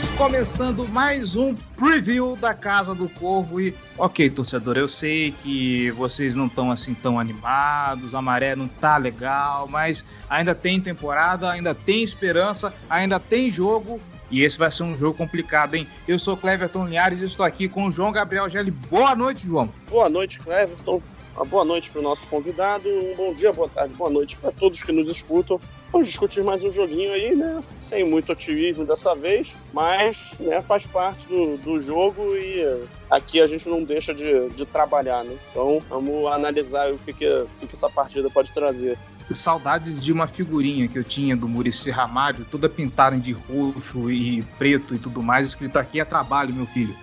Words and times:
Estamos 0.00 0.16
começando 0.16 0.88
mais 0.88 1.36
um 1.36 1.54
preview 1.76 2.34
da 2.34 2.54
Casa 2.54 2.94
do 2.94 3.06
Corvo 3.06 3.60
e, 3.60 3.74
ok, 3.98 4.30
torcedor, 4.30 4.78
eu 4.78 4.88
sei 4.88 5.30
que 5.30 5.90
vocês 5.90 6.34
não 6.34 6.46
estão 6.46 6.70
assim 6.70 6.94
tão 6.94 7.18
animados, 7.18 8.14
a 8.14 8.22
maré 8.22 8.56
não 8.56 8.66
tá 8.66 8.96
legal, 8.96 9.68
mas 9.68 10.02
ainda 10.30 10.54
tem 10.54 10.80
temporada, 10.80 11.50
ainda 11.50 11.74
tem 11.74 12.02
esperança, 12.02 12.72
ainda 12.88 13.20
tem 13.20 13.50
jogo 13.50 14.00
e 14.30 14.42
esse 14.42 14.56
vai 14.56 14.72
ser 14.72 14.84
um 14.84 14.96
jogo 14.96 15.18
complicado, 15.18 15.74
hein? 15.74 15.86
Eu 16.08 16.18
sou 16.18 16.34
Cleverton 16.34 16.86
Linhares 16.86 17.20
e 17.20 17.26
estou 17.26 17.44
aqui 17.44 17.68
com 17.68 17.84
o 17.84 17.92
João 17.92 18.10
Gabriel 18.10 18.48
Gelli. 18.48 18.70
Boa 18.70 19.14
noite, 19.14 19.46
João. 19.46 19.70
Boa 19.90 20.08
noite, 20.08 20.40
Cleverton. 20.40 21.02
Uma 21.36 21.44
boa 21.44 21.64
noite 21.64 21.90
para 21.90 22.00
o 22.00 22.02
nosso 22.02 22.26
convidado, 22.26 22.88
um 22.88 23.14
bom 23.16 23.34
dia, 23.34 23.52
boa 23.52 23.68
tarde, 23.68 23.94
boa 23.94 24.10
noite 24.10 24.36
para 24.38 24.50
todos 24.50 24.82
que 24.82 24.92
nos 24.92 25.10
escutam. 25.10 25.60
Vamos 25.92 26.06
discutir 26.06 26.44
mais 26.44 26.62
um 26.62 26.70
joguinho 26.70 27.12
aí, 27.12 27.34
né? 27.34 27.62
Sem 27.78 28.04
muito 28.04 28.30
otimismo 28.30 28.84
dessa 28.84 29.14
vez, 29.14 29.54
mas 29.72 30.30
né, 30.38 30.62
faz 30.62 30.86
parte 30.86 31.26
do, 31.26 31.56
do 31.56 31.80
jogo 31.80 32.36
e 32.36 32.86
aqui 33.10 33.40
a 33.40 33.46
gente 33.46 33.68
não 33.68 33.82
deixa 33.82 34.14
de, 34.14 34.48
de 34.50 34.64
trabalhar, 34.64 35.24
né? 35.24 35.36
Então 35.50 35.82
vamos 35.88 36.32
analisar 36.32 36.92
o 36.92 36.98
que, 36.98 37.12
que, 37.12 37.26
o 37.26 37.48
que, 37.58 37.66
que 37.66 37.74
essa 37.74 37.90
partida 37.90 38.30
pode 38.30 38.52
trazer 38.52 38.96
saudades 39.34 40.02
de 40.02 40.12
uma 40.12 40.26
figurinha 40.26 40.88
que 40.88 40.98
eu 40.98 41.04
tinha 41.04 41.36
do 41.36 41.48
Murici 41.48 41.88
Ramalho, 41.88 42.44
toda 42.50 42.68
pintada 42.68 43.16
de 43.16 43.32
roxo 43.32 44.10
e 44.10 44.42
preto 44.58 44.92
e 44.94 44.98
tudo 44.98 45.22
mais, 45.22 45.46
escrito 45.46 45.78
aqui 45.78 46.00
é 46.00 46.04
trabalho, 46.04 46.52
meu 46.52 46.66
filho. 46.66 46.94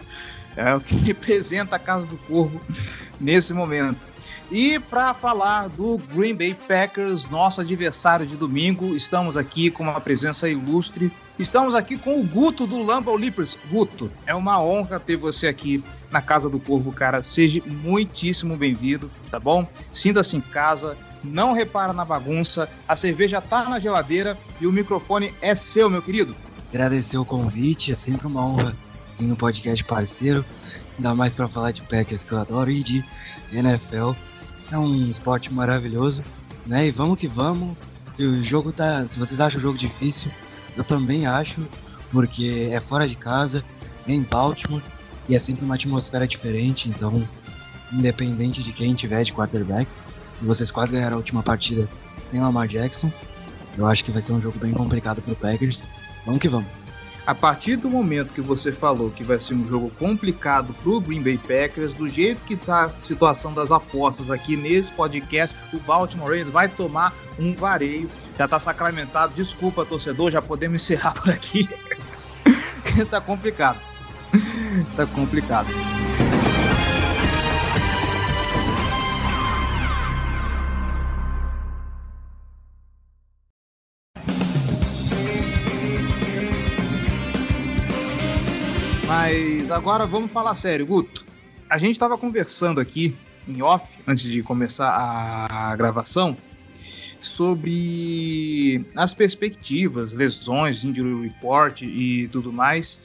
É 0.58 0.74
o 0.74 0.82
que 0.82 0.96
representa 0.96 1.76
a 1.76 1.80
Casa 1.80 2.08
do 2.08 2.18
Corvo 2.18 2.60
nesse 3.22 3.54
momento. 3.54 4.00
E 4.50 4.80
para 4.80 5.14
falar 5.14 5.68
do 5.68 6.00
Green 6.14 6.34
Bay 6.34 6.54
Packers, 6.54 7.30
nosso 7.30 7.62
adversário 7.62 8.26
de 8.26 8.36
domingo, 8.36 8.96
estamos 8.96 9.38
aqui 9.38 9.70
com 9.70 9.84
uma 9.84 10.02
presença 10.02 10.50
ilustre. 10.50 11.12
Estamos 11.38 11.76
aqui 11.76 11.98
com 11.98 12.20
o 12.20 12.24
Guto 12.24 12.66
do 12.66 12.82
Lambeau 12.82 13.16
Leapers. 13.16 13.58
Guto, 13.70 14.10
é 14.26 14.34
uma 14.34 14.60
honra 14.60 15.00
ter 15.00 15.18
você 15.18 15.48
aqui 15.48 15.84
na 16.10 16.22
Casa 16.22 16.50
do 16.50 16.60
Corvo, 16.60 16.92
cara. 16.92 17.22
Seja 17.22 17.62
muitíssimo 17.66 18.58
bem-vindo, 18.58 19.12
tá 19.30 19.40
bom? 19.40 19.68
Sinta-se 19.92 20.38
em 20.38 20.42
casa, 20.42 20.98
não 21.24 21.52
repara 21.52 21.94
na 21.94 22.06
bagunça, 22.06 22.70
a 22.88 22.96
cerveja 22.96 23.42
tá 23.42 23.66
na 23.70 23.80
geladeira 23.80 24.38
e 24.60 24.66
o 24.66 24.72
microfone 24.72 25.34
é 25.42 25.54
seu, 25.54 25.90
meu 25.90 26.02
querido. 26.02 26.36
Agradecer 26.70 27.18
o 27.18 27.26
convite, 27.26 27.92
é 27.92 27.96
sempre 27.96 28.26
uma 28.26 28.46
honra 28.46 28.76
vir 29.18 29.26
no 29.26 29.36
podcast 29.36 29.84
parceiro, 29.84 30.46
ainda 30.98 31.14
mais 31.16 31.34
para 31.34 31.48
falar 31.48 31.72
de 31.72 31.82
Packers 31.82 32.24
que 32.24 32.32
eu 32.32 32.40
adoro 32.40 32.72
e 32.72 32.84
de 32.84 33.04
NFL. 33.52 34.12
É 34.72 34.78
um 34.78 35.10
esporte 35.10 35.54
maravilhoso, 35.54 36.24
né? 36.66 36.88
E 36.88 36.92
vamos 36.92 37.18
que 37.18 37.28
vamos. 37.28 37.76
Se 38.14 38.26
o 38.26 38.44
jogo 38.44 38.72
tá, 38.72 39.06
se 39.06 39.20
vocês 39.20 39.40
acham 39.40 39.60
o 39.60 39.62
jogo 39.62 39.78
difícil, 39.78 40.32
eu 40.76 40.84
também 40.84 41.26
acho, 41.28 41.62
porque 42.12 42.70
é 42.72 42.80
fora 42.80 43.08
de 43.08 43.16
casa, 43.16 43.64
é 44.08 44.14
em 44.14 44.24
Baltimore 44.24 44.82
e 45.30 45.36
é 45.36 45.40
sempre 45.40 45.64
uma 45.64 45.76
atmosfera 45.76 46.28
diferente, 46.28 46.90
então 46.90 47.28
independente 47.92 48.64
de 48.64 48.74
quem 48.74 48.94
tiver 48.94 49.24
de 49.24 49.34
quarterback, 49.34 49.90
vocês 50.42 50.72
quase 50.72 50.94
ganharam 50.94 51.16
a 51.16 51.18
última 51.18 51.42
partida 51.42 51.88
sem 52.24 52.40
Lamar 52.40 52.68
Jackson. 52.68 53.12
Eu 53.78 53.86
acho 53.88 54.04
que 54.04 54.12
vai 54.12 54.22
ser 54.22 54.34
um 54.34 54.42
jogo 54.42 54.58
bem 54.60 54.74
complicado 54.74 55.22
pro 55.22 55.36
Packers. 55.36 55.88
Vamos 56.26 56.42
que 56.42 56.50
vamos. 56.50 56.87
A 57.28 57.36
partir 57.36 57.76
do 57.76 57.90
momento 57.90 58.32
que 58.32 58.40
você 58.40 58.72
falou 58.72 59.12
que 59.12 59.22
vai 59.22 59.38
ser 59.38 59.54
um 59.54 59.68
jogo 59.68 59.92
complicado 60.00 60.74
pro 60.82 61.02
Green 61.02 61.22
Bay 61.22 61.38
Packers, 61.38 61.94
do 61.94 62.10
jeito 62.10 62.42
que 62.46 62.56
tá 62.56 62.86
a 62.86 62.90
situação 62.90 63.54
das 63.54 63.70
apostas 63.70 64.32
aqui 64.32 64.56
nesse 64.56 64.90
podcast, 64.92 65.54
o 65.74 65.80
Baltimore 65.80 66.30
Ravens 66.30 66.48
vai 66.48 66.70
tomar 66.70 67.14
um 67.38 67.54
vareio. 67.54 68.10
Já 68.38 68.48
tá 68.48 68.58
sacramentado. 68.62 69.34
Desculpa, 69.36 69.86
torcedor, 69.86 70.32
já 70.32 70.42
podemos 70.42 70.82
encerrar 70.82 71.16
por 71.16 71.30
aqui. 71.30 71.68
tá 73.12 73.20
complicado. 73.20 73.78
tá 74.96 75.06
complicado. 75.06 75.68
Agora 89.78 90.08
vamos 90.08 90.32
falar 90.32 90.56
sério, 90.56 90.88
Guto. 90.88 91.24
A 91.70 91.78
gente 91.78 91.92
estava 91.92 92.18
conversando 92.18 92.80
aqui 92.80 93.16
em 93.48 93.62
off, 93.62 93.86
antes 94.08 94.30
de 94.30 94.42
começar 94.42 94.90
a 94.90 95.76
gravação, 95.76 96.36
sobre 97.22 98.84
as 98.96 99.14
perspectivas, 99.14 100.14
lesões, 100.14 100.84
injury 100.84 101.28
report 101.28 101.84
e 101.84 102.28
tudo 102.32 102.52
mais. 102.52 103.00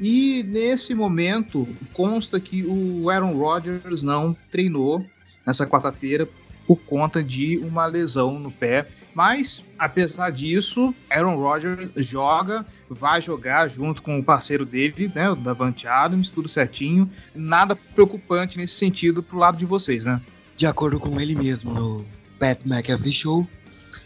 E 0.00 0.42
nesse 0.42 0.92
momento 0.92 1.68
consta 1.92 2.40
que 2.40 2.64
o 2.64 3.08
Aaron 3.08 3.36
Rodgers 3.36 4.02
não 4.02 4.36
treinou 4.50 5.04
nessa 5.46 5.66
quarta-feira 5.66 6.28
por 6.68 6.76
conta 6.80 7.24
de 7.24 7.56
uma 7.56 7.86
lesão 7.86 8.38
no 8.38 8.50
pé. 8.50 8.86
Mas, 9.14 9.64
apesar 9.78 10.30
disso, 10.30 10.94
Aaron 11.08 11.36
Rodgers 11.36 11.90
joga, 11.96 12.66
vai 12.90 13.22
jogar 13.22 13.66
junto 13.68 14.02
com 14.02 14.18
o 14.18 14.22
parceiro 14.22 14.66
dele, 14.66 15.10
né, 15.14 15.30
o 15.30 15.34
Davante 15.34 15.88
Adams, 15.88 16.30
tudo 16.30 16.46
certinho. 16.46 17.10
Nada 17.34 17.74
preocupante 17.74 18.58
nesse 18.58 18.74
sentido 18.74 19.22
pro 19.22 19.38
lado 19.38 19.56
de 19.56 19.64
vocês, 19.64 20.04
né? 20.04 20.20
De 20.58 20.66
acordo 20.66 21.00
com 21.00 21.18
ele 21.18 21.34
mesmo, 21.34 21.72
no 21.72 22.04
Pat 22.38 22.60
McAfee 22.66 23.12
Show, 23.12 23.48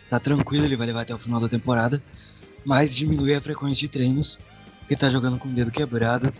tá 0.08 0.20
tranquilo, 0.20 0.64
ele 0.64 0.76
vai 0.76 0.86
levar 0.86 1.00
até 1.00 1.12
o 1.12 1.18
final 1.18 1.40
da 1.40 1.48
temporada, 1.48 2.00
mas 2.64 2.94
diminui 2.94 3.34
a 3.34 3.40
frequência 3.40 3.80
de 3.80 3.88
treinos, 3.88 4.38
porque 4.78 4.94
tá 4.94 5.10
jogando 5.10 5.36
com 5.36 5.48
o 5.48 5.52
dedo 5.52 5.72
quebrado, 5.72 6.32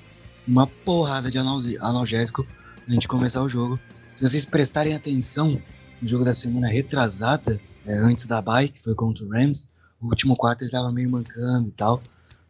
uma 0.47 0.69
porrada 0.69 1.29
de 1.33 1.39
analgésico 1.81 2.47
antes 2.89 3.01
de 3.01 3.09
começar 3.09 3.43
o 3.43 3.49
jogo. 3.49 3.77
Se 4.19 4.29
vocês 4.29 4.45
prestarem 4.45 4.95
atenção, 4.95 5.61
no 6.03 6.09
jogo 6.09 6.25
da 6.25 6.33
semana 6.33 6.69
retrasada, 6.69 7.61
é, 7.87 7.95
antes 7.95 8.27
da 8.27 8.43
bye, 8.43 8.69
que 8.69 8.83
foi 8.83 8.95
contra 8.95 9.25
o 9.25 9.29
Rams, 9.29 9.71
o 10.01 10.09
último 10.09 10.37
quarto 10.37 10.63
ele 10.63 10.71
tava 10.71 10.91
meio 10.91 11.09
mancando 11.09 11.69
e 11.69 11.73
tal, 11.73 12.03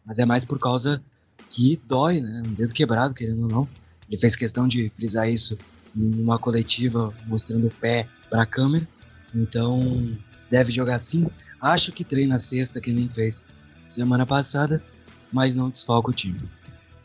mas 0.07 0.19
é 0.19 0.25
mais 0.25 0.45
por 0.45 0.59
causa 0.59 1.03
que 1.51 1.79
dói, 1.87 2.21
né? 2.21 2.43
Um 2.47 2.55
dedo 2.55 2.73
quebrado, 2.73 3.13
querendo 3.13 3.43
ou 3.43 3.49
não. 3.49 3.69
Ele 4.09 4.17
fez 4.17 4.35
questão 4.35 4.67
de 4.67 4.89
frisar 4.91 5.29
isso 5.29 5.59
numa 5.95 6.39
coletiva, 6.39 7.13
mostrando 7.27 7.67
o 7.67 7.71
pé 7.71 8.09
para 8.31 8.43
a 8.43 8.47
câmera. 8.47 8.89
Então, 9.35 10.17
deve 10.51 10.73
jogar 10.73 10.99
sim. 10.99 11.27
Acho 11.61 11.93
que 11.93 12.05
treina 12.05 12.39
sexta, 12.39 12.81
que 12.81 12.91
nem 12.91 13.07
fez 13.07 13.45
semana 13.87 14.25
passada, 14.25 14.83
mas 15.31 15.55
não 15.55 15.69
desfalca 15.69 16.11
o 16.11 16.15
time. 16.15 16.41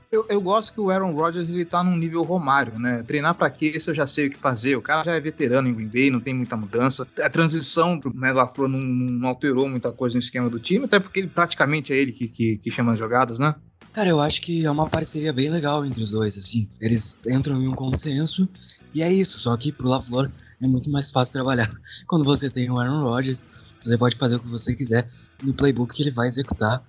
Eu, 0.09 0.25
eu, 0.29 0.39
gosto 0.39 0.71
que 0.71 0.79
o 0.79 0.89
Aaron 0.89 1.13
Rodgers 1.13 1.49
ele 1.49 1.65
tá 1.65 1.83
num 1.83 1.97
nível 1.97 2.23
Romário, 2.23 2.79
né? 2.79 3.03
Treinar 3.03 3.35
para 3.35 3.49
quê? 3.49 3.73
Isso 3.75 3.89
eu 3.89 3.93
já 3.93 4.07
sei 4.07 4.27
o 4.27 4.29
que 4.29 4.37
fazer. 4.37 4.77
O 4.77 4.81
cara 4.81 5.03
já 5.03 5.13
é 5.13 5.19
veterano 5.19 5.67
em 5.67 5.73
Green 5.73 5.87
Bay, 5.87 6.09
não 6.09 6.21
tem 6.21 6.33
muita 6.33 6.55
mudança. 6.55 7.05
A 7.21 7.29
transição 7.29 7.99
pro 7.99 8.15
Melo 8.15 8.39
Afro 8.39 8.69
não, 8.69 8.79
não, 8.79 9.27
alterou 9.27 9.67
muita 9.67 9.91
coisa 9.91 10.15
no 10.15 10.19
esquema 10.19 10.49
do 10.49 10.59
time, 10.59 10.85
até 10.85 10.97
porque 10.97 11.19
ele 11.19 11.27
praticamente 11.27 11.91
é 11.91 11.97
ele 11.97 12.13
que, 12.13 12.29
que, 12.29 12.57
que 12.57 12.71
chama 12.71 12.93
as 12.93 12.99
jogadas, 12.99 13.37
né? 13.37 13.53
Cara, 13.91 14.07
eu 14.07 14.21
acho 14.21 14.41
que 14.41 14.65
é 14.65 14.71
uma 14.71 14.87
parceria 14.87 15.33
bem 15.33 15.49
legal 15.49 15.85
entre 15.85 16.01
os 16.01 16.11
dois, 16.11 16.37
assim. 16.37 16.69
Eles 16.79 17.19
entram 17.27 17.61
em 17.61 17.67
um 17.67 17.75
consenso 17.75 18.47
e 18.93 19.01
é 19.01 19.11
isso. 19.11 19.37
Só 19.39 19.57
que 19.57 19.73
pro 19.73 19.89
LaFleur 19.89 20.31
é 20.61 20.67
muito 20.67 20.89
mais 20.89 21.11
fácil 21.11 21.33
trabalhar. 21.33 21.69
Quando 22.07 22.23
você 22.23 22.49
tem 22.49 22.71
o 22.71 22.79
Aaron 22.79 23.03
Rodgers, 23.03 23.43
você 23.83 23.97
pode 23.97 24.15
fazer 24.15 24.37
o 24.37 24.39
que 24.39 24.47
você 24.47 24.73
quiser 24.73 25.05
no 25.43 25.53
playbook 25.53 25.93
que 25.93 26.01
ele 26.01 26.11
vai 26.11 26.29
executar. 26.29 26.81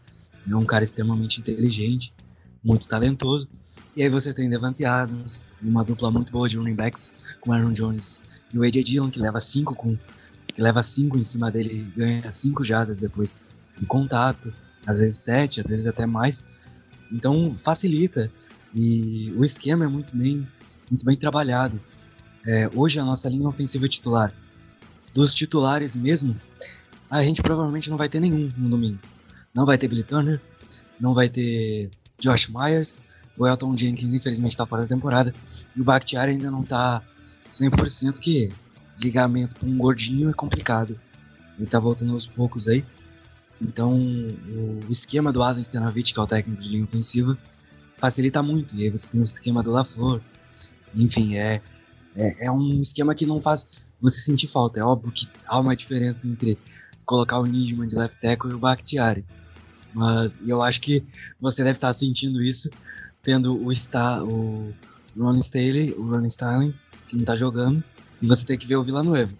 É 0.48 0.54
um 0.54 0.64
cara 0.64 0.84
extremamente 0.84 1.40
inteligente 1.40 2.12
muito 2.62 2.88
talentoso. 2.88 3.48
E 3.96 4.02
aí 4.02 4.08
você 4.08 4.32
tem 4.32 4.48
Devante 4.48 4.84
Adams, 4.84 5.42
uma 5.62 5.84
dupla 5.84 6.10
muito 6.10 6.30
boa 6.30 6.48
de 6.48 6.56
running 6.56 6.74
backs, 6.74 7.12
com 7.40 7.52
Aaron 7.52 7.72
Jones 7.72 8.22
e 8.52 8.58
o 8.58 8.62
AJ 8.62 8.84
Dillon, 8.84 9.10
que 9.10 9.20
leva 9.20 9.40
cinco 9.40 9.74
com 9.74 9.96
que 10.46 10.62
leva 10.62 10.82
cinco 10.82 11.18
em 11.18 11.24
cima 11.24 11.50
dele 11.50 11.72
e 11.72 11.98
ganha 11.98 12.32
cinco 12.32 12.64
jadas 12.64 12.98
depois 12.98 13.38
de 13.78 13.86
contato, 13.86 14.52
às 14.86 14.98
vezes 14.98 15.18
sete, 15.18 15.60
às 15.60 15.66
vezes 15.66 15.86
até 15.86 16.06
mais. 16.06 16.44
Então 17.12 17.54
facilita 17.56 18.30
e 18.74 19.32
o 19.36 19.44
esquema 19.44 19.84
é 19.84 19.88
muito 19.88 20.16
bem, 20.16 20.46
muito 20.90 21.04
bem 21.04 21.16
trabalhado. 21.16 21.80
É, 22.46 22.68
hoje 22.74 22.98
a 22.98 23.04
nossa 23.04 23.28
linha 23.28 23.48
ofensiva 23.48 23.86
é 23.86 23.88
titular. 23.88 24.32
Dos 25.12 25.34
titulares 25.34 25.96
mesmo, 25.96 26.36
a 27.10 27.22
gente 27.22 27.42
provavelmente 27.42 27.90
não 27.90 27.96
vai 27.96 28.08
ter 28.08 28.20
nenhum 28.20 28.50
no 28.56 28.68
domingo. 28.68 28.98
Não 29.54 29.66
vai 29.66 29.78
ter 29.78 29.88
Billy 29.88 30.02
Turner, 30.02 30.40
não 31.00 31.14
vai 31.14 31.28
ter 31.28 31.90
Josh 32.18 32.48
Myers. 32.48 33.00
O 33.36 33.46
Elton 33.46 33.76
Jenkins, 33.76 34.12
infelizmente, 34.12 34.52
está 34.52 34.66
fora 34.66 34.82
da 34.82 34.88
temporada. 34.88 35.32
E 35.76 35.80
o 35.80 35.84
Bakhtiari 35.84 36.32
ainda 36.32 36.50
não 36.50 36.62
está 36.62 37.02
100%, 37.50 38.18
que 38.18 38.52
ligamento 39.00 39.54
com 39.60 39.66
um 39.66 39.78
gordinho 39.78 40.28
é 40.28 40.32
complicado. 40.32 40.98
Ele 41.56 41.68
tá 41.68 41.78
voltando 41.78 42.12
aos 42.12 42.26
poucos 42.26 42.68
aí. 42.68 42.84
Então, 43.60 43.96
o 43.96 44.90
esquema 44.90 45.32
do 45.32 45.42
Adam 45.42 45.62
Stenavich, 45.62 46.12
que 46.12 46.18
é 46.18 46.22
o 46.22 46.26
técnico 46.26 46.62
de 46.62 46.68
linha 46.68 46.84
ofensiva, 46.84 47.36
facilita 47.96 48.42
muito. 48.42 48.74
E 48.74 48.84
aí 48.84 48.90
você 48.90 49.08
tem 49.08 49.20
o 49.20 49.24
esquema 49.24 49.62
do 49.62 49.70
LaFleur. 49.70 50.20
Enfim, 50.94 51.36
é, 51.36 51.60
é, 52.16 52.46
é 52.46 52.50
um 52.50 52.80
esquema 52.80 53.14
que 53.14 53.26
não 53.26 53.40
faz 53.40 53.66
você 54.00 54.20
sentir 54.20 54.48
falta. 54.48 54.80
É 54.80 54.82
óbvio 54.82 55.12
que 55.12 55.28
há 55.46 55.58
uma 55.58 55.74
diferença 55.74 56.26
entre 56.26 56.58
colocar 57.04 57.38
o 57.40 57.46
Nijman 57.46 57.88
de 57.88 57.96
left 57.96 58.20
tackle 58.20 58.50
e 58.50 58.54
o 58.54 58.58
Bakhtiari. 58.58 59.24
Mas 59.92 60.40
eu 60.46 60.62
acho 60.62 60.80
que 60.80 61.02
você 61.40 61.62
deve 61.64 61.76
estar 61.76 61.92
sentindo 61.92 62.42
isso, 62.42 62.70
tendo 63.22 63.64
o, 63.64 63.74
Star, 63.74 64.22
o 64.24 64.72
Ron 65.16 65.36
Staley, 65.38 65.92
o 65.96 66.02
Ron 66.02 66.26
Styling, 66.26 66.74
que 67.08 67.14
não 67.14 67.22
está 67.22 67.34
jogando, 67.34 67.82
e 68.20 68.26
você 68.26 68.44
tem 68.44 68.58
que 68.58 68.66
ver 68.66 68.76
o 68.76 68.82
Villanueva. 68.82 69.32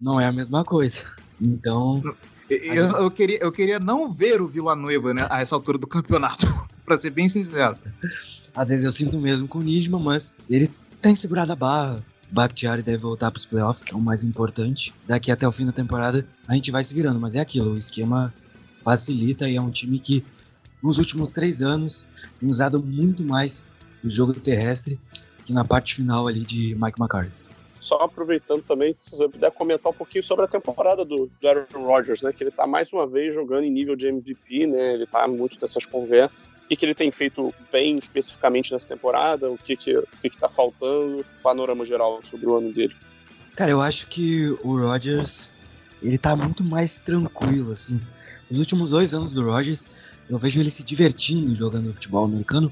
Não 0.00 0.20
é 0.20 0.26
a 0.26 0.32
mesma 0.32 0.64
coisa. 0.64 1.04
Então. 1.40 2.02
Eu, 2.48 2.90
eu, 2.90 3.10
queria, 3.10 3.38
eu 3.38 3.50
queria 3.50 3.78
não 3.78 4.10
ver 4.10 4.42
o 4.42 4.46
Villanueva 4.46 5.14
né, 5.14 5.26
a 5.30 5.40
essa 5.40 5.54
altura 5.54 5.78
do 5.78 5.86
campeonato, 5.86 6.46
para 6.84 6.98
ser 6.98 7.10
bem 7.10 7.28
sincero. 7.28 7.76
Às 8.54 8.68
vezes 8.68 8.84
eu 8.84 8.92
sinto 8.92 9.18
mesmo 9.18 9.48
com 9.48 9.58
o 9.58 9.62
Nijman, 9.62 10.02
mas 10.02 10.34
ele 10.48 10.70
tem 11.00 11.16
segurado 11.16 11.52
a 11.52 11.56
barra. 11.56 12.04
Bakhtiari 12.30 12.82
deve 12.82 12.98
voltar 12.98 13.30
para 13.30 13.38
os 13.38 13.44
playoffs, 13.44 13.84
que 13.84 13.92
é 13.92 13.96
o 13.96 14.00
mais 14.00 14.24
importante. 14.24 14.92
Daqui 15.06 15.30
até 15.30 15.46
o 15.46 15.52
fim 15.52 15.66
da 15.66 15.72
temporada 15.72 16.26
a 16.48 16.54
gente 16.54 16.70
vai 16.70 16.82
se 16.82 16.94
virando, 16.94 17.20
mas 17.20 17.34
é 17.34 17.40
aquilo, 17.40 17.72
o 17.74 17.78
esquema 17.78 18.32
facilita 18.82 19.48
e 19.48 19.56
é 19.56 19.60
um 19.60 19.70
time 19.70 19.98
que 19.98 20.24
nos 20.82 20.98
últimos 20.98 21.30
três 21.30 21.62
anos 21.62 22.06
tem 22.40 22.48
usado 22.48 22.82
muito 22.82 23.22
mais 23.22 23.64
o 24.04 24.10
jogo 24.10 24.34
terrestre 24.34 24.98
que 25.44 25.52
na 25.52 25.64
parte 25.64 25.94
final 25.94 26.26
ali 26.26 26.44
de 26.44 26.74
Mike 26.74 27.00
McCarthy. 27.00 27.42
Só 27.82 27.96
aproveitando 27.96 28.62
também, 28.62 28.94
se 28.96 29.10
você 29.10 29.28
puder 29.28 29.50
comentar 29.50 29.90
um 29.90 29.94
pouquinho 29.94 30.22
sobre 30.22 30.44
a 30.44 30.48
temporada 30.48 31.04
do, 31.04 31.28
do 31.40 31.48
Aaron 31.48 31.84
Rodgers, 31.84 32.22
né? 32.22 32.32
Que 32.32 32.44
ele 32.44 32.50
está 32.50 32.64
mais 32.64 32.92
uma 32.92 33.08
vez 33.08 33.34
jogando 33.34 33.64
em 33.64 33.72
nível 33.72 33.96
de 33.96 34.06
MVP, 34.06 34.68
né? 34.68 34.94
Ele 34.94 35.02
está 35.02 35.26
muito 35.26 35.58
nessas 35.60 35.84
conversas. 35.84 36.42
O 36.64 36.68
que, 36.68 36.76
que 36.76 36.86
ele 36.86 36.94
tem 36.94 37.10
feito 37.10 37.52
bem 37.72 37.98
especificamente 37.98 38.70
nessa 38.70 38.86
temporada? 38.86 39.50
O 39.50 39.58
que 39.58 39.76
que, 39.76 39.96
o 39.96 40.06
que, 40.22 40.30
que 40.30 40.38
tá 40.38 40.48
faltando? 40.48 41.26
Panorama 41.42 41.84
geral 41.84 42.20
sobre 42.22 42.46
o 42.46 42.54
ano 42.54 42.72
dele. 42.72 42.94
Cara, 43.56 43.72
eu 43.72 43.80
acho 43.80 44.06
que 44.06 44.56
o 44.62 44.78
Rodgers, 44.78 45.50
ele 46.00 46.18
tá 46.18 46.36
muito 46.36 46.62
mais 46.62 47.00
tranquilo, 47.00 47.72
assim. 47.72 48.00
Nos 48.52 48.58
últimos 48.58 48.90
dois 48.90 49.14
anos 49.14 49.32
do 49.32 49.42
Rodgers, 49.42 49.86
eu 50.28 50.38
vejo 50.38 50.60
ele 50.60 50.70
se 50.70 50.84
divertindo 50.84 51.56
jogando 51.56 51.94
futebol 51.94 52.26
americano, 52.26 52.70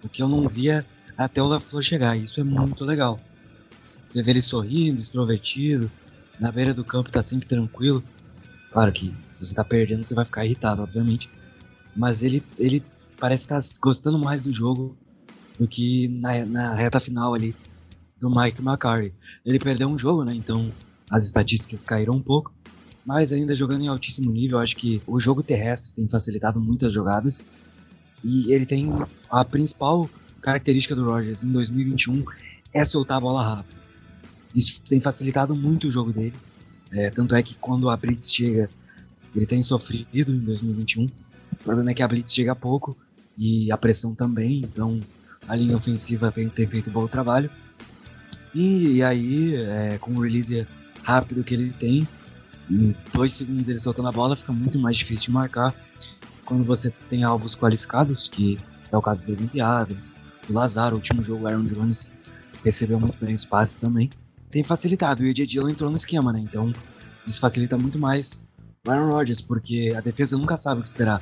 o 0.00 0.08
que 0.08 0.22
eu 0.22 0.28
não 0.28 0.48
via 0.48 0.86
até 1.18 1.42
o 1.42 1.48
LaFleur 1.48 1.82
chegar. 1.82 2.16
Isso 2.16 2.40
é 2.40 2.44
muito 2.44 2.84
legal. 2.84 3.18
Você 3.82 4.22
vê 4.22 4.30
ele 4.30 4.40
sorrindo, 4.40 5.00
extrovertido, 5.00 5.90
na 6.38 6.52
beira 6.52 6.72
do 6.72 6.84
campo 6.84 7.10
tá 7.10 7.24
sempre 7.24 7.48
tranquilo. 7.48 8.04
Claro 8.70 8.92
que 8.92 9.12
se 9.26 9.36
você 9.40 9.52
tá 9.52 9.64
perdendo, 9.64 10.04
você 10.04 10.14
vai 10.14 10.24
ficar 10.24 10.44
irritado, 10.44 10.80
obviamente. 10.82 11.28
Mas 11.96 12.22
ele, 12.22 12.40
ele 12.56 12.80
parece 13.18 13.46
estar 13.46 13.60
tá 13.60 13.66
gostando 13.82 14.20
mais 14.20 14.42
do 14.42 14.52
jogo 14.52 14.96
do 15.58 15.66
que 15.66 16.06
na, 16.06 16.46
na 16.46 16.74
reta 16.76 17.00
final 17.00 17.34
ali 17.34 17.52
do 18.20 18.30
Mike 18.30 18.62
McCarthy. 18.62 19.12
Ele 19.44 19.58
perdeu 19.58 19.88
um 19.88 19.98
jogo, 19.98 20.22
né? 20.22 20.32
Então 20.36 20.70
as 21.10 21.24
estatísticas 21.24 21.84
caíram 21.84 22.14
um 22.14 22.22
pouco. 22.22 22.54
Mas 23.06 23.30
ainda 23.30 23.54
jogando 23.54 23.82
em 23.82 23.88
altíssimo 23.88 24.32
nível, 24.32 24.58
acho 24.58 24.76
que 24.76 25.00
o 25.06 25.20
jogo 25.20 25.40
terrestre 25.40 25.94
tem 25.94 26.08
facilitado 26.08 26.60
muitas 26.60 26.92
jogadas. 26.92 27.48
E 28.24 28.52
ele 28.52 28.66
tem 28.66 28.90
a 29.30 29.44
principal 29.44 30.10
característica 30.42 30.94
do 30.94 31.04
Rogers 31.04 31.44
em 31.44 31.52
2021 31.52 32.24
é 32.74 32.82
soltar 32.82 33.18
a 33.18 33.20
bola 33.20 33.42
rápido. 33.42 33.76
Isso 34.54 34.82
tem 34.82 35.00
facilitado 35.00 35.54
muito 35.54 35.86
o 35.86 35.90
jogo 35.90 36.12
dele. 36.12 36.34
É, 36.90 37.10
tanto 37.10 37.34
é 37.36 37.42
que 37.42 37.56
quando 37.58 37.88
a 37.88 37.96
Blitz 37.96 38.32
chega, 38.32 38.68
ele 39.34 39.46
tem 39.46 39.62
sofrido 39.62 40.32
em 40.32 40.38
2021. 40.40 41.04
O 41.04 41.10
problema 41.62 41.90
é 41.90 41.94
que 41.94 42.02
a 42.02 42.08
Blitz 42.08 42.32
chega 42.32 42.56
pouco 42.56 42.96
e 43.38 43.70
a 43.70 43.76
pressão 43.76 44.14
também, 44.14 44.60
então 44.60 44.98
a 45.46 45.54
linha 45.54 45.76
ofensiva 45.76 46.32
tem, 46.32 46.48
tem 46.48 46.66
feito 46.66 46.90
um 46.90 46.92
bom 46.92 47.06
trabalho. 47.06 47.50
E, 48.54 48.96
e 48.96 49.02
aí, 49.02 49.54
é, 49.56 49.98
com 49.98 50.12
o 50.12 50.20
release 50.20 50.66
rápido 51.02 51.44
que 51.44 51.54
ele 51.54 51.70
tem, 51.72 52.08
em 52.70 52.94
dois 53.12 53.32
segundos 53.32 53.68
ele 53.68 53.78
soltando 53.78 54.08
a 54.08 54.12
bola, 54.12 54.36
fica 54.36 54.52
muito 54.52 54.78
mais 54.78 54.96
difícil 54.96 55.26
de 55.26 55.32
marcar. 55.32 55.74
Quando 56.44 56.64
você 56.64 56.92
tem 57.10 57.24
alvos 57.24 57.54
qualificados, 57.54 58.28
que 58.28 58.58
é 58.92 58.96
o 58.96 59.02
caso 59.02 59.22
do 59.22 59.26
Devin 59.26 59.46
do 59.46 60.54
Lazar, 60.54 60.92
o 60.92 60.96
último 60.96 61.22
jogo, 61.22 61.44
o 61.44 61.48
Aaron 61.48 61.64
Jones 61.64 62.12
recebeu 62.64 63.00
muito 63.00 63.16
bem 63.24 63.34
os 63.34 63.44
passes 63.44 63.76
também 63.78 64.10
tem 64.50 64.62
facilitado. 64.62 65.24
E 65.24 65.30
o 65.30 65.34
Dillon 65.34 65.68
entrou 65.68 65.90
no 65.90 65.96
esquema, 65.96 66.32
né? 66.32 66.40
Então 66.40 66.72
isso 67.26 67.40
facilita 67.40 67.76
muito 67.76 67.98
mais 67.98 68.46
o 68.86 68.90
Aaron 68.90 69.10
Rodgers, 69.10 69.40
porque 69.40 69.92
a 69.96 70.00
defesa 70.00 70.38
nunca 70.38 70.56
sabe 70.56 70.80
o 70.80 70.82
que 70.82 70.88
esperar. 70.88 71.20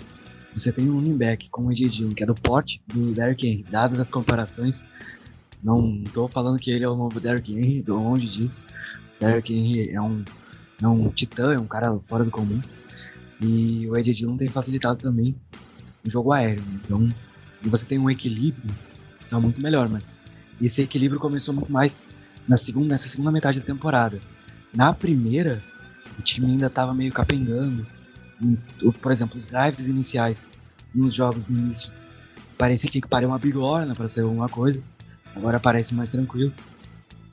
Você 0.54 0.70
tem 0.70 0.88
um 0.88 0.94
running 0.94 1.16
back 1.16 1.50
com 1.50 1.66
o 1.66 1.74
Dillon, 1.74 2.10
que 2.10 2.22
é 2.22 2.26
do 2.26 2.34
porte 2.34 2.80
do 2.88 3.12
Derrick 3.12 3.46
Henry. 3.46 3.64
Dadas 3.68 3.98
as 3.98 4.08
comparações, 4.08 4.88
não 5.62 6.02
estou 6.04 6.28
falando 6.28 6.58
que 6.58 6.70
ele 6.70 6.84
é 6.84 6.88
o 6.88 6.94
novo 6.94 7.18
Derrick 7.18 7.52
Henry, 7.52 7.84
longe 7.86 8.28
disso. 8.28 8.66
Derrick 9.18 9.52
Henry 9.52 9.90
é 9.90 10.00
um, 10.00 10.24
é 10.80 10.88
um 10.88 11.08
titã, 11.08 11.54
é 11.54 11.58
um 11.58 11.66
cara 11.66 11.98
fora 12.00 12.24
do 12.24 12.30
comum. 12.30 12.60
E 13.40 13.86
o 13.88 13.96
AJ 13.96 14.16
Dillon 14.16 14.36
tem 14.36 14.48
facilitado 14.48 15.00
também 15.00 15.34
o 16.04 16.10
jogo 16.10 16.32
aéreo. 16.32 16.62
Né? 16.62 16.80
Então, 16.84 17.08
você 17.62 17.84
tem 17.84 17.98
um 17.98 18.10
equilíbrio 18.10 18.74
que 19.28 19.34
é 19.34 19.38
muito 19.38 19.62
melhor, 19.62 19.88
mas 19.88 20.20
esse 20.60 20.82
equilíbrio 20.82 21.20
começou 21.20 21.54
muito 21.54 21.72
mais 21.72 22.04
na 22.46 22.56
segunda, 22.56 22.88
nessa 22.88 23.08
segunda 23.08 23.30
metade 23.30 23.60
da 23.60 23.66
temporada. 23.66 24.20
Na 24.74 24.92
primeira, 24.92 25.62
o 26.18 26.22
time 26.22 26.52
ainda 26.52 26.66
estava 26.66 26.92
meio 26.94 27.12
capengando. 27.12 27.86
Por 29.00 29.12
exemplo, 29.12 29.36
os 29.36 29.46
drives 29.46 29.86
iniciais 29.86 30.46
nos 30.94 31.14
jogos 31.14 31.42
no 31.48 31.58
início 31.58 31.92
parecia 32.58 32.88
que 32.88 32.92
tinha 32.92 33.02
que 33.02 33.08
parar 33.08 33.26
uma 33.26 33.38
bigorna 33.38 33.94
para 33.94 34.08
ser 34.08 34.20
alguma 34.20 34.48
coisa. 34.48 34.82
Agora 35.34 35.58
parece 35.58 35.94
mais 35.94 36.10
tranquilo. 36.10 36.52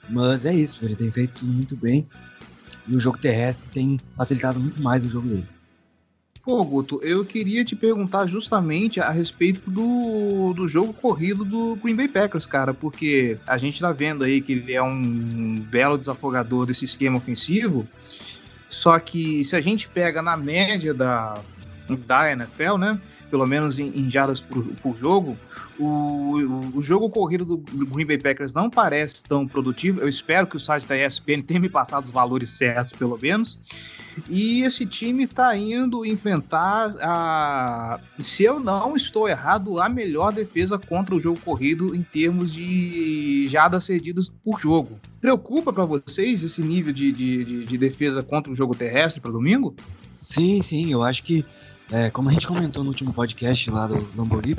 Mas 0.09 0.45
é 0.45 0.53
isso, 0.53 0.83
ele 0.83 0.95
tem 0.95 1.11
feito 1.11 1.39
tudo 1.39 1.51
muito 1.51 1.75
bem. 1.75 2.07
E 2.87 2.95
o 2.95 2.99
jogo 2.99 3.17
terrestre 3.17 3.69
tem 3.69 3.99
facilitado 4.17 4.59
muito 4.59 4.81
mais 4.81 5.05
o 5.05 5.09
jogo 5.09 5.27
dele. 5.27 5.45
Pô, 6.43 6.63
Guto, 6.63 6.99
eu 7.03 7.23
queria 7.23 7.63
te 7.63 7.75
perguntar 7.75 8.25
justamente 8.25 8.99
a 8.99 9.11
respeito 9.11 9.69
do, 9.69 10.53
do 10.53 10.67
jogo 10.67 10.91
corrido 10.91 11.45
do 11.45 11.75
Green 11.75 11.95
Bay 11.95 12.07
Packers, 12.07 12.47
cara, 12.47 12.73
porque 12.73 13.37
a 13.45 13.59
gente 13.59 13.79
tá 13.79 13.91
vendo 13.91 14.23
aí 14.23 14.41
que 14.41 14.53
ele 14.53 14.73
é 14.73 14.81
um 14.81 15.55
belo 15.69 15.99
desafogador 15.99 16.65
desse 16.65 16.83
esquema 16.83 17.17
ofensivo, 17.17 17.87
só 18.67 18.97
que 18.97 19.43
se 19.43 19.55
a 19.55 19.61
gente 19.61 19.87
pega 19.87 20.19
na 20.23 20.35
média 20.35 20.95
da, 20.95 21.39
da 21.97 22.31
NFL, 22.31 22.77
né, 22.77 22.99
pelo 23.29 23.45
menos 23.47 23.79
em, 23.79 23.87
em 23.89 24.09
jardas 24.09 24.41
por, 24.41 24.63
por 24.81 24.95
jogo, 24.95 25.37
o, 25.79 26.75
o, 26.75 26.81
jogo 26.81 27.09
corrido 27.09 27.45
do 27.45 27.57
Green 27.57 28.05
Bay 28.05 28.17
Packers 28.17 28.53
não 28.53 28.69
parece 28.69 29.23
tão 29.23 29.47
produtivo. 29.47 30.01
Eu 30.01 30.07
espero 30.07 30.45
que 30.45 30.57
o 30.57 30.59
site 30.59 30.87
da 30.87 30.95
ESPN 30.95 31.41
tenha 31.47 31.59
me 31.59 31.69
passado 31.69 32.05
os 32.05 32.11
valores 32.11 32.49
certos, 32.49 32.93
pelo 32.93 33.17
menos. 33.17 33.57
E 34.29 34.61
esse 34.63 34.85
time 34.85 35.23
está 35.23 35.55
indo 35.55 36.05
enfrentar 36.05 36.93
a, 37.01 37.99
se 38.19 38.43
eu 38.43 38.59
não 38.59 38.95
estou 38.95 39.27
errado, 39.27 39.81
a 39.81 39.87
melhor 39.87 40.33
defesa 40.33 40.77
contra 40.77 41.15
o 41.15 41.19
jogo 41.19 41.39
corrido 41.39 41.95
em 41.95 42.03
termos 42.03 42.53
de 42.53 43.47
jadas 43.47 43.85
cedidas 43.85 44.29
por 44.43 44.59
jogo. 44.59 44.99
Preocupa 45.21 45.71
para 45.71 45.85
vocês 45.85 46.43
esse 46.43 46.61
nível 46.61 46.91
de, 46.91 47.11
de, 47.11 47.45
de, 47.45 47.65
de 47.65 47.77
defesa 47.77 48.21
contra 48.21 48.51
o 48.51 48.55
jogo 48.55 48.75
terrestre 48.75 49.21
para 49.21 49.31
domingo? 49.31 49.73
Sim, 50.17 50.61
sim, 50.61 50.91
eu 50.91 51.03
acho 51.03 51.23
que, 51.23 51.43
é, 51.91 52.09
como 52.09 52.29
a 52.29 52.31
gente 52.31 52.47
comentou 52.47 52.83
no 52.83 52.89
último 52.89 53.13
podcast 53.13 53.69
lá 53.69 53.85
do 53.85 54.07
Lamborghini, 54.15 54.55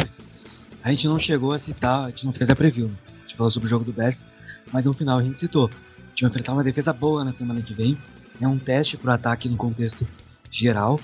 a 0.84 0.90
gente 0.90 1.08
não 1.08 1.18
chegou 1.18 1.52
a 1.52 1.58
citar, 1.58 2.04
a 2.04 2.10
gente 2.10 2.26
não 2.26 2.32
fez 2.32 2.50
a 2.50 2.56
preview, 2.56 2.88
né? 2.88 2.94
a 3.08 3.22
gente 3.22 3.36
falou 3.36 3.50
sobre 3.50 3.66
o 3.66 3.70
jogo 3.70 3.84
do 3.84 3.92
Bears, 3.92 4.24
mas 4.70 4.84
no 4.84 4.92
final 4.92 5.18
a 5.18 5.22
gente 5.22 5.40
citou. 5.40 5.66
A 5.66 6.08
gente 6.10 6.20
vai 6.20 6.28
enfrentar 6.28 6.52
uma 6.52 6.62
defesa 6.62 6.92
boa 6.92 7.24
na 7.24 7.32
semana 7.32 7.62
que 7.62 7.72
vem, 7.72 7.96
é 8.40 8.46
um 8.46 8.58
teste 8.58 8.96
para 8.96 9.12
o 9.12 9.14
ataque 9.14 9.48
no 9.48 9.56
contexto 9.56 10.06
geral. 10.50 11.00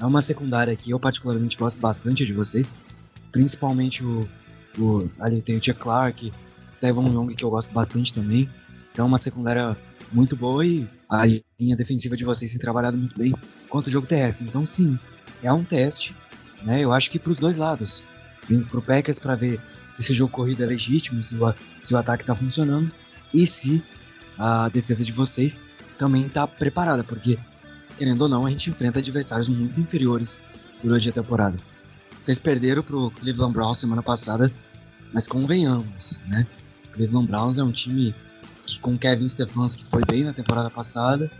É 0.00 0.06
uma 0.06 0.22
secundária 0.22 0.74
que 0.76 0.90
eu 0.90 1.00
particularmente 1.00 1.56
gosto 1.56 1.80
bastante 1.80 2.24
de 2.24 2.32
vocês, 2.32 2.74
principalmente 3.32 4.04
o, 4.04 4.28
o 4.78 5.10
ali 5.18 5.42
tem 5.42 5.56
o 5.56 5.60
Tia 5.60 5.74
Clark, 5.74 6.32
Devon 6.80 7.08
Young 7.08 7.34
que 7.34 7.44
eu 7.44 7.50
gosto 7.50 7.72
bastante 7.72 8.14
também. 8.14 8.48
Então 8.92 9.06
é 9.06 9.08
uma 9.08 9.18
secundária 9.18 9.76
muito 10.12 10.36
boa 10.36 10.64
e 10.64 10.86
a 11.08 11.24
linha 11.58 11.76
defensiva 11.76 12.16
de 12.16 12.24
vocês 12.24 12.50
tem 12.50 12.60
trabalhado 12.60 12.96
muito 12.96 13.18
bem 13.18 13.34
quanto 13.68 13.86
o 13.86 13.90
jogo 13.90 14.06
terrestre. 14.06 14.44
Então 14.44 14.66
sim, 14.66 14.98
é 15.42 15.52
um 15.52 15.64
teste, 15.64 16.14
né? 16.62 16.80
Eu 16.80 16.92
acho 16.92 17.10
que 17.10 17.18
para 17.18 17.32
os 17.32 17.38
dois 17.38 17.56
lados, 17.56 18.04
para 18.70 18.78
o 18.78 18.82
Packers 18.82 19.18
para 19.18 19.34
ver 19.34 19.60
se 19.92 20.02
esse 20.02 20.14
jogo 20.14 20.32
corrido 20.32 20.62
é 20.62 20.66
legítimo, 20.66 21.22
se 21.22 21.36
o, 21.36 21.54
se 21.82 21.94
o 21.94 21.98
ataque 21.98 22.22
está 22.22 22.34
funcionando 22.34 22.90
e 23.34 23.46
se 23.46 23.82
a 24.38 24.68
defesa 24.68 25.04
de 25.04 25.12
vocês 25.12 25.60
também 25.98 26.26
está 26.26 26.46
preparada, 26.46 27.04
porque, 27.04 27.38
querendo 27.98 28.22
ou 28.22 28.28
não, 28.28 28.46
a 28.46 28.50
gente 28.50 28.70
enfrenta 28.70 28.98
adversários 28.98 29.48
muito 29.48 29.78
inferiores 29.78 30.40
durante 30.82 31.08
a 31.08 31.12
temporada. 31.12 31.56
Vocês 32.20 32.38
perderam 32.38 32.82
pro 32.82 33.10
Cleveland 33.10 33.52
Browns 33.52 33.78
semana 33.78 34.02
passada, 34.02 34.50
mas 35.12 35.26
convenhamos, 35.26 36.20
né? 36.26 36.46
Cleveland 36.92 37.26
Browns 37.26 37.58
é 37.58 37.62
um 37.62 37.72
time 37.72 38.14
que 38.66 38.80
com 38.80 38.96
Kevin 38.96 39.28
Stefanski 39.28 39.84
foi 39.86 40.02
bem 40.04 40.24
na 40.24 40.32
temporada 40.32 40.70
passada 40.70 41.30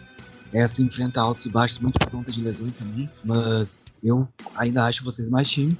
essa 0.52 0.82
enfrenta 0.82 1.20
altos 1.20 1.46
e 1.46 1.48
baixos 1.48 1.78
muito 1.78 1.98
por 1.98 2.10
conta 2.10 2.30
de 2.30 2.42
lesões 2.42 2.76
também, 2.76 3.08
mas 3.24 3.86
eu 4.02 4.28
ainda 4.54 4.84
acho 4.84 5.02
vocês 5.04 5.28
mais 5.28 5.48
time. 5.48 5.76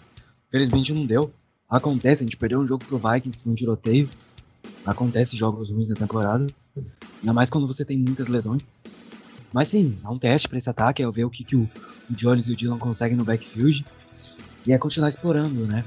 Felizmente 0.51 0.93
não 0.93 1.05
deu. 1.05 1.33
Acontece, 1.69 2.23
a 2.23 2.27
gente 2.27 2.37
perdeu 2.37 2.61
um 2.61 2.67
jogo 2.67 2.85
pro 2.85 2.99
Vikings 2.99 3.39
por 3.39 3.51
um 3.51 3.55
tiroteio. 3.55 4.09
Acontece 4.85 5.37
jogos 5.37 5.71
ruins 5.71 5.89
na 5.89 5.95
temporada. 5.95 6.47
Ainda 7.21 7.33
mais 7.33 7.51
quando 7.51 7.67
você 7.67 7.85
tem 7.85 7.99
muitas 7.99 8.29
lesões. 8.29 8.71
Mas 9.53 9.69
sim, 9.69 9.99
é 10.03 10.09
um 10.09 10.19
teste 10.19 10.49
para 10.49 10.59
esse 10.59 10.71
ataque, 10.71 11.03
é 11.03 11.11
ver 11.11 11.25
o 11.25 11.31
que, 11.31 11.45
que 11.45 11.57
o, 11.57 11.69
o 12.11 12.15
Jones 12.15 12.49
e 12.49 12.53
o 12.53 12.57
Dylan 12.57 12.79
conseguem 12.79 13.17
no 13.17 13.25
backfield. 13.25 13.85
E 14.67 14.73
é 14.73 14.79
continuar 14.79 15.09
explorando, 15.09 15.67
né? 15.67 15.85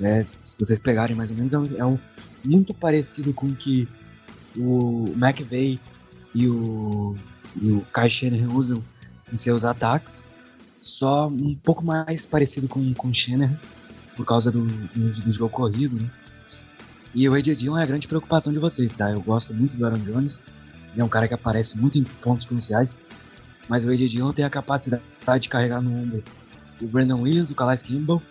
É, 0.00 0.22
se 0.24 0.32
vocês 0.58 0.78
pegarem 0.78 1.16
mais 1.16 1.30
ou 1.30 1.36
menos, 1.36 1.52
é, 1.52 1.58
um, 1.58 1.76
é 1.76 1.84
um, 1.84 1.98
muito 2.44 2.72
parecido 2.72 3.34
com 3.34 3.46
o 3.46 3.54
que 3.54 3.88
o 4.56 5.12
McVeigh 5.16 5.78
e 6.34 6.48
o, 6.48 7.16
e 7.60 7.72
o 7.72 7.80
Kai 7.92 8.08
usam 8.52 8.82
em 9.32 9.36
seus 9.36 9.64
ataques, 9.64 10.28
só 10.80 11.28
um 11.28 11.54
pouco 11.54 11.84
mais 11.84 12.26
parecido 12.26 12.68
com, 12.68 12.92
com 12.94 13.08
o 13.08 13.14
Shanahan, 13.14 13.58
por 14.16 14.26
causa 14.26 14.50
do, 14.50 14.64
do, 14.64 15.12
do 15.22 15.32
jogo 15.32 15.50
corrido, 15.50 15.96
né? 15.96 16.10
E 17.14 17.28
o 17.28 17.42
Dillon 17.42 17.76
é 17.76 17.82
a 17.82 17.86
grande 17.86 18.06
preocupação 18.06 18.52
de 18.52 18.58
vocês, 18.58 18.94
tá? 18.94 19.10
Eu 19.10 19.20
gosto 19.20 19.52
muito 19.52 19.76
do 19.76 19.84
Aaron 19.84 19.98
Jones, 19.98 20.42
ele 20.92 21.00
é 21.00 21.04
um 21.04 21.08
cara 21.08 21.26
que 21.26 21.34
aparece 21.34 21.78
muito 21.78 21.98
em 21.98 22.04
pontos 22.04 22.46
cruciais, 22.46 23.00
mas 23.68 23.84
o 23.84 23.96
Dillon 23.96 24.32
tem 24.32 24.44
a 24.44 24.50
capacidade 24.50 25.02
de 25.40 25.48
carregar 25.48 25.80
no 25.80 25.94
ombro 25.96 26.22
o 26.80 26.88
Brandon 26.88 27.20
Williams, 27.20 27.50
o 27.50 27.54
Calais 27.54 27.82
Kimball 27.82 28.22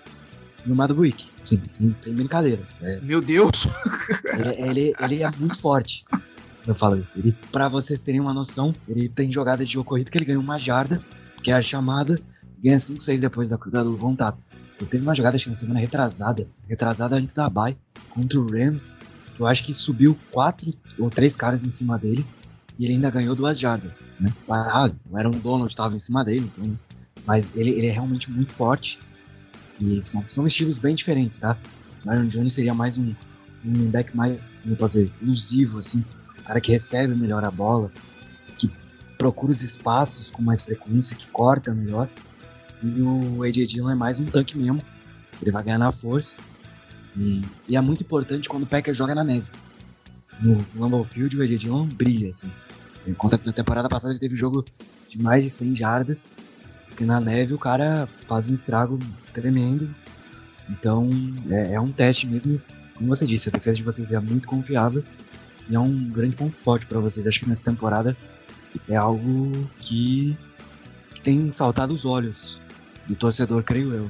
e 0.66 0.72
o 0.72 0.76
Madbuik. 0.76 1.28
Sim, 1.44 1.58
tem, 1.58 1.96
tem 2.02 2.14
brincadeira. 2.14 2.62
É, 2.82 3.00
Meu 3.02 3.22
Deus! 3.22 3.68
ele, 4.34 4.70
ele, 4.70 4.94
ele 5.00 5.24
é 5.24 5.32
muito 5.38 5.58
forte. 5.60 6.04
Eu 6.68 6.76
falo 6.76 6.98
isso. 7.00 7.18
Ele, 7.18 7.36
pra 7.52 7.68
vocês 7.68 8.02
terem 8.02 8.20
uma 8.20 8.34
noção, 8.34 8.74
ele 8.88 9.10
tem 9.10 9.32
jogada 9.32 9.66
de 9.66 9.74
jogo 9.74 9.86
corrido 9.86 10.12
que 10.12 10.18
ele 10.18 10.26
ganha 10.26 10.40
uma 10.40 10.58
jarda, 10.58 11.02
que 11.42 11.52
é 11.52 11.54
a 11.56 11.62
chamada, 11.62 12.20
ganha 12.62 12.78
5, 12.78 13.02
6 13.02 13.20
depois 13.20 13.48
da, 13.48 13.58
da, 13.58 13.84
do 13.84 13.98
contato. 13.98 14.40
Ele 14.80 14.90
teve 14.90 15.04
uma 15.04 15.16
jogada 15.16 15.36
acho 15.36 15.46
que 15.46 15.50
na 15.50 15.56
semana 15.56 15.80
retrasada, 15.80 16.48
retrasada 16.68 17.16
antes 17.16 17.34
da 17.34 17.50
bye, 17.50 17.78
contra 18.10 18.40
o 18.40 18.48
Rams, 18.48 18.98
eu 19.40 19.48
acho 19.48 19.64
que 19.64 19.74
subiu 19.74 20.18
quatro 20.32 20.74
ou 20.98 21.10
três 21.10 21.36
caras 21.36 21.64
em 21.64 21.70
cima 21.70 21.98
dele, 21.98 22.26
e 22.78 22.86
ele 22.86 22.94
ainda 22.94 23.10
ganhou 23.10 23.36
duas 23.36 23.60
jardas, 23.60 24.12
né? 24.20 24.32
Ah, 24.50 24.90
era 25.16 25.28
um 25.28 25.38
Donald 25.40 25.70
estava 25.70 25.96
em 25.96 25.98
cima 25.98 26.24
dele, 26.24 26.50
então, 26.54 26.80
mas 27.26 27.52
ele, 27.56 27.72
ele 27.72 27.88
é 27.88 27.92
realmente 27.92 28.32
muito 28.32 28.54
forte, 28.54 29.00
e 29.80 30.02
são, 30.02 30.24
são 30.30 30.46
estilos 30.46 30.78
bem 30.78 30.96
diferentes, 30.96 31.38
tá? 31.40 31.58
O 32.06 32.10
Aaron 32.10 32.28
Jones 32.28 32.54
seria 32.54 32.74
mais 32.74 32.98
um, 32.98 33.14
um 33.66 33.90
back 33.90 34.16
mais, 34.16 34.54
como 34.64 34.76
posso 34.76 35.00
dizer, 35.00 35.12
ilusivo, 35.22 35.80
assim, 35.80 36.04
cara 36.50 36.60
que 36.60 36.72
recebe 36.72 37.14
melhor 37.14 37.46
a 37.46 37.52
bola, 37.52 37.92
que 38.58 38.68
procura 39.20 39.52
os 39.52 39.62
espaços 39.62 40.32
com 40.32 40.42
mais 40.42 40.64
frequência, 40.64 41.16
que 41.16 41.30
corta 41.30 41.72
melhor. 41.72 42.10
E 42.82 43.02
o 43.02 43.44
AJ 43.44 43.68
Dillon 43.68 43.92
é 43.92 43.96
mais 43.96 44.18
um 44.18 44.26
tanque 44.26 44.58
mesmo, 44.58 44.82
ele 45.40 45.52
vai 45.52 45.64
ganhar 45.64 45.78
na 45.78 45.92
força. 45.92 46.40
E, 47.16 47.44
e 47.68 47.76
é 47.76 47.82
muito 47.82 48.02
importante 48.02 48.50
quando 48.50 48.64
o 48.64 48.66
Packer 48.66 48.96
joga 48.96 49.14
na 49.14 49.24
neve. 49.24 49.46
No 50.42 50.66
Lambeau 50.76 51.04
Field, 51.04 51.38
o 51.38 51.44
AJ 51.44 51.60
Dillon 51.60 51.86
brilha, 51.86 52.32
assim. 52.32 52.50
Enquanto 53.06 53.46
na 53.46 53.54
temporada 53.54 53.88
passada 53.88 54.12
ele 54.12 54.20
teve 54.20 54.36
jogo 54.36 54.66
de 55.08 55.22
mais 55.22 55.44
de 55.44 55.52
100 55.52 55.76
jardas, 55.76 56.34
porque 56.88 57.06
na 57.06 57.20
neve 57.20 57.54
o 57.54 57.60
cara 57.60 58.10
faz 58.28 58.48
um 58.48 58.56
estrago 58.56 58.98
tremendo. 59.34 59.88
Então 60.68 61.12
é, 61.52 61.76
é, 61.76 61.80
um 61.80 61.92
teste 61.92 62.26
mesmo. 62.26 62.60
Como 62.96 63.08
você 63.08 63.28
disse, 63.28 63.50
a 63.50 63.52
defesa 63.52 63.78
de 63.78 63.84
vocês 63.84 64.12
é 64.12 64.20
muito 64.20 64.48
confiável 64.48 65.04
e 65.70 65.76
é 65.76 65.80
um 65.80 66.10
grande 66.10 66.36
ponto 66.36 66.58
forte 66.58 66.86
para 66.86 67.00
vocês. 67.00 67.28
Acho 67.28 67.40
que 67.42 67.50
nessa 67.50 67.66
temporada 67.66 68.18
é 68.88 68.96
algo 68.96 69.52
que 69.80 70.36
tem 71.24 71.50
saltado 71.52 71.94
os 71.94 72.06
olhos 72.06 72.60
do 73.08 73.16
torcedor, 73.16 73.64
creio 73.64 73.94
eu. 73.94 74.10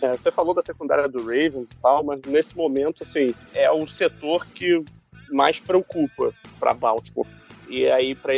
É, 0.00 0.16
você 0.16 0.32
falou 0.32 0.54
da 0.54 0.62
secundária 0.62 1.08
do 1.08 1.20
Ravens 1.20 1.70
e 1.70 1.76
tal, 1.76 2.02
mas 2.04 2.20
nesse 2.26 2.56
momento, 2.56 3.02
assim, 3.02 3.34
é 3.54 3.70
o 3.70 3.86
setor 3.86 4.46
que 4.46 4.84
mais 5.30 5.60
preocupa 5.60 6.32
para 6.58 6.74
Baltimore. 6.74 7.26
E 7.68 7.86
aí, 7.86 8.14
pra, 8.14 8.32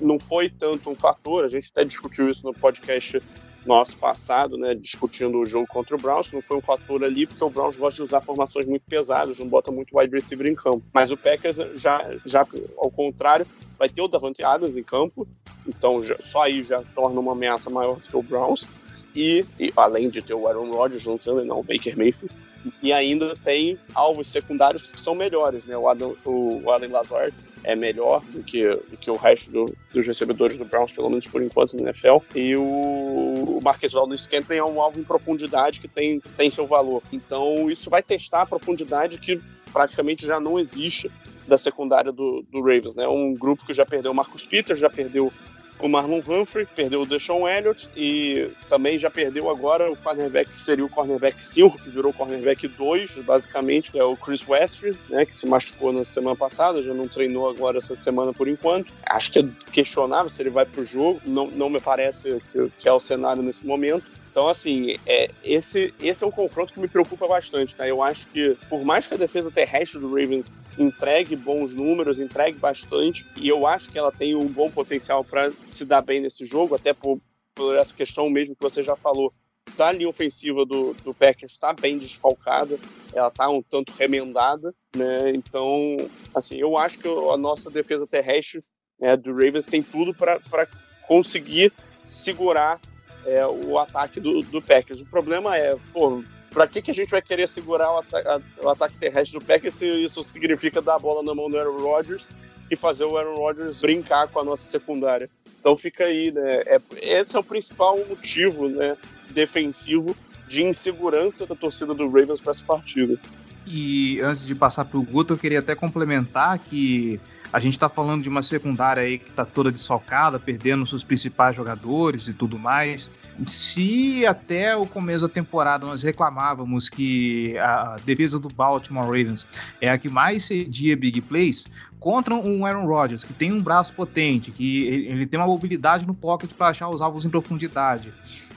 não 0.00 0.18
foi 0.18 0.50
tanto 0.50 0.90
um 0.90 0.94
fator, 0.94 1.44
a 1.44 1.48
gente 1.48 1.70
até 1.70 1.84
discutiu 1.84 2.28
isso 2.28 2.44
no 2.44 2.52
podcast 2.52 3.22
nosso 3.66 3.96
passado, 3.96 4.56
né, 4.56 4.74
discutindo 4.74 5.38
o 5.38 5.46
jogo 5.46 5.66
contra 5.66 5.96
o 5.96 5.98
Browns, 5.98 6.28
que 6.28 6.34
não 6.34 6.42
foi 6.42 6.56
um 6.56 6.60
fator 6.60 7.02
ali, 7.02 7.26
porque 7.26 7.42
o 7.42 7.50
Browns 7.50 7.76
gosta 7.76 7.96
de 7.96 8.02
usar 8.02 8.20
formações 8.20 8.66
muito 8.66 8.82
pesadas, 8.88 9.38
não 9.38 9.48
bota 9.48 9.70
muito 9.70 9.96
wide 9.96 10.14
receiver 10.14 10.46
em 10.46 10.54
campo. 10.54 10.82
Mas 10.92 11.10
o 11.10 11.16
Packers, 11.16 11.56
já, 11.76 12.06
já 12.24 12.46
ao 12.76 12.90
contrário, 12.90 13.46
vai 13.78 13.88
ter 13.88 14.02
o 14.02 14.08
Davante 14.08 14.42
Adams 14.44 14.76
em 14.76 14.82
campo, 14.82 15.26
então 15.66 16.02
já, 16.02 16.16
só 16.18 16.42
aí 16.42 16.62
já 16.62 16.82
torna 16.94 17.18
uma 17.20 17.32
ameaça 17.32 17.70
maior 17.70 17.96
do 17.96 18.08
que 18.08 18.16
o 18.16 18.22
Browns. 18.22 18.66
E, 19.14 19.44
e 19.60 19.72
além 19.76 20.08
de 20.08 20.20
ter 20.20 20.34
o 20.34 20.48
Aaron 20.48 20.72
Rodgers 20.72 21.04
lançando, 21.04 21.44
não 21.44 21.60
o 21.60 21.62
Baker 21.62 21.96
Mayfield, 21.96 22.34
e 22.82 22.92
ainda 22.92 23.36
tem 23.36 23.78
alvos 23.94 24.26
secundários 24.28 24.86
que 24.88 25.00
são 25.00 25.14
melhores, 25.14 25.64
né? 25.64 25.76
O, 25.76 25.88
Adam, 25.88 26.16
o, 26.24 26.70
Allen 26.70 26.90
Lazard 26.90 27.34
é 27.64 27.74
melhor 27.74 28.22
do 28.26 28.42
que, 28.42 28.62
do 28.62 28.96
que 28.96 29.10
o 29.10 29.16
resto 29.16 29.50
do, 29.50 29.76
dos 29.92 30.06
recebedores 30.06 30.58
do 30.58 30.64
Browns, 30.64 30.92
pelo 30.92 31.08
menos 31.08 31.26
por 31.26 31.42
enquanto, 31.42 31.76
na 31.76 31.90
NFL. 31.90 32.18
E 32.34 32.54
o, 32.56 32.62
o 32.62 33.60
Marquez 33.62 33.92
Valdez 33.92 34.22
Scantling 34.22 34.58
é 34.58 34.64
um 34.64 34.80
alvo 34.80 35.00
em 35.00 35.04
profundidade 35.04 35.80
que 35.80 35.88
tem, 35.88 36.20
tem 36.36 36.50
seu 36.50 36.66
valor. 36.66 37.02
Então, 37.12 37.70
isso 37.70 37.90
vai 37.90 38.02
testar 38.02 38.42
a 38.42 38.46
profundidade 38.46 39.18
que 39.18 39.40
praticamente 39.72 40.26
já 40.26 40.38
não 40.38 40.58
existe 40.58 41.10
da 41.48 41.58
secundária 41.58 42.12
do, 42.12 42.44
do 42.50 42.60
Ravens, 42.60 42.94
né? 42.94 43.06
Um 43.08 43.34
grupo 43.34 43.66
que 43.66 43.74
já 43.74 43.84
perdeu 43.84 44.12
o 44.12 44.14
Marcus 44.14 44.46
Peters, 44.46 44.78
já 44.78 44.88
perdeu 44.88 45.32
o 45.78 45.88
Marlon 45.88 46.22
Humphrey, 46.26 46.66
perdeu 46.66 47.02
o 47.02 47.06
Deshaun 47.06 47.48
Elliott 47.48 47.88
e 47.96 48.50
também 48.68 48.98
já 48.98 49.10
perdeu 49.10 49.50
agora 49.50 49.90
o 49.90 49.96
cornerback 49.96 50.50
que 50.50 50.58
seria 50.58 50.84
o 50.84 50.88
cornerback 50.88 51.42
5, 51.42 51.78
que 51.78 51.90
virou 51.90 52.12
cornerback 52.12 52.66
2, 52.68 53.18
basicamente, 53.18 53.90
que 53.90 53.98
é 53.98 54.04
o 54.04 54.16
Chris 54.16 54.46
Westry, 54.46 54.96
né, 55.08 55.26
que 55.26 55.34
se 55.34 55.46
machucou 55.46 55.92
na 55.92 56.04
semana 56.04 56.36
passada, 56.36 56.82
já 56.82 56.94
não 56.94 57.08
treinou 57.08 57.48
agora 57.48 57.78
essa 57.78 57.94
semana 57.96 58.32
por 58.32 58.48
enquanto. 58.48 58.92
Acho 59.04 59.32
que 59.32 59.38
é 59.40 59.44
questionável 59.72 60.30
se 60.30 60.42
ele 60.42 60.50
vai 60.50 60.64
pro 60.64 60.84
jogo, 60.84 61.20
não, 61.24 61.48
não 61.48 61.68
me 61.68 61.80
parece 61.80 62.40
que, 62.52 62.70
que 62.78 62.88
é 62.88 62.92
o 62.92 63.00
cenário 63.00 63.42
nesse 63.42 63.66
momento. 63.66 64.04
Então, 64.34 64.48
assim, 64.48 64.96
é, 65.06 65.30
esse, 65.44 65.94
esse 66.00 66.24
é 66.24 66.26
um 66.26 66.30
confronto 66.32 66.72
que 66.72 66.80
me 66.80 66.88
preocupa 66.88 67.28
bastante, 67.28 67.76
tá? 67.76 67.86
Eu 67.86 68.02
acho 68.02 68.26
que, 68.30 68.58
por 68.68 68.84
mais 68.84 69.06
que 69.06 69.14
a 69.14 69.16
defesa 69.16 69.48
terrestre 69.48 70.00
do 70.00 70.08
Ravens 70.08 70.52
entregue 70.76 71.36
bons 71.36 71.76
números, 71.76 72.18
entregue 72.18 72.58
bastante, 72.58 73.24
e 73.36 73.46
eu 73.46 73.64
acho 73.64 73.92
que 73.92 73.96
ela 73.96 74.10
tem 74.10 74.34
um 74.34 74.48
bom 74.48 74.68
potencial 74.68 75.22
para 75.22 75.52
se 75.60 75.84
dar 75.84 76.02
bem 76.02 76.20
nesse 76.20 76.44
jogo, 76.44 76.74
até 76.74 76.92
por, 76.92 77.20
por 77.54 77.76
essa 77.76 77.94
questão 77.94 78.28
mesmo 78.28 78.56
que 78.56 78.62
você 78.62 78.82
já 78.82 78.96
falou 78.96 79.32
da 79.76 79.92
linha 79.92 80.08
ofensiva 80.08 80.66
do, 80.66 80.94
do 80.94 81.14
Packers 81.14 81.52
está 81.52 81.72
bem 81.72 81.96
desfalcada, 81.96 82.76
ela 83.12 83.28
está 83.28 83.48
um 83.48 83.62
tanto 83.62 83.92
remendada, 83.92 84.74
né? 84.96 85.30
Então, 85.30 85.96
assim, 86.34 86.56
eu 86.56 86.76
acho 86.76 86.98
que 86.98 87.06
a 87.06 87.36
nossa 87.36 87.70
defesa 87.70 88.04
terrestre 88.04 88.64
né, 88.98 89.16
do 89.16 89.32
Ravens 89.32 89.66
tem 89.66 89.80
tudo 89.80 90.12
para 90.12 90.66
conseguir 91.06 91.70
segurar 92.04 92.80
é, 93.26 93.46
o 93.46 93.78
ataque 93.78 94.20
do, 94.20 94.40
do 94.40 94.60
Packers. 94.60 95.00
O 95.00 95.06
problema 95.06 95.56
é, 95.56 95.76
pô, 95.92 96.22
pra 96.50 96.66
que, 96.66 96.80
que 96.82 96.90
a 96.90 96.94
gente 96.94 97.10
vai 97.10 97.22
querer 97.22 97.48
segurar 97.48 97.90
o, 97.90 97.98
ata 97.98 98.42
o, 98.62 98.68
ataque 98.68 98.96
terrestre 98.96 99.38
do 99.38 99.44
Packers 99.44 99.74
se 99.74 99.86
isso 99.86 100.22
significa 100.22 100.80
dar 100.80 100.96
a 100.96 100.98
bola 100.98 101.22
na 101.22 101.34
mão 101.34 101.50
do 101.50 101.58
Aaron 101.58 101.78
Rodgers 101.78 102.28
e 102.70 102.76
fazer 102.76 103.04
o 103.04 103.16
Aaron 103.16 103.36
Rodgers 103.36 103.80
brincar 103.80 104.28
com 104.28 104.40
a 104.40 104.44
nossa 104.44 104.64
secundária? 104.64 105.28
Então 105.58 105.76
fica 105.76 106.04
aí, 106.04 106.30
né? 106.30 106.62
É, 106.66 106.80
esse 107.00 107.34
é 107.34 107.38
o 107.38 107.44
principal 107.44 107.98
motivo, 108.08 108.68
né, 108.68 108.96
defensivo 109.30 110.14
de 110.46 110.62
insegurança 110.62 111.46
da 111.46 111.54
torcida 111.54 111.94
do 111.94 112.06
Ravens 112.08 112.40
para 112.40 112.50
essa 112.50 112.64
partida. 112.64 113.18
E 113.66 114.20
antes 114.20 114.46
de 114.46 114.54
passar 114.54 114.84
para 114.84 114.98
o 114.98 115.02
Guto, 115.02 115.32
eu 115.32 115.38
queria 115.38 115.60
até 115.60 115.74
complementar 115.74 116.58
que 116.58 117.18
a 117.54 117.60
gente 117.60 117.74
está 117.74 117.88
falando 117.88 118.20
de 118.20 118.28
uma 118.28 118.42
secundária 118.42 119.04
aí 119.04 119.16
que 119.16 119.30
está 119.30 119.44
toda 119.44 119.70
desfalcada, 119.70 120.40
perdendo 120.40 120.84
seus 120.88 121.04
principais 121.04 121.54
jogadores 121.54 122.26
e 122.26 122.32
tudo 122.34 122.58
mais. 122.58 123.08
Se 123.46 124.26
até 124.26 124.76
o 124.76 124.84
começo 124.84 125.28
da 125.28 125.32
temporada 125.32 125.86
nós 125.86 126.02
reclamávamos 126.02 126.88
que 126.88 127.56
a 127.58 127.94
defesa 128.04 128.40
do 128.40 128.48
Baltimore 128.48 129.04
Ravens 129.04 129.46
é 129.80 129.88
a 129.88 129.96
que 129.96 130.08
mais 130.08 130.46
cedia 130.46 130.96
big 130.96 131.20
plays, 131.20 131.64
contra 132.00 132.34
um 132.34 132.66
Aaron 132.66 132.86
Rodgers, 132.88 133.22
que 133.22 133.32
tem 133.32 133.52
um 133.52 133.62
braço 133.62 133.94
potente, 133.94 134.50
que 134.50 134.86
ele 134.86 135.24
tem 135.24 135.38
uma 135.38 135.46
mobilidade 135.46 136.08
no 136.08 136.14
pocket 136.14 136.50
para 136.54 136.70
achar 136.70 136.88
os 136.88 137.00
alvos 137.00 137.24
em 137.24 137.30
profundidade. 137.30 138.12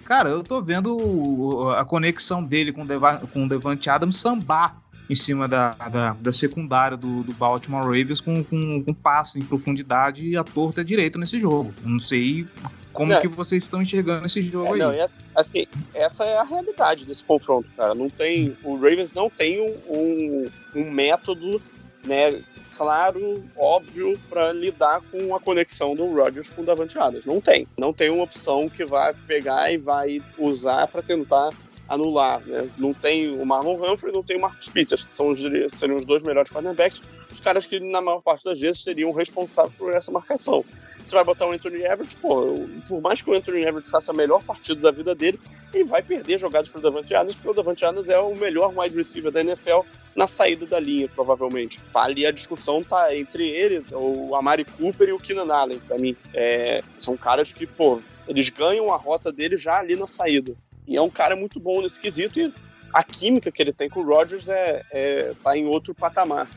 Cara, 0.05 0.29
eu 0.29 0.41
tô 0.41 0.59
vendo 0.59 1.69
a 1.77 1.85
conexão 1.85 2.43
dele 2.43 2.73
com, 2.73 2.83
com 3.31 3.45
o 3.45 3.47
Devante 3.47 3.91
Adams 3.91 4.17
sambar 4.17 4.81
em 5.09 5.15
cima 5.15 5.47
da, 5.47 5.71
da, 5.71 6.15
da 6.19 6.33
secundária 6.33 6.97
do, 6.97 7.23
do, 7.23 7.33
Baltimore 7.33 7.83
Ravens 7.83 8.19
com, 8.19 8.43
com, 8.43 8.83
com 8.83 8.93
passe 8.93 9.39
em 9.39 9.43
profundidade 9.43 10.27
e 10.27 10.35
a 10.35 10.43
torta 10.43 10.83
direita 10.83 11.17
nesse 11.17 11.39
jogo. 11.39 11.73
não 11.83 11.99
sei 11.99 12.45
como 12.91 13.13
não, 13.13 13.21
que 13.21 13.27
vocês 13.27 13.63
estão 13.63 13.81
enxergando 13.81 14.25
esse 14.25 14.41
jogo 14.41 14.69
é, 14.69 14.73
aí. 14.73 14.79
Não, 14.79 14.91
essa, 14.91 15.21
assim, 15.35 15.67
essa 15.93 16.25
é 16.25 16.37
a 16.39 16.43
realidade 16.43 17.05
desse 17.05 17.23
confronto, 17.23 17.69
cara. 17.77 17.93
Não 17.93 18.09
tem, 18.09 18.57
o 18.63 18.75
Ravens 18.75 19.13
não 19.13 19.29
tem 19.29 19.61
um, 19.61 19.75
um, 19.87 20.49
um 20.75 20.91
método 20.91 21.61
né, 22.03 22.41
claro, 22.75 23.43
óbvio, 23.55 24.19
para 24.29 24.51
lidar 24.51 25.01
com 25.11 25.35
a 25.35 25.39
conexão 25.39 25.95
do 25.95 26.11
Rodgers 26.13 26.49
com 26.49 26.61
o 26.61 26.65
Davante 26.65 26.97
Adams. 26.97 27.25
Não 27.25 27.41
tem. 27.41 27.67
Não 27.77 27.93
tem 27.93 28.09
uma 28.09 28.23
opção 28.23 28.69
que 28.69 28.85
vai 28.85 29.13
pegar 29.13 29.71
e 29.71 29.77
vai 29.77 30.21
usar 30.37 30.87
para 30.87 31.01
tentar 31.01 31.51
anular. 31.87 32.41
Né? 32.45 32.69
Não 32.77 32.93
tem 32.93 33.29
o 33.29 33.45
Marlon 33.45 33.75
Humphrey, 33.75 34.11
não 34.11 34.23
tem 34.23 34.37
o 34.37 34.41
Marcus 34.41 34.69
Peters, 34.69 35.03
que 35.03 35.13
são 35.13 35.29
os, 35.29 35.39
seriam 35.71 35.97
os 35.97 36.05
dois 36.05 36.23
melhores 36.23 36.49
cornerbacks, 36.49 37.01
os 37.31 37.39
caras 37.39 37.65
que 37.65 37.79
na 37.79 38.01
maior 38.01 38.21
parte 38.21 38.43
das 38.43 38.59
vezes 38.59 38.81
seriam 38.81 39.11
responsáveis 39.11 39.75
por 39.75 39.93
essa 39.93 40.11
marcação. 40.11 40.63
Você 41.03 41.15
vai 41.15 41.23
botar 41.23 41.47
o 41.47 41.51
Anthony 41.53 41.83
Everett, 41.83 42.17
pô, 42.17 42.67
por 42.87 43.01
mais 43.01 43.21
que 43.21 43.29
o 43.29 43.33
Anthony 43.33 43.61
Everett 43.61 43.89
faça 43.89 44.11
a 44.11 44.15
melhor 44.15 44.43
partida 44.43 44.81
da 44.81 44.91
vida 44.91 45.15
dele, 45.15 45.39
ele 45.73 45.85
vai 45.85 46.01
perder 46.01 46.37
jogadas 46.37 46.69
para 46.69 46.79
o 46.79 46.81
Davante 46.81 47.15
Adams, 47.15 47.35
porque 47.35 47.49
o 47.49 47.53
Davante 47.53 47.85
Adams 47.85 48.09
é 48.09 48.19
o 48.19 48.35
melhor 48.35 48.73
wide 48.77 48.95
receiver 48.95 49.31
da 49.31 49.39
NFL 49.39 49.81
na 50.15 50.27
saída 50.27 50.65
da 50.65 50.79
linha, 50.79 51.07
provavelmente. 51.07 51.79
Tá 51.93 52.03
ali 52.03 52.25
a 52.25 52.31
discussão 52.31 52.83
tá 52.83 53.15
entre 53.15 53.47
ele, 53.47 53.85
o 53.91 54.35
Amari 54.35 54.65
Cooper 54.65 55.09
e 55.09 55.13
o 55.13 55.19
Keenan 55.19 55.53
Allen, 55.53 55.79
para 55.79 55.97
mim. 55.97 56.15
É, 56.33 56.83
são 56.97 57.15
caras 57.15 57.53
que, 57.53 57.65
pô, 57.65 58.01
eles 58.27 58.49
ganham 58.49 58.93
a 58.93 58.97
rota 58.97 59.31
dele 59.31 59.57
já 59.57 59.79
ali 59.79 59.95
na 59.95 60.07
saída. 60.07 60.55
E 60.87 60.95
é 60.95 61.01
um 61.01 61.09
cara 61.09 61.35
muito 61.35 61.59
bom 61.59 61.81
nesse 61.81 61.99
quesito 61.99 62.39
e 62.39 62.53
a 62.93 63.03
química 63.03 63.51
que 63.51 63.61
ele 63.61 63.73
tem 63.73 63.89
com 63.89 63.99
o 63.99 64.05
Rodgers 64.05 64.47
é, 64.47 64.83
é 64.91 65.33
tá 65.43 65.57
em 65.57 65.65
outro 65.65 65.93
patamar. 65.93 66.47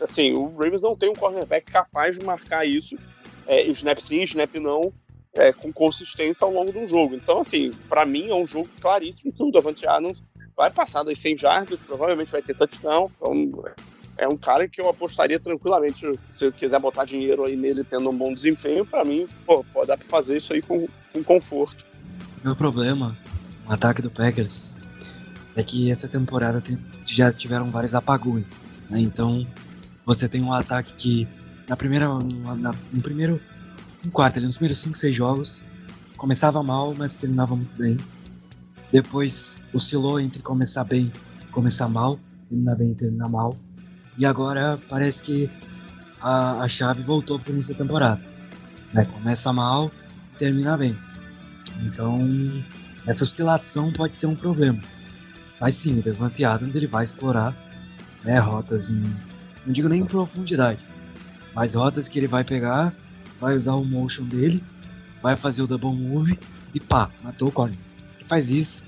Assim, 0.00 0.32
o 0.32 0.56
Ravens 0.56 0.82
não 0.82 0.96
tem 0.96 1.10
um 1.10 1.14
cornerback 1.14 1.70
capaz 1.70 2.16
de 2.16 2.24
marcar 2.24 2.64
isso, 2.64 2.96
é, 3.46 3.62
snap 3.68 3.98
sim, 3.98 4.22
snap 4.22 4.54
não, 4.56 4.92
é, 5.34 5.52
com 5.52 5.72
consistência 5.72 6.44
ao 6.44 6.52
longo 6.52 6.72
do 6.72 6.86
jogo. 6.86 7.14
Então, 7.14 7.40
assim, 7.40 7.72
para 7.88 8.06
mim 8.06 8.28
é 8.28 8.34
um 8.34 8.46
jogo 8.46 8.68
claríssimo 8.80 9.32
que 9.32 9.42
o 9.42 9.50
Davante 9.50 9.86
Adams 9.86 10.22
vai 10.56 10.70
passar 10.70 11.02
das 11.02 11.18
100 11.18 11.38
jardas, 11.38 11.80
provavelmente 11.80 12.32
vai 12.32 12.42
ter 12.42 12.54
touchdown. 12.54 13.10
Então, 13.16 13.64
é 14.16 14.26
um 14.26 14.36
cara 14.36 14.66
que 14.66 14.80
eu 14.80 14.88
apostaria 14.88 15.38
tranquilamente. 15.38 16.10
Se 16.28 16.46
eu 16.46 16.52
quiser 16.52 16.80
botar 16.80 17.04
dinheiro 17.04 17.44
aí 17.44 17.56
nele 17.56 17.84
tendo 17.84 18.08
um 18.08 18.16
bom 18.16 18.32
desempenho, 18.32 18.86
para 18.86 19.04
mim, 19.04 19.28
pô, 19.44 19.64
pode 19.74 19.88
dar 19.88 19.98
pra 19.98 20.06
fazer 20.06 20.38
isso 20.38 20.54
aí 20.54 20.62
com, 20.62 20.86
com 21.12 21.22
conforto. 21.22 21.84
Meu 22.42 22.56
problema 22.56 23.16
o 23.68 23.72
ataque 23.72 24.02
do 24.02 24.10
Packers 24.10 24.74
é 25.54 25.62
que 25.62 25.90
essa 25.90 26.06
temporada 26.06 26.60
tem, 26.60 26.78
já 27.04 27.32
tiveram 27.32 27.70
vários 27.70 27.94
apagões. 27.94 28.66
Né? 28.90 29.00
Então 29.00 29.46
você 30.04 30.28
tem 30.28 30.42
um 30.42 30.52
ataque 30.52 30.94
que 30.94 31.28
na 31.68 31.76
primeira, 31.76 32.08
na, 32.08 32.74
no 32.92 33.02
primeiro 33.02 33.40
um 34.04 34.10
quarto, 34.10 34.36
ali, 34.36 34.46
nos 34.46 34.56
primeiros 34.56 34.80
5, 34.80 34.96
6 34.96 35.16
jogos, 35.16 35.64
começava 36.16 36.62
mal, 36.62 36.94
mas 36.94 37.18
terminava 37.18 37.56
muito 37.56 37.76
bem. 37.76 37.98
Depois 38.92 39.58
oscilou 39.72 40.20
entre 40.20 40.42
começar 40.42 40.84
bem 40.84 41.10
começar 41.56 41.88
mal, 41.88 42.20
terminar 42.50 42.76
bem 42.76 42.90
e 42.90 42.94
terminar 42.94 43.30
mal. 43.30 43.56
E 44.18 44.26
agora 44.26 44.78
parece 44.90 45.22
que 45.22 45.50
a, 46.20 46.62
a 46.62 46.68
chave 46.68 47.02
voltou 47.02 47.38
para 47.40 47.50
o 47.50 47.54
início 47.54 47.72
da 47.72 47.78
temporada. 47.78 48.20
Né? 48.92 49.06
Começa 49.06 49.50
mal, 49.54 49.90
termina 50.38 50.76
bem. 50.76 50.94
Então 51.82 52.20
essa 53.06 53.24
oscilação 53.24 53.92
pode 53.92 54.16
ser 54.16 54.26
um 54.26 54.34
problema. 54.34 54.80
Mas 55.60 55.74
sim, 55.74 55.98
o 55.98 56.02
Devante 56.02 56.44
Adams 56.44 56.74
ele 56.74 56.86
vai 56.86 57.04
explorar 57.04 57.56
né, 58.24 58.38
rotas 58.38 58.90
em. 58.90 59.00
Não 59.64 59.72
digo 59.72 59.88
nem 59.88 60.02
em 60.02 60.04
profundidade, 60.04 60.80
mas 61.54 61.74
rotas 61.74 62.08
que 62.08 62.18
ele 62.18 62.28
vai 62.28 62.44
pegar, 62.44 62.92
vai 63.40 63.56
usar 63.56 63.74
o 63.74 63.84
motion 63.84 64.24
dele, 64.24 64.62
vai 65.22 65.36
fazer 65.36 65.62
o 65.62 65.66
double 65.66 65.92
move 65.92 66.38
e 66.74 66.78
pá, 66.78 67.10
matou 67.22 67.48
o 67.48 67.52
corner. 67.52 67.78
Ele 68.18 68.28
faz 68.28 68.50
isso, 68.50 68.82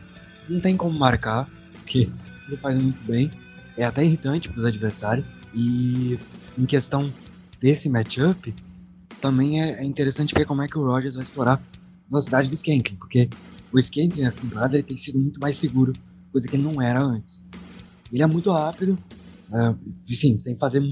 não 0.49 0.61
tem 0.61 0.77
como 0.77 0.97
marcar, 0.97 1.49
porque 1.73 2.11
ele 2.47 2.57
faz 2.57 2.77
muito 2.77 3.01
bem, 3.05 3.31
é 3.77 3.85
até 3.85 4.05
irritante 4.05 4.49
para 4.49 4.59
os 4.59 4.65
adversários. 4.65 5.33
E 5.55 6.19
em 6.57 6.67
questão 6.67 7.13
desse 7.61 7.89
matchup, 7.89 8.55
também 9.21 9.63
é, 9.63 9.81
é 9.81 9.85
interessante 9.85 10.35
ver 10.35 10.45
como 10.45 10.63
é 10.63 10.69
que 10.69 10.79
o 10.79 10.85
Rogers 10.85 11.15
vai 11.15 11.23
explorar 11.23 11.55
a 11.55 11.61
velocidade 12.09 12.49
do 12.49 12.55
Skanking, 12.55 12.97
porque 12.97 13.29
o 13.73 13.79
skate 13.79 14.21
nessa 14.21 14.41
temporada 14.41 14.77
ele 14.77 14.83
tem 14.83 14.97
sido 14.97 15.19
muito 15.19 15.41
mais 15.41 15.57
seguro, 15.57 15.93
coisa 16.33 16.49
que 16.49 16.57
ele 16.57 16.63
não 16.63 16.81
era 16.81 17.03
antes. 17.03 17.45
Ele 18.13 18.23
é 18.23 18.27
muito 18.27 18.51
rápido, 18.51 18.99
uh, 19.51 19.79
sim, 20.13 20.37
sem 20.37 20.57
fazer, 20.57 20.83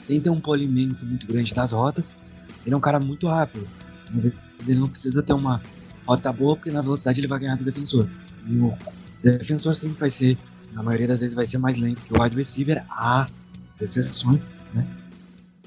sem 0.00 0.20
ter 0.20 0.30
um 0.30 0.40
polimento 0.40 1.04
muito 1.04 1.26
grande 1.26 1.52
das 1.52 1.72
rotas. 1.72 2.18
Ele 2.64 2.74
é 2.74 2.76
um 2.76 2.80
cara 2.80 2.98
muito 2.98 3.26
rápido, 3.26 3.68
mas 4.10 4.24
ele 4.68 4.80
não 4.80 4.88
precisa 4.88 5.22
ter 5.22 5.32
uma 5.32 5.60
rota 6.06 6.32
boa 6.32 6.56
porque 6.56 6.70
na 6.70 6.80
velocidade 6.80 7.20
ele 7.20 7.28
vai 7.28 7.40
ganhar 7.40 7.56
do 7.56 7.64
defensor. 7.64 8.08
E 8.46 8.56
o 8.56 8.74
defensor 9.22 9.74
sempre 9.74 9.98
vai 9.98 10.10
ser, 10.10 10.38
na 10.72 10.82
maioria 10.82 11.08
das 11.08 11.20
vezes 11.20 11.34
vai 11.34 11.44
ser 11.44 11.58
mais 11.58 11.76
lento 11.76 12.00
que 12.02 12.14
o 12.14 12.22
wide 12.22 12.34
receiver. 12.34 12.84
Há 12.88 13.28
exceções, 13.80 14.54
né? 14.72 14.86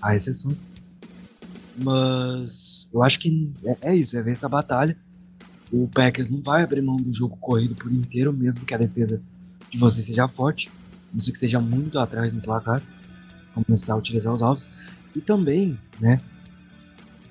Há 0.02 0.16
exceções. 0.16 0.58
Mas 1.78 2.90
eu 2.94 3.04
acho 3.04 3.20
que 3.20 3.52
é, 3.66 3.92
é 3.92 3.96
isso, 3.96 4.18
é 4.18 4.22
ver 4.22 4.32
essa 4.32 4.48
batalha 4.48 4.98
o 5.72 5.88
Packers 5.88 6.32
não 6.32 6.42
vai 6.42 6.64
abrir 6.64 6.82
mão 6.82 6.98
do 6.98 7.14
jogo 7.14 7.38
corrido 7.38 7.76
por 7.76 7.92
inteiro, 7.92 8.32
mesmo 8.32 8.66
que 8.66 8.74
a 8.74 8.78
defesa 8.78 9.22
de 9.72 9.78
você 9.78 10.02
seja 10.02 10.28
forte, 10.28 10.72
não 11.14 11.20
sei 11.20 11.32
que 11.32 11.38
esteja 11.38 11.60
muito 11.60 12.00
atrás 12.00 12.34
no 12.34 12.42
placar, 12.42 12.82
começar 13.54 13.94
a 13.94 13.98
utilizar 13.98 14.34
os 14.34 14.42
alvos. 14.42 14.70
E 15.16 15.22
também, 15.22 15.78
né, 16.00 16.22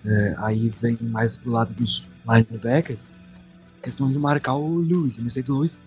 é, 0.05 0.35
aí 0.39 0.69
vem 0.81 0.99
mais 1.01 1.37
pro 1.37 1.53
lado 1.53 1.73
dos 1.75 2.09
linebackers, 2.27 3.17
questão 3.83 4.11
de 4.11 4.19
marcar 4.19 4.55
o 4.55 4.79
Lewis, 4.79 5.19
o 5.19 5.23
Mercedes 5.23 5.51
Lewis, 5.51 5.83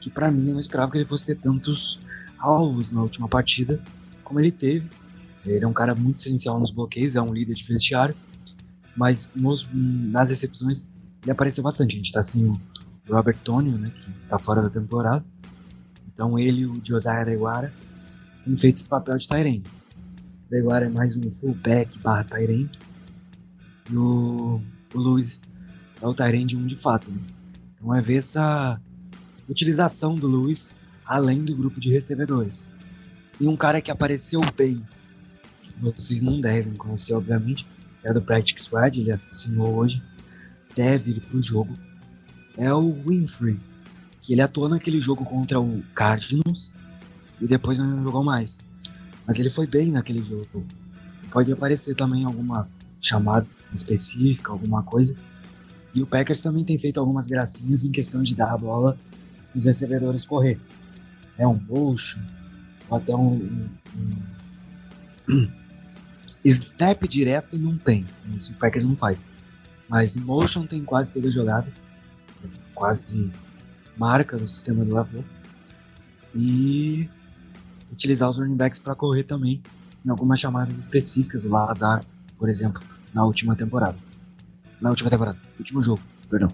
que 0.00 0.08
para 0.08 0.30
mim 0.30 0.46
eu 0.48 0.54
não 0.54 0.60
esperava 0.60 0.90
que 0.90 0.98
ele 0.98 1.04
fosse 1.04 1.26
ter 1.26 1.36
tantos 1.36 2.00
alvos 2.38 2.90
na 2.90 3.02
última 3.02 3.28
partida 3.28 3.80
como 4.24 4.40
ele 4.40 4.50
teve. 4.50 4.88
Ele 5.44 5.64
é 5.64 5.68
um 5.68 5.72
cara 5.72 5.94
muito 5.94 6.18
essencial 6.18 6.58
nos 6.58 6.70
bloqueios, 6.70 7.16
é 7.16 7.22
um 7.22 7.32
líder 7.32 7.54
de 7.54 7.64
vestiário, 7.64 8.14
mas 8.96 9.30
nos, 9.34 9.68
nas 9.72 10.30
recepções 10.30 10.88
ele 11.22 11.30
apareceu 11.30 11.62
bastante. 11.62 11.94
A 11.94 11.98
gente 11.98 12.12
tá 12.12 12.22
sem 12.22 12.44
o 12.46 12.60
Robert 13.08 13.36
Tonio, 13.44 13.78
né, 13.78 13.90
que 13.94 14.10
tá 14.28 14.38
fora 14.38 14.62
da 14.62 14.70
temporada. 14.70 15.24
Então 16.12 16.38
ele 16.38 16.60
e 16.60 16.66
o 16.66 16.80
Josiah 16.84 17.24
Deguara 17.24 17.72
têm 18.44 18.56
feito 18.56 18.76
esse 18.76 18.84
papel 18.84 19.18
de 19.18 19.26
Tyrene. 19.26 19.64
Deguara 20.50 20.86
é 20.86 20.88
mais 20.88 21.16
um 21.16 21.32
fullback 21.32 21.98
barra 22.00 22.24
Tyrene. 22.24 22.68
E 23.90 23.96
o, 23.96 24.60
o 24.94 24.98
Luiz 24.98 25.40
é 26.00 26.06
o 26.06 26.14
Tyrene 26.14 26.46
de 26.46 26.56
um 26.56 26.66
de 26.66 26.76
fato. 26.76 27.10
Né? 27.10 27.20
Então 27.74 27.94
é 27.94 28.02
ver 28.02 28.16
essa 28.16 28.80
utilização 29.48 30.14
do 30.14 30.26
Luiz 30.26 30.76
além 31.04 31.44
do 31.44 31.56
grupo 31.56 31.80
de 31.80 31.90
recebedores. 31.90 32.72
E 33.40 33.48
um 33.48 33.56
cara 33.56 33.80
que 33.80 33.90
apareceu 33.90 34.40
bem, 34.56 34.80
que 35.62 35.72
vocês 35.80 36.22
não 36.22 36.40
devem 36.40 36.74
conhecer, 36.74 37.14
obviamente, 37.14 37.66
é 38.04 38.12
do 38.12 38.22
Practice 38.22 38.64
Squad, 38.64 39.00
ele 39.00 39.10
assinou 39.10 39.74
hoje, 39.74 40.02
deve 40.74 41.12
ir 41.12 41.20
pro 41.20 41.42
jogo 41.42 41.76
é 42.56 42.72
o 42.72 42.92
Winfrey, 42.92 43.58
que 44.20 44.32
ele 44.32 44.42
atuou 44.42 44.68
naquele 44.68 45.00
jogo 45.00 45.24
contra 45.24 45.60
o 45.60 45.82
Cardinals 45.94 46.74
e 47.40 47.46
depois 47.46 47.78
não 47.78 48.02
jogou 48.04 48.22
mais. 48.22 48.68
Mas 49.26 49.38
ele 49.38 49.50
foi 49.50 49.66
bem 49.66 49.90
naquele 49.90 50.22
jogo. 50.22 50.64
Pode 51.30 51.52
aparecer 51.52 51.94
também 51.94 52.24
alguma 52.24 52.68
chamada 53.00 53.46
específica, 53.72 54.52
alguma 54.52 54.82
coisa. 54.82 55.16
E 55.94 56.02
o 56.02 56.06
Packers 56.06 56.40
também 56.40 56.64
tem 56.64 56.78
feito 56.78 57.00
algumas 57.00 57.26
gracinhas 57.26 57.84
em 57.84 57.90
questão 57.90 58.22
de 58.22 58.34
dar 58.34 58.52
a 58.52 58.58
bola 58.58 58.98
os 59.54 59.64
recebedores 59.64 60.24
correr. 60.24 60.60
É 61.38 61.46
um 61.46 61.58
motion, 61.68 62.20
ou 62.88 62.98
até 62.98 63.14
um, 63.14 63.68
um, 63.96 64.16
um 65.28 65.48
step 66.50 67.08
direto 67.08 67.56
não 67.56 67.76
tem. 67.76 68.06
Isso 68.34 68.52
o 68.52 68.56
Packers 68.56 68.84
não 68.84 68.96
faz. 68.96 69.26
Mas 69.90 70.16
motion 70.16 70.66
tem 70.66 70.84
quase 70.84 71.12
toda 71.12 71.28
jogada. 71.30 71.66
Quase 72.74 73.28
marca 73.96 74.38
no 74.38 74.48
sistema 74.48 74.84
do 74.84 74.94
Lavô. 74.94 75.24
E 76.32 77.10
utilizar 77.90 78.30
os 78.30 78.38
running 78.38 78.54
backs 78.54 78.78
para 78.78 78.94
correr 78.94 79.24
também 79.24 79.60
em 80.06 80.08
algumas 80.08 80.38
chamadas 80.38 80.78
específicas. 80.78 81.44
O 81.44 81.50
Lazar, 81.50 82.04
por 82.38 82.48
exemplo, 82.48 82.80
na 83.12 83.24
última 83.24 83.56
temporada. 83.56 83.98
Na 84.80 84.90
última 84.90 85.10
temporada, 85.10 85.38
último 85.58 85.82
jogo, 85.82 86.00
perdão. 86.30 86.50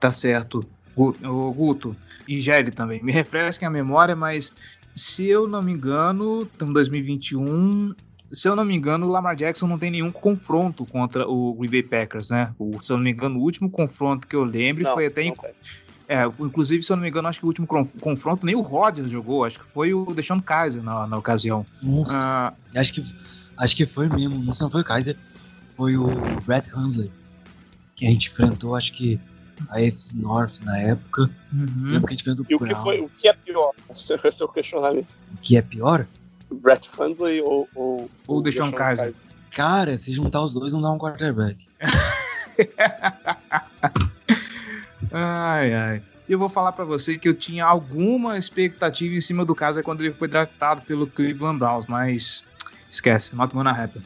Tá 0.00 0.10
certo. 0.10 0.66
O 0.96 1.52
Guto 1.52 1.94
e 2.26 2.40
Gelli 2.40 2.70
também. 2.70 3.02
Me 3.02 3.12
refresquem 3.12 3.68
a 3.68 3.70
memória, 3.70 4.16
mas 4.16 4.54
se 4.94 5.26
eu 5.26 5.46
não 5.46 5.62
me 5.62 5.72
engano, 5.72 6.48
em 6.60 6.72
2021 6.72 7.94
se 8.32 8.48
eu 8.48 8.56
não 8.56 8.64
me 8.64 8.74
engano, 8.74 9.06
o 9.06 9.10
Lamar 9.10 9.36
Jackson 9.36 9.66
não 9.66 9.78
tem 9.78 9.90
nenhum 9.90 10.10
confronto 10.10 10.86
contra 10.86 11.28
o 11.28 11.54
Green 11.54 11.70
Bay 11.70 11.82
Packers, 11.82 12.30
né? 12.30 12.54
O, 12.58 12.80
se 12.80 12.90
eu 12.90 12.96
não 12.96 13.04
me 13.04 13.10
engano, 13.10 13.38
o 13.38 13.42
último 13.42 13.70
confronto 13.70 14.26
que 14.26 14.34
eu 14.34 14.42
lembro 14.42 14.84
não, 14.84 14.94
foi 14.94 15.06
até. 15.06 15.22
Em, 15.22 15.34
é, 16.08 16.24
inclusive, 16.40 16.82
se 16.82 16.90
eu 16.90 16.96
não 16.96 17.02
me 17.02 17.08
engano, 17.08 17.28
acho 17.28 17.38
que 17.38 17.44
o 17.44 17.48
último 17.48 17.66
confronto 17.66 18.46
nem 18.46 18.54
o 18.54 18.60
Rodgers 18.60 19.10
jogou, 19.10 19.44
acho 19.44 19.58
que 19.58 19.66
foi 19.66 19.92
o 19.92 20.06
Deshaun 20.14 20.40
Kaiser 20.40 20.82
na, 20.82 21.06
na 21.06 21.18
ocasião. 21.18 21.64
Nossa, 21.82 22.16
ah, 22.16 22.54
acho, 22.74 22.94
que, 22.94 23.04
acho 23.56 23.76
que 23.76 23.86
foi 23.86 24.08
mesmo, 24.08 24.38
não, 24.38 24.52
não 24.58 24.70
foi 24.70 24.80
o 24.80 24.84
Kaiser, 24.84 25.16
foi 25.70 25.96
o 25.96 26.08
Brett 26.46 26.74
Hundley, 26.74 27.10
que 27.94 28.06
a 28.06 28.10
gente 28.10 28.28
enfrentou, 28.28 28.74
acho 28.74 28.92
que 28.92 29.20
a 29.68 29.80
FC 29.80 30.16
North 30.18 30.58
na 30.62 30.78
época. 30.78 31.30
Uhum. 31.52 31.92
Lembro 31.92 32.08
que 32.08 32.14
a 32.14 32.16
gente 32.16 32.24
ganhou 32.24 32.36
do 32.36 32.46
E 32.48 32.54
o 32.54 32.58
que, 32.58 32.74
foi, 32.74 33.00
o 33.00 33.08
que 33.08 33.28
é 33.28 33.32
pior? 33.32 33.72
Esse 33.90 34.42
é 34.42 34.44
o 34.44 34.48
questionamento. 34.48 35.08
O 35.34 35.36
que 35.38 35.56
é 35.56 35.62
pior? 35.62 36.06
Brett 36.52 36.88
Hundley 36.98 37.40
ou. 37.40 37.68
Ou, 37.74 38.10
ou 38.26 38.38
o 38.38 38.42
Deshaun 38.42 38.72
Kaiser. 38.72 39.06
Kaiser. 39.06 39.22
Cara, 39.50 39.98
se 39.98 40.12
juntar 40.12 40.42
os 40.42 40.54
dois 40.54 40.72
não 40.72 40.80
dá 40.80 40.90
um 40.90 40.98
quarterback. 40.98 41.68
ai, 45.12 45.74
ai. 45.74 46.02
Eu 46.28 46.38
vou 46.38 46.48
falar 46.48 46.72
para 46.72 46.84
você 46.84 47.18
que 47.18 47.28
eu 47.28 47.34
tinha 47.34 47.64
alguma 47.64 48.38
expectativa 48.38 49.14
em 49.14 49.20
cima 49.20 49.44
do 49.44 49.54
caso 49.54 49.82
quando 49.82 50.00
ele 50.00 50.14
foi 50.14 50.28
draftado 50.28 50.80
pelo 50.82 51.06
Cleveland 51.06 51.58
Browns, 51.58 51.86
mas 51.86 52.42
esquece, 52.88 53.36
not 53.36 53.52
gonna 53.52 53.70
happen. 53.70 54.02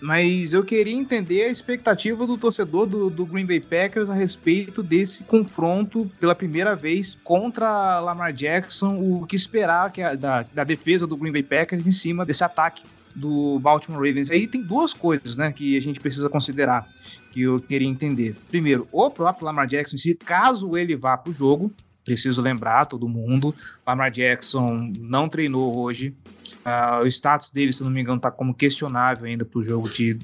Mas 0.00 0.54
eu 0.54 0.64
queria 0.64 0.94
entender 0.94 1.44
a 1.44 1.48
expectativa 1.48 2.26
do 2.26 2.38
torcedor 2.38 2.86
do, 2.86 3.10
do, 3.10 3.26
Green 3.26 3.44
Bay 3.44 3.60
Packers 3.60 4.08
a 4.08 4.14
respeito 4.14 4.82
desse 4.82 5.22
confronto 5.24 6.10
pela 6.18 6.34
primeira 6.34 6.74
vez 6.74 7.18
contra 7.22 8.00
Lamar 8.00 8.32
Jackson, 8.32 8.98
o 8.98 9.26
que 9.26 9.36
esperar 9.36 9.92
que 9.92 10.00
a, 10.00 10.14
da, 10.14 10.42
da 10.42 10.64
defesa 10.64 11.06
do 11.06 11.16
Green 11.16 11.32
Bay 11.32 11.42
Packers 11.42 11.86
em 11.86 11.92
cima 11.92 12.24
desse 12.24 12.42
ataque 12.42 12.82
do 13.14 13.58
Baltimore 13.58 14.06
Ravens. 14.06 14.30
Aí 14.30 14.46
tem 14.46 14.62
duas 14.62 14.94
coisas, 14.94 15.36
né, 15.36 15.52
que 15.52 15.76
a 15.76 15.82
gente 15.82 16.00
precisa 16.00 16.28
considerar, 16.30 16.88
que 17.30 17.42
eu 17.42 17.60
queria 17.60 17.88
entender. 17.88 18.36
Primeiro, 18.48 18.88
o 18.90 19.10
próprio 19.10 19.44
Lamar 19.44 19.66
Jackson, 19.66 19.98
se 19.98 20.14
caso 20.14 20.76
ele 20.76 20.96
vá 20.96 21.16
para 21.16 21.30
o 21.30 21.34
jogo, 21.34 21.70
preciso 22.04 22.40
lembrar 22.40 22.86
todo 22.86 23.08
mundo, 23.08 23.54
Lamar 23.86 24.10
Jackson 24.10 24.90
não 24.98 25.28
treinou 25.28 25.78
hoje, 25.78 26.14
Uh, 26.60 27.04
o 27.04 27.06
status 27.06 27.50
dele, 27.50 27.72
se 27.72 27.82
não 27.82 27.90
me 27.90 28.00
engano, 28.00 28.18
está 28.18 28.30
como 28.30 28.52
questionável 28.52 29.24
ainda 29.24 29.44
para 29.44 29.58
o 29.58 29.62
jogo 29.62 29.88
de, 29.88 30.18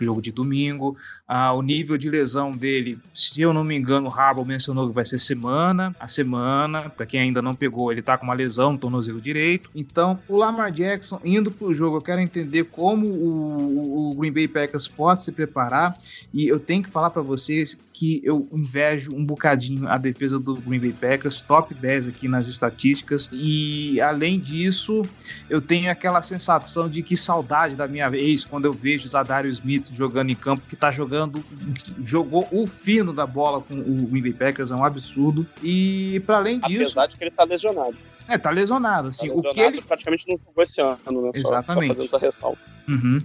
jogo 0.00 0.22
de 0.22 0.32
domingo. 0.32 0.96
Uh, 1.28 1.54
o 1.56 1.62
nível 1.62 1.98
de 1.98 2.08
lesão 2.08 2.52
dele, 2.52 2.98
se 3.12 3.40
eu 3.40 3.52
não 3.52 3.62
me 3.62 3.76
engano, 3.76 4.08
o 4.08 4.12
Harbaugh 4.12 4.46
mencionou 4.46 4.88
que 4.88 4.94
vai 4.94 5.04
ser 5.04 5.18
semana 5.18 5.94
a 6.00 6.08
semana. 6.08 6.88
Para 6.88 7.04
quem 7.04 7.20
ainda 7.20 7.42
não 7.42 7.54
pegou, 7.54 7.90
ele 7.90 8.00
está 8.00 8.16
com 8.16 8.24
uma 8.24 8.34
lesão 8.34 8.72
no 8.72 8.78
tornozelo 8.78 9.20
direito. 9.20 9.68
Então, 9.74 10.18
o 10.28 10.36
Lamar 10.36 10.70
Jackson 10.70 11.20
indo 11.24 11.50
para 11.50 11.66
o 11.66 11.74
jogo, 11.74 11.98
eu 11.98 12.02
quero 12.02 12.20
entender 12.20 12.64
como 12.64 13.06
o, 13.06 14.10
o 14.10 14.14
Green 14.14 14.32
Bay 14.32 14.48
Packers 14.48 14.88
pode 14.88 15.24
se 15.24 15.32
preparar. 15.32 15.96
E 16.32 16.46
eu 16.46 16.58
tenho 16.58 16.82
que 16.82 16.90
falar 16.90 17.10
para 17.10 17.22
vocês 17.22 17.76
que 17.96 18.20
eu 18.22 18.46
invejo 18.52 19.10
um 19.14 19.24
bocadinho 19.24 19.88
a 19.88 19.96
defesa 19.96 20.38
do 20.38 20.54
Green 20.56 20.78
Bay 20.78 20.92
Packers, 20.92 21.40
top 21.40 21.72
10 21.72 22.08
aqui 22.08 22.28
nas 22.28 22.46
estatísticas. 22.46 23.26
E 23.32 23.98
além 24.02 24.38
disso, 24.38 25.00
eu 25.48 25.62
tenho 25.62 25.90
aquela 25.90 26.20
sensação 26.20 26.90
de 26.90 27.02
que 27.02 27.16
saudade 27.16 27.74
da 27.74 27.88
minha 27.88 28.14
ex 28.14 28.44
quando 28.44 28.66
eu 28.66 28.72
vejo 28.74 29.06
o 29.06 29.10
Zadario 29.10 29.50
Smith 29.50 29.94
jogando 29.94 30.28
em 30.28 30.34
campo, 30.34 30.62
que 30.68 30.76
tá 30.76 30.90
jogando, 30.90 31.42
jogou 32.04 32.46
o 32.52 32.66
fino 32.66 33.14
da 33.14 33.26
bola 33.26 33.62
com 33.62 33.74
o 33.74 34.06
Green 34.08 34.22
Bay 34.22 34.34
Packers, 34.34 34.70
é 34.70 34.74
um 34.74 34.84
absurdo. 34.84 35.46
E 35.62 36.20
para 36.26 36.36
além 36.36 36.60
disso. 36.60 36.82
Apesar 36.82 37.06
de 37.06 37.16
que 37.16 37.24
ele 37.24 37.30
tá 37.30 37.44
lesionado. 37.44 37.96
É, 38.28 38.36
tá 38.36 38.50
lesionado. 38.50 39.08
Assim, 39.08 39.28
tá 39.28 39.34
lesionado, 39.34 39.50
o 39.50 39.54
que 39.54 39.60
ele 39.60 39.82
praticamente 39.82 40.28
não 40.28 40.36
jogou 40.36 40.64
esse 40.64 40.80
ano, 40.80 41.22
né? 41.22 41.30
Exatamente. 41.34 41.42
Só, 41.42 41.62
só 41.62 41.74
fazendo 41.74 42.04
essa 42.06 42.18
ressalva. 42.18 42.58
Uhum. 42.88 43.20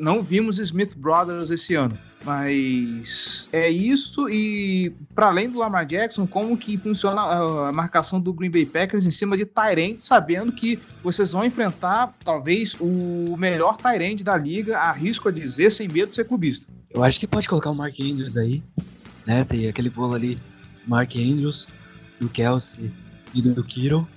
Não 0.00 0.22
vimos 0.22 0.58
Smith 0.58 0.96
Brothers 0.96 1.50
esse 1.50 1.74
ano, 1.74 1.96
mas 2.24 3.48
é 3.52 3.70
isso. 3.70 4.28
E 4.28 4.92
para 5.14 5.26
além 5.26 5.48
do 5.48 5.58
Lamar 5.58 5.86
Jackson, 5.86 6.26
como 6.26 6.56
que 6.56 6.76
funciona 6.76 7.20
a 7.68 7.72
marcação 7.72 8.20
do 8.20 8.32
Green 8.32 8.50
Bay 8.50 8.66
Packers 8.66 9.06
em 9.06 9.10
cima 9.10 9.36
de 9.36 9.44
Tyrant, 9.44 10.00
sabendo 10.00 10.50
que 10.50 10.80
vocês 11.02 11.30
vão 11.30 11.44
enfrentar 11.44 12.12
talvez 12.24 12.74
o 12.80 13.36
melhor 13.36 13.76
Tyrant 13.76 14.22
da 14.22 14.36
liga, 14.36 14.78
arrisco 14.78 15.28
a 15.28 15.32
dizer, 15.32 15.70
sem 15.70 15.86
medo 15.86 16.08
de 16.08 16.16
ser 16.16 16.24
clubista. 16.24 16.66
Eu 16.90 17.04
acho 17.04 17.20
que 17.20 17.26
pode 17.26 17.48
colocar 17.48 17.70
o 17.70 17.74
Mark 17.74 17.94
Andrews 18.00 18.36
aí, 18.36 18.62
né? 19.24 19.44
Tem 19.44 19.68
aquele 19.68 19.90
bolo 19.90 20.14
ali, 20.14 20.38
Mark 20.86 21.14
Andrews, 21.14 21.68
do 22.18 22.28
Kelsey 22.28 22.90
e 23.32 23.42
do 23.42 23.62
Kiro. 23.62 24.08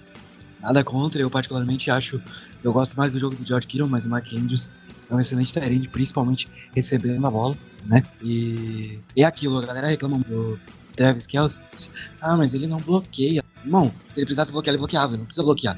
Nada 0.61 0.83
contra, 0.83 1.21
eu 1.21 1.29
particularmente 1.29 1.89
acho 1.89 2.21
eu 2.63 2.71
gosto 2.71 2.95
mais 2.95 3.11
do 3.11 3.19
jogo 3.19 3.35
do 3.35 3.45
George 3.45 3.67
Kittle, 3.67 3.89
mas 3.89 4.05
o 4.05 4.09
Mark 4.09 4.31
Andrews 4.33 4.69
é 5.09 5.15
um 5.15 5.19
excelente 5.19 5.53
terreno, 5.53 5.89
principalmente 5.89 6.47
recebendo 6.75 7.25
a 7.25 7.31
bola, 7.31 7.57
né? 7.85 8.03
E 8.23 8.99
é 9.15 9.23
aquilo, 9.23 9.57
a 9.57 9.65
galera 9.65 9.87
reclama 9.87 10.19
do 10.19 10.59
Travis 10.95 11.25
Kelce. 11.25 11.61
Ah, 12.21 12.37
mas 12.37 12.53
ele 12.53 12.67
não 12.67 12.77
bloqueia. 12.77 13.43
Irmão, 13.63 13.91
se 14.11 14.19
ele 14.19 14.25
precisasse 14.25 14.51
bloquear, 14.51 14.73
ele 14.73 14.79
bloqueava, 14.79 15.17
não 15.17 15.25
precisa 15.25 15.43
bloquear. 15.43 15.75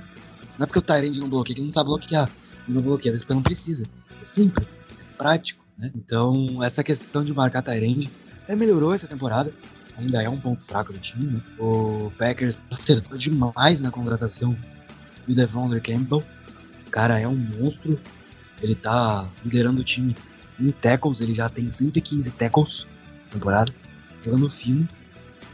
Não 0.58 0.64
é 0.64 0.68
porque 0.68 0.80
o 0.80 0.82
Tyrande 0.82 1.20
não 1.20 1.30
bloqueia 1.30 1.56
que 1.56 1.62
ele 1.62 1.68
não 1.68 1.72
sabe 1.72 1.88
bloquear. 1.88 2.30
Ele 2.68 2.76
não 2.76 2.82
bloqueia, 2.84 3.12
às 3.12 3.16
vezes 3.16 3.26
porque 3.26 3.34
não 3.34 3.44
precisa. 3.44 3.86
É 4.22 4.26
simples, 4.26 4.84
é 4.84 5.18
prático, 5.18 5.64
né? 5.78 5.92
Então, 5.96 6.62
essa 6.62 6.84
questão 6.84 7.24
de 7.24 7.34
marcar 7.34 7.62
Tyrande 7.62 8.10
é, 8.48 8.56
melhorou 8.56 8.94
essa 8.94 9.08
temporada. 9.08 9.54
Ainda 9.98 10.22
é 10.22 10.30
um 10.30 10.40
ponto 10.40 10.64
fraco 10.66 10.92
do 10.92 11.00
time, 11.00 11.26
né? 11.26 11.42
O 11.60 12.12
Packers 12.18 12.58
acertou 12.72 13.18
demais 13.18 13.80
na 13.80 13.92
contratação 13.92 14.56
do 15.28 15.34
Devon 15.34 15.70
Campbell 15.80 16.24
cara 16.94 17.20
é 17.20 17.28
um 17.28 17.36
monstro. 17.36 18.00
Ele 18.62 18.76
tá 18.76 19.28
liderando 19.44 19.82
o 19.82 19.84
time 19.84 20.16
em 20.60 20.72
tackles, 20.72 21.20
ele 21.20 21.34
já 21.34 21.50
tem 21.50 21.68
115 21.68 22.32
tackles 22.32 22.88
essa 23.20 23.32
temporada, 23.32 23.74
jogando 24.24 24.50
fino, 24.50 24.88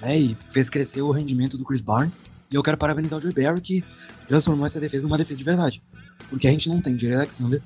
né? 0.01 0.19
E 0.19 0.37
fez 0.51 0.69
crescer 0.69 1.01
o 1.01 1.11
rendimento 1.11 1.57
do 1.57 1.63
Chris 1.63 1.81
Barnes. 1.81 2.25
E 2.51 2.55
eu 2.55 2.61
quero 2.61 2.77
parabenizar 2.77 3.17
o 3.17 3.21
Joe 3.21 3.31
Barry 3.31 3.61
que 3.61 3.83
transformou 4.27 4.65
essa 4.65 4.79
defesa 4.79 5.07
numa 5.07 5.17
defesa 5.17 5.37
de 5.37 5.43
verdade. 5.45 5.81
Porque 6.29 6.47
a 6.47 6.51
gente 6.51 6.67
não 6.67 6.81
tem 6.81 6.99
Jerry 6.99 7.15
Alexander, 7.15 7.61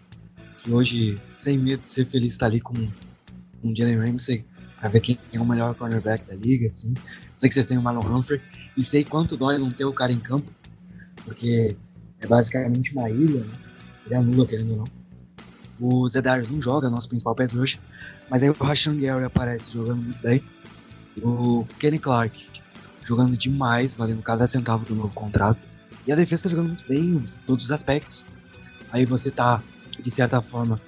que 0.59 0.71
hoje, 0.71 1.17
sem 1.33 1.57
medo 1.57 1.83
de 1.83 1.89
ser 1.89 2.05
feliz, 2.05 2.37
tá 2.37 2.45
ali 2.45 2.61
com, 2.61 2.73
o 2.73 3.75
Jalen 3.75 3.97
Ramsey 3.97 4.45
pra 4.79 4.89
ver 4.89 4.99
quem 4.99 5.17
é 5.31 5.39
o 5.39 5.45
melhor 5.45 5.73
cornerback 5.75 6.25
da 6.27 6.35
liga, 6.35 6.67
assim. 6.67 6.93
Sei 7.33 7.49
que 7.49 7.53
vocês 7.53 7.65
têm 7.65 7.77
o 7.77 7.81
Marlon 7.81 8.17
Humphrey 8.17 8.41
e 8.77 8.83
sei 8.83 9.03
quanto 9.03 9.35
dói 9.35 9.57
não 9.57 9.71
ter 9.71 9.85
o 9.85 9.93
cara 9.93 10.11
em 10.11 10.19
campo, 10.19 10.51
porque 11.23 11.75
é 12.23 12.27
basicamente 12.27 12.93
uma 12.93 13.09
ilha, 13.09 13.41
né? 13.41 13.53
Ele 14.05 14.15
anula, 14.15 14.45
querendo 14.45 14.71
ou 14.71 14.77
não. 14.77 14.85
O 15.79 16.07
Zedarius 16.07 16.49
não 16.49 16.61
joga, 16.61 16.89
nosso 16.89 17.09
principal 17.09 17.35
pass 17.35 17.51
rush, 17.51 17.79
mas 18.29 18.43
aí 18.43 18.49
o 18.49 18.53
Rashan 18.53 18.97
Gary 18.97 19.25
aparece 19.25 19.71
jogando 19.71 20.01
muito 20.01 20.21
bem. 20.21 20.41
O 21.21 21.67
Kenny 21.79 21.99
Clark 21.99 22.45
jogando 23.03 23.37
demais, 23.37 23.93
valendo 23.93 24.21
cada 24.21 24.47
centavo 24.47 24.85
do 24.85 24.95
novo 24.95 25.13
contrato. 25.13 25.59
E 26.05 26.11
a 26.11 26.15
defesa 26.15 26.43
tá 26.43 26.49
jogando 26.49 26.67
muito 26.67 26.87
bem 26.87 27.01
em 27.01 27.25
todos 27.45 27.65
os 27.65 27.71
aspectos. 27.71 28.23
Aí 28.91 29.05
você 29.05 29.31
tá, 29.31 29.61
de 29.99 30.11
certa 30.11 30.41
forma, 30.41 30.79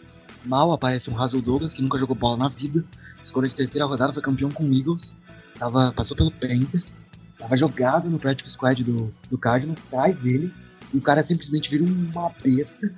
mal 0.45 0.71
aparece 0.71 1.09
um 1.09 1.19
Hazel 1.21 1.41
Douglas, 1.41 1.73
que 1.73 1.81
nunca 1.81 1.97
jogou 1.97 2.15
bola 2.15 2.37
na 2.37 2.49
vida. 2.49 2.83
Escolha 3.23 3.47
de 3.47 3.55
terceira 3.55 3.85
rodada, 3.85 4.13
foi 4.13 4.21
campeão 4.21 4.51
com 4.51 4.63
o 4.63 4.73
Eagles. 4.73 5.17
Tava, 5.57 5.91
passou 5.91 6.15
pelo 6.15 6.31
Panthers. 6.31 6.99
Tava 7.37 7.57
jogado 7.57 8.09
no 8.09 8.19
practice 8.19 8.51
squad 8.51 8.83
do, 8.83 9.13
do 9.29 9.37
Cardinals, 9.37 9.85
traz 9.85 10.25
ele. 10.25 10.53
E 10.95 10.97
o 10.97 11.01
cara 11.01 11.21
simplesmente 11.21 11.69
vira 11.69 11.83
uma 11.83 12.31
besta 12.41 12.89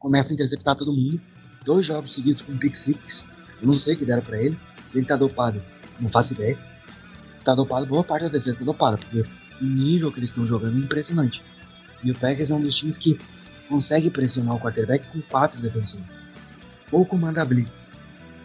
começa 0.00 0.32
a 0.32 0.34
interceptar 0.34 0.74
todo 0.74 0.92
mundo. 0.92 1.20
Dois 1.64 1.86
jogos 1.86 2.16
seguidos 2.16 2.42
com 2.42 2.58
pick 2.58 2.74
six. 2.74 3.26
Eu 3.62 3.68
não 3.68 3.78
sei 3.78 3.94
o 3.94 3.96
que 3.96 4.04
deram 4.04 4.22
para 4.22 4.42
ele. 4.42 4.58
Se 4.84 4.98
ele 4.98 5.06
tá 5.06 5.16
dopado, 5.16 5.62
não 6.00 6.10
faço 6.10 6.34
ideia. 6.34 6.58
Se 7.32 7.44
tá 7.44 7.54
dopado, 7.54 7.86
boa 7.86 8.02
parte 8.02 8.24
da 8.24 8.28
defesa 8.28 8.58
tá 8.58 8.64
dopada, 8.64 8.98
porque 8.98 9.24
o 9.62 9.64
nível 9.64 10.10
que 10.10 10.18
eles 10.18 10.30
estão 10.30 10.44
jogando 10.44 10.76
é 10.76 10.80
impressionante. 10.80 11.40
E 12.02 12.10
o 12.10 12.14
Packers 12.14 12.50
é 12.50 12.54
um 12.56 12.60
dos 12.60 12.74
times 12.74 12.98
que 12.98 13.18
consegue 13.68 14.10
pressionar 14.10 14.56
o 14.56 14.60
quarterback 14.60 15.08
com 15.10 15.22
quatro 15.22 15.62
defensores. 15.62 16.04
Ou 16.90 17.06
comanda 17.06 17.44
blitz. 17.44 17.96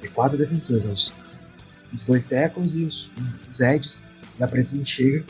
É 0.04 0.08
quatro 0.08 0.38
defensores, 0.38 0.86
os, 0.86 1.13
os 1.91 2.04
dois 2.04 2.28
tackles 2.28 2.76
e 2.76 2.84
os, 2.84 3.12
os 3.52 3.60
edges. 3.60 4.04
E 4.39 4.43
a 4.43 4.48
pressão 4.48 4.86
chega. 4.86 5.26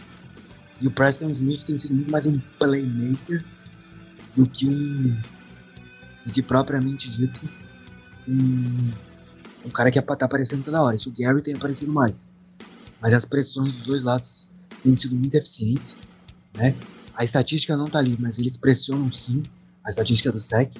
E 0.81 0.87
o 0.87 0.91
Preston 0.91 1.29
Smith 1.31 1.63
tem 1.63 1.75
sido 1.75 1.95
muito 1.95 2.11
mais 2.11 2.25
um 2.25 2.39
playmaker 2.59 3.43
do 4.35 4.45
que 4.45 4.67
um 4.67 5.19
do 6.25 6.33
que 6.33 6.41
propriamente 6.41 7.09
dito 7.09 7.49
um, 8.27 8.91
um 9.65 9.69
cara 9.69 9.91
que 9.91 10.01
tá 10.01 10.25
aparecendo 10.25 10.63
toda 10.63 10.81
hora. 10.81 10.95
Isso 10.95 11.09
o 11.09 11.13
Gary 11.17 11.41
tem 11.41 11.55
aparecido 11.55 11.91
mais. 11.91 12.29
Mas 13.01 13.13
as 13.13 13.25
pressões 13.25 13.73
dos 13.73 13.85
dois 13.85 14.03
lados 14.03 14.51
têm 14.83 14.95
sido 14.95 15.15
muito 15.15 15.33
eficientes, 15.35 16.01
né? 16.55 16.75
A 17.15 17.23
estatística 17.23 17.75
não 17.75 17.85
tá 17.85 17.99
ali, 17.99 18.15
mas 18.19 18.39
eles 18.39 18.57
pressionam 18.57 19.11
sim. 19.11 19.43
A 19.83 19.89
estatística 19.89 20.31
do 20.31 20.39
SEC, 20.39 20.71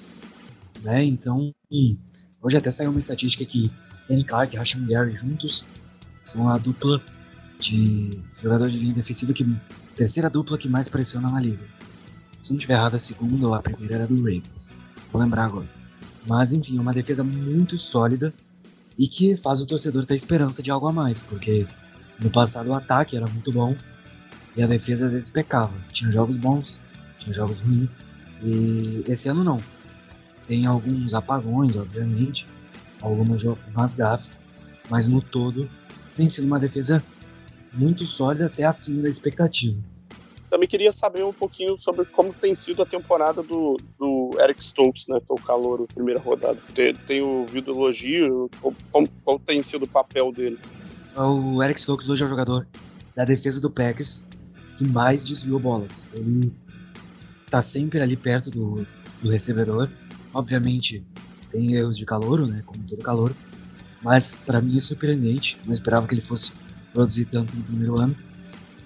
né? 0.81 1.03
Então, 1.03 1.53
hum, 1.71 1.97
hoje 2.41 2.57
até 2.57 2.69
saiu 2.69 2.91
uma 2.91 2.99
estatística 2.99 3.45
que 3.45 3.71
Kenny 4.07 4.23
Clark 4.23 4.53
e 4.53 4.57
Rashan 4.59 4.85
Gary 4.85 5.15
juntos 5.15 5.65
são 6.23 6.49
a 6.49 6.57
dupla 6.57 7.01
de 7.59 8.21
jogador 8.41 8.69
de 8.69 8.77
linha 8.77 8.93
defensiva 8.93 9.33
que 9.33 9.45
terceira 9.95 10.29
dupla 10.29 10.57
que 10.57 10.69
mais 10.69 10.87
pressiona 10.87 11.29
na 11.29 11.41
liga. 11.41 11.63
Se 12.41 12.51
não 12.51 12.57
estiver 12.57 12.75
errado, 12.75 12.95
a 12.95 12.99
segunda 12.99 13.47
ou 13.47 13.53
a 13.53 13.61
primeira 13.61 13.95
era 13.95 14.07
do 14.07 14.17
Ravens 14.17 14.71
vou 15.11 15.21
lembrar 15.21 15.45
agora. 15.45 15.67
Mas 16.27 16.53
enfim, 16.53 16.77
é 16.77 16.81
uma 16.81 16.93
defesa 16.93 17.23
muito 17.23 17.77
sólida 17.77 18.33
e 18.97 19.07
que 19.07 19.35
faz 19.37 19.61
o 19.61 19.65
torcedor 19.65 20.05
ter 20.05 20.15
esperança 20.15 20.61
de 20.61 20.69
algo 20.69 20.87
a 20.87 20.91
mais, 20.91 21.21
porque 21.21 21.65
no 22.19 22.29
passado 22.29 22.69
o 22.69 22.73
ataque 22.73 23.15
era 23.15 23.27
muito 23.27 23.51
bom 23.51 23.75
e 24.55 24.61
a 24.61 24.67
defesa 24.67 25.07
às 25.07 25.13
vezes 25.13 25.29
pecava. 25.29 25.73
Tinha 25.91 26.11
jogos 26.11 26.35
bons, 26.37 26.79
tinha 27.19 27.33
jogos 27.33 27.59
ruins 27.59 28.05
e 28.43 29.03
esse 29.07 29.29
ano 29.29 29.43
não. 29.43 29.61
Tem 30.47 30.65
alguns 30.65 31.13
apagões, 31.13 31.75
obviamente, 31.75 32.45
algumas, 33.01 33.45
algumas 33.45 33.93
gafes, 33.93 34.41
mas 34.89 35.07
no 35.07 35.21
todo 35.21 35.69
tem 36.15 36.27
sido 36.27 36.45
uma 36.45 36.59
defesa 36.59 37.03
muito 37.71 38.05
sólida 38.05 38.47
até 38.47 38.65
acima 38.65 39.03
da 39.03 39.09
expectativa. 39.09 39.77
Também 40.49 40.67
queria 40.67 40.91
saber 40.91 41.23
um 41.23 41.33
pouquinho 41.33 41.77
sobre 41.77 42.05
como 42.05 42.33
tem 42.33 42.55
sido 42.55 42.81
a 42.81 42.85
temporada 42.85 43.43
do, 43.43 43.77
do 43.97 44.31
Eric 44.39 44.63
Stokes, 44.65 45.07
né? 45.07 45.19
Que 45.19 45.31
é 45.31 45.33
o 45.33 45.35
calor 45.35 45.85
primeira 45.93 46.19
rodada. 46.19 46.57
Tem, 47.05 47.21
ouvido 47.21 47.71
elogio. 47.71 48.49
Qual, 48.91 49.03
qual 49.23 49.39
tem 49.39 49.61
sido 49.61 49.83
o 49.83 49.87
papel 49.87 50.31
dele? 50.31 50.59
O 51.15 51.61
Eric 51.61 51.79
Stokes 51.79 52.09
hoje 52.09 52.23
é 52.23 52.25
o 52.25 52.29
jogador 52.29 52.67
da 53.15 53.25
defesa 53.25 53.61
do 53.61 53.69
Packers 53.69 54.23
que 54.77 54.87
mais 54.87 55.27
desviou 55.27 55.59
bolas. 55.59 56.07
Ele 56.13 56.51
tá 57.49 57.61
sempre 57.61 58.01
ali 58.01 58.15
perto 58.15 58.49
do, 58.49 58.87
do 59.21 59.29
recebedor. 59.29 59.89
Obviamente 60.33 61.03
tem 61.51 61.73
erros 61.75 61.97
de 61.97 62.05
calor, 62.05 62.47
né? 62.47 62.63
Como 62.65 62.83
todo 62.85 63.03
calor. 63.03 63.35
Mas 64.01 64.37
para 64.37 64.61
mim 64.61 64.77
é 64.77 64.79
surpreendente. 64.79 65.59
Não 65.65 65.73
esperava 65.73 66.07
que 66.07 66.15
ele 66.15 66.21
fosse 66.21 66.53
produzir 66.91 67.25
tanto 67.25 67.55
no 67.55 67.63
primeiro 67.63 67.97
ano. 67.97 68.15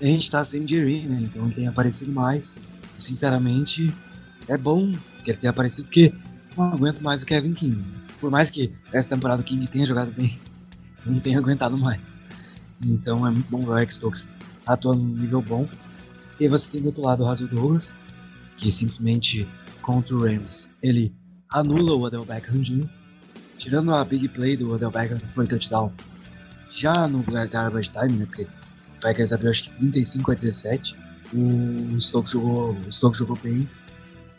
A 0.03 0.05
gente 0.05 0.29
tá 0.29 0.43
sem 0.43 0.67
Jerry, 0.67 1.07
né? 1.07 1.21
Então 1.21 1.45
ele 1.45 1.55
tem 1.55 1.67
aparecido 1.67 2.11
mais. 2.11 2.59
Sinceramente, 2.97 3.93
é 4.47 4.57
bom 4.57 4.91
que 5.23 5.31
ele 5.31 5.37
tenha 5.37 5.51
aparecido, 5.51 5.85
porque 5.85 6.13
não 6.57 6.73
aguento 6.73 7.01
mais 7.01 7.23
o 7.23 7.25
Kevin 7.25 7.53
King. 7.53 7.81
Por 8.19 8.29
mais 8.29 8.49
que 8.49 8.71
essa 8.91 9.09
temporada 9.09 9.41
o 9.41 9.45
King 9.45 9.65
tenha 9.67 9.85
jogado 9.85 10.11
bem, 10.11 10.39
não 11.05 11.19
tenha 11.19 11.39
aguentado 11.39 11.77
mais. 11.77 12.19
Então 12.85 13.25
é 13.25 13.31
muito 13.31 13.49
bom 13.49 13.61
ver 13.61 13.69
o 13.69 13.77
Eric 13.77 13.93
Stokes 13.93 14.29
atuando 14.65 15.01
num 15.01 15.15
nível 15.15 15.41
bom. 15.41 15.67
E 16.39 16.47
você 16.47 16.71
tem 16.71 16.81
do 16.81 16.87
outro 16.87 17.01
lado 17.01 17.23
o 17.23 17.29
Russell 17.29 17.47
Douglas, 17.47 17.95
que 18.57 18.71
simplesmente 18.71 19.47
contra 19.81 20.15
o 20.15 20.23
Rams, 20.23 20.69
ele 20.81 21.13
anula 21.49 21.93
o 21.93 22.01
Odell 22.01 22.25
Beckham 22.25 22.61
Jr., 22.61 22.89
tirando 23.57 23.93
a 23.93 24.03
big 24.03 24.27
play 24.29 24.57
do 24.57 24.71
Odell 24.71 24.91
Beckham, 24.91 25.19
que 25.19 25.33
foi 25.33 25.47
touchdown, 25.47 25.93
já 26.69 27.07
no 27.07 27.23
garbage 27.23 27.91
time, 27.91 28.17
né, 28.17 28.25
porque 28.25 28.47
Packers 29.03 29.33
abriu 29.33 29.51
acho 29.51 29.63
que 29.63 29.69
35 29.77 30.31
a 30.31 30.35
17, 30.35 30.95
o 31.33 31.99
Stokes 31.99 32.31
jogou, 32.31 32.71
o 32.71 32.91
Stokes 32.91 33.19
jogou 33.19 33.37
bem, 33.43 33.69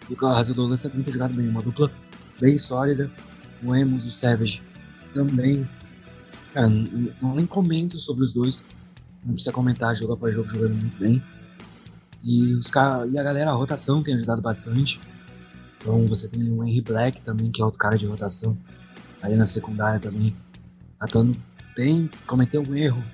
o 0.09 0.15
Russell 0.15 0.55
Douglas 0.55 0.81
também 0.81 1.03
tem 1.03 1.13
jogado 1.13 1.35
bem, 1.35 1.49
uma 1.49 1.63
dupla 1.63 1.91
bem 2.41 2.57
sólida, 2.57 3.11
o 3.63 3.73
Amos 3.73 4.05
e 4.05 4.09
o 4.09 4.11
Savage 4.11 4.63
também, 5.13 5.69
cara, 6.55 6.69
não, 6.69 7.13
não 7.21 7.35
nem 7.35 7.47
comento 7.47 7.99
sobre 7.99 8.25
os 8.25 8.33
dois, 8.33 8.65
não 9.23 9.35
precisa 9.35 9.53
comentar 9.53 9.95
jogo 9.95 10.15
após 10.15 10.35
jogo 10.35 10.49
jogando 10.49 10.75
muito 10.75 10.99
bem, 10.99 11.23
e, 12.25 12.55
os 12.55 12.69
e 13.13 13.19
a 13.19 13.23
galera, 13.23 13.51
a 13.51 13.55
rotação 13.55 14.03
tem 14.03 14.15
ajudado 14.15 14.41
bastante. 14.41 14.99
Então 15.77 16.07
você 16.07 16.27
tem 16.27 16.43
o 16.51 16.65
Henry 16.65 16.81
Black 16.81 17.21
também, 17.21 17.51
que 17.51 17.61
é 17.61 17.65
outro 17.65 17.79
cara 17.79 17.99
de 17.99 18.07
rotação. 18.07 18.57
Aí 19.21 19.37
na 19.37 19.45
secundária 19.45 20.01
também, 20.01 20.35
atuando 20.99 21.37
bem, 21.77 22.09
cometeu 22.27 22.63
um 22.63 22.75
erro 22.75 23.05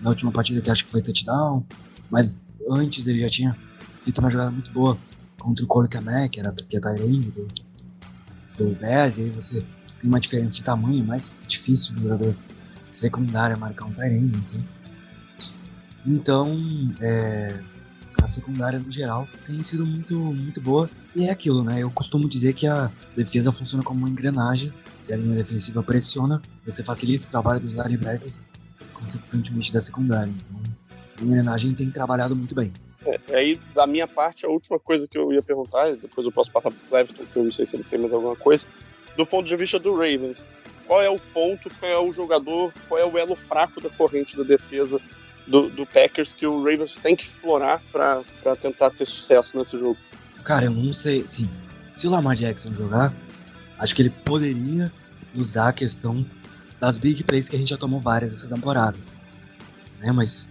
na 0.00 0.10
última 0.10 0.30
partida 0.32 0.60
que 0.60 0.70
acho 0.70 0.84
que 0.84 0.90
foi 0.90 1.02
touchdown, 1.02 1.64
mas 2.10 2.42
antes 2.70 3.06
ele 3.06 3.20
já 3.20 3.28
tinha 3.28 3.56
feito 4.02 4.18
uma 4.20 4.30
jogada 4.30 4.50
muito 4.50 4.70
boa 4.72 4.96
contra 5.38 5.64
o 5.64 5.68
Cole 5.68 5.88
Kamek, 5.88 6.30
que 6.30 6.40
era 6.40 6.52
que 6.52 6.76
é 6.76 6.80
Tyrande 6.80 7.30
do, 7.30 7.46
do 8.58 8.74
Bears, 8.80 9.18
e 9.18 9.22
aí 9.22 9.30
você 9.30 9.60
tem 10.00 10.10
uma 10.10 10.20
diferença 10.20 10.54
de 10.54 10.64
tamanho, 10.64 11.04
mais 11.04 11.32
difícil 11.46 11.94
do 11.94 12.02
jogador 12.02 12.34
secundário 12.90 13.58
marcar 13.58 13.86
um 13.86 13.92
Tyrande, 13.92 14.36
então. 14.36 14.64
Então, 16.06 16.56
é, 17.00 17.60
a 18.22 18.28
secundária 18.28 18.78
no 18.78 18.90
geral 18.90 19.28
tem 19.46 19.62
sido 19.62 19.86
muito, 19.86 20.14
muito 20.16 20.60
boa. 20.60 20.88
E 21.14 21.24
é 21.24 21.30
aquilo, 21.30 21.64
né? 21.64 21.82
Eu 21.82 21.90
costumo 21.90 22.28
dizer 22.28 22.52
que 22.54 22.66
a 22.66 22.90
defesa 23.16 23.52
funciona 23.52 23.82
como 23.82 24.00
uma 24.00 24.08
engrenagem. 24.08 24.72
Se 25.00 25.12
a 25.12 25.16
linha 25.16 25.36
defensiva 25.36 25.82
pressiona, 25.82 26.40
você 26.64 26.82
facilita 26.82 27.26
o 27.26 27.30
trabalho 27.30 27.60
dos 27.60 27.74
linebackers, 27.74 28.48
consequentemente 28.94 29.72
da 29.72 29.80
secundária. 29.80 30.30
Então, 30.30 30.60
a 31.18 31.22
engrenagem 31.24 31.74
tem 31.74 31.90
trabalhado 31.90 32.34
muito 32.34 32.54
bem. 32.54 32.72
É, 33.04 33.36
aí, 33.36 33.60
da 33.74 33.86
minha 33.86 34.06
parte, 34.06 34.44
a 34.44 34.48
última 34.48 34.78
coisa 34.78 35.06
que 35.06 35.16
eu 35.16 35.32
ia 35.32 35.42
perguntar, 35.42 35.94
depois 35.96 36.26
eu 36.26 36.32
posso 36.32 36.50
passar 36.50 36.70
para 36.70 36.78
o 36.78 36.88
Cleverton, 36.88 37.24
que 37.24 37.36
eu 37.36 37.44
não 37.44 37.52
sei 37.52 37.66
se 37.66 37.76
ele 37.76 37.84
tem 37.84 37.98
mais 37.98 38.12
alguma 38.12 38.34
coisa, 38.34 38.66
do 39.16 39.24
ponto 39.24 39.46
de 39.46 39.56
vista 39.56 39.78
do 39.78 39.92
Ravens, 39.92 40.44
qual 40.86 41.02
é 41.02 41.08
o 41.08 41.18
ponto, 41.18 41.70
qual 41.78 41.90
é 41.90 41.98
o 41.98 42.12
jogador, 42.12 42.72
qual 42.88 43.00
é 43.00 43.04
o 43.04 43.18
elo 43.18 43.34
fraco 43.34 43.80
da 43.80 43.88
corrente 43.90 44.36
da 44.36 44.42
defesa 44.42 45.00
do, 45.46 45.68
do 45.68 45.86
Packers 45.86 46.32
que 46.32 46.46
o 46.46 46.58
Ravens 46.58 46.96
tem 46.96 47.14
que 47.14 47.24
explorar 47.24 47.80
para 47.92 48.22
tentar 48.60 48.90
ter 48.90 49.04
sucesso 49.04 49.56
nesse 49.56 49.78
jogo? 49.78 49.96
Cara, 50.44 50.66
eu 50.66 50.70
não 50.70 50.92
sei. 50.92 51.22
Assim, 51.22 51.48
se 51.90 52.06
o 52.06 52.10
Lamar 52.10 52.36
Jackson 52.36 52.72
jogar, 52.74 53.12
acho 53.78 53.94
que 53.94 54.02
ele 54.02 54.10
poderia 54.10 54.90
usar 55.34 55.68
a 55.68 55.72
questão 55.72 56.24
das 56.80 56.98
big 56.98 57.22
plays 57.24 57.48
que 57.48 57.56
a 57.56 57.58
gente 57.58 57.70
já 57.70 57.76
tomou 57.76 58.00
várias 58.00 58.32
essa 58.32 58.48
temporada. 58.48 58.96
Né? 60.00 60.12
Mas 60.12 60.48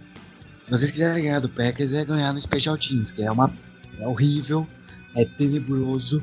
se 0.64 0.70
vocês 0.70 0.90
quiserem 0.90 1.24
ganhar 1.24 1.40
do 1.40 1.48
Packers, 1.48 1.92
é 1.92 2.04
ganhar 2.04 2.32
no 2.32 2.40
Special 2.40 2.76
Teams, 2.76 3.10
que 3.10 3.22
é 3.22 3.30
uma 3.30 3.52
é 3.98 4.06
horrível, 4.06 4.66
é 5.14 5.24
tenebroso, 5.24 6.22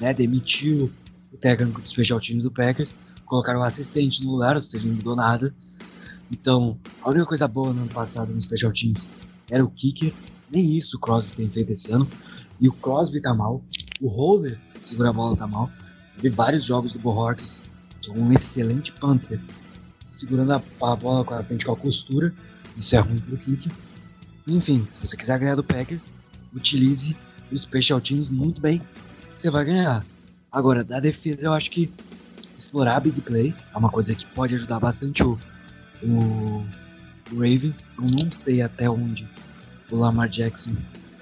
né? 0.00 0.12
Demitiu 0.12 0.92
o 1.32 1.36
técnico 1.36 1.80
do 1.80 1.88
Special 1.88 2.20
Teams 2.20 2.42
do 2.42 2.50
Packers, 2.50 2.94
colocaram 3.24 3.60
o 3.60 3.62
assistente 3.62 4.24
no 4.24 4.32
lugar, 4.32 4.56
ou 4.56 4.62
seja, 4.62 4.86
não 4.86 4.94
mudou 4.94 5.14
nada. 5.14 5.54
Então, 6.30 6.78
a 7.02 7.10
única 7.10 7.26
coisa 7.26 7.46
boa 7.46 7.72
no 7.72 7.82
ano 7.82 7.90
passado 7.90 8.32
no 8.32 8.40
Special 8.40 8.72
Teams 8.72 9.08
era 9.50 9.64
o 9.64 9.70
kicker. 9.70 10.12
Nem 10.50 10.76
isso 10.76 10.96
o 10.96 11.00
Crosby 11.00 11.34
tem 11.34 11.50
feito 11.50 11.72
esse 11.72 11.92
ano. 11.92 12.08
E 12.60 12.68
o 12.68 12.72
Crosby 12.72 13.20
tá 13.20 13.32
mal. 13.32 13.62
O 14.00 14.08
Roller, 14.08 14.58
segura 14.80 15.10
a 15.10 15.12
bola, 15.12 15.36
tá 15.36 15.46
mal. 15.46 15.70
Vi 16.16 16.28
vários 16.28 16.64
jogos 16.64 16.92
do 16.92 16.98
Bohorques, 16.98 17.62
que 17.62 17.68
um 18.08 18.32
excelente 18.32 18.92
punter, 18.92 19.40
segurando 20.04 20.52
a, 20.52 20.62
a, 20.82 20.96
bola 20.96 21.24
com 21.24 21.34
a 21.34 21.42
frente 21.42 21.64
com 21.64 21.72
a 21.72 21.76
costura. 21.76 22.34
Isso 22.76 22.94
é 22.96 22.98
ruim 22.98 23.18
pro 23.18 23.36
kicker. 23.36 23.72
Enfim, 24.46 24.86
se 24.88 24.98
você 25.00 25.16
quiser 25.16 25.38
ganhar 25.38 25.56
do 25.56 25.64
Packers, 25.64 26.10
utilize 26.54 27.16
o 27.50 27.58
Special 27.58 28.00
Teams 28.00 28.30
muito 28.30 28.60
bem. 28.60 28.80
Você 29.34 29.50
vai 29.50 29.64
ganhar. 29.64 30.04
Agora, 30.50 30.82
da 30.82 31.00
defesa, 31.00 31.46
eu 31.46 31.52
acho 31.52 31.70
que 31.70 31.90
explorar 32.56 32.96
a 32.96 33.00
big 33.00 33.20
play 33.20 33.54
é 33.74 33.78
uma 33.78 33.90
coisa 33.90 34.14
que 34.14 34.24
pode 34.26 34.54
ajudar 34.54 34.80
bastante 34.80 35.22
o 35.22 35.38
o 36.02 36.64
Ravens. 37.32 37.90
Eu 37.98 38.04
não 38.04 38.32
sei 38.32 38.62
até 38.62 38.88
onde 38.88 39.28
o 39.90 39.96
Lamar 39.96 40.28
Jackson 40.28 40.74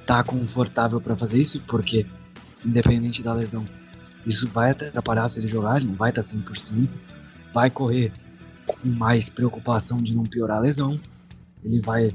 tá 0.04 0.22
confortável 0.22 1.00
para 1.00 1.16
fazer 1.16 1.40
isso, 1.40 1.60
porque 1.66 2.06
independente 2.64 3.22
da 3.22 3.32
lesão, 3.32 3.64
isso 4.26 4.48
vai 4.48 4.72
atrapalhar 4.72 5.28
se 5.28 5.38
ele 5.38 5.46
jogar, 5.46 5.76
ele 5.76 5.86
não 5.86 5.94
vai 5.94 6.10
estar 6.10 6.22
tá 6.22 6.28
100%, 6.28 6.88
vai 7.54 7.70
correr 7.70 8.12
com 8.66 8.88
mais 8.88 9.28
preocupação 9.28 9.98
de 9.98 10.14
não 10.14 10.24
piorar 10.24 10.58
a 10.58 10.60
lesão, 10.60 11.00
ele 11.64 11.80
vai 11.80 12.12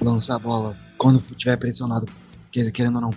lançar 0.00 0.36
a 0.36 0.38
bola 0.38 0.76
quando 0.96 1.18
estiver 1.18 1.56
pressionado, 1.56 2.06
querendo 2.50 2.96
ou 2.96 3.00
não, 3.00 3.10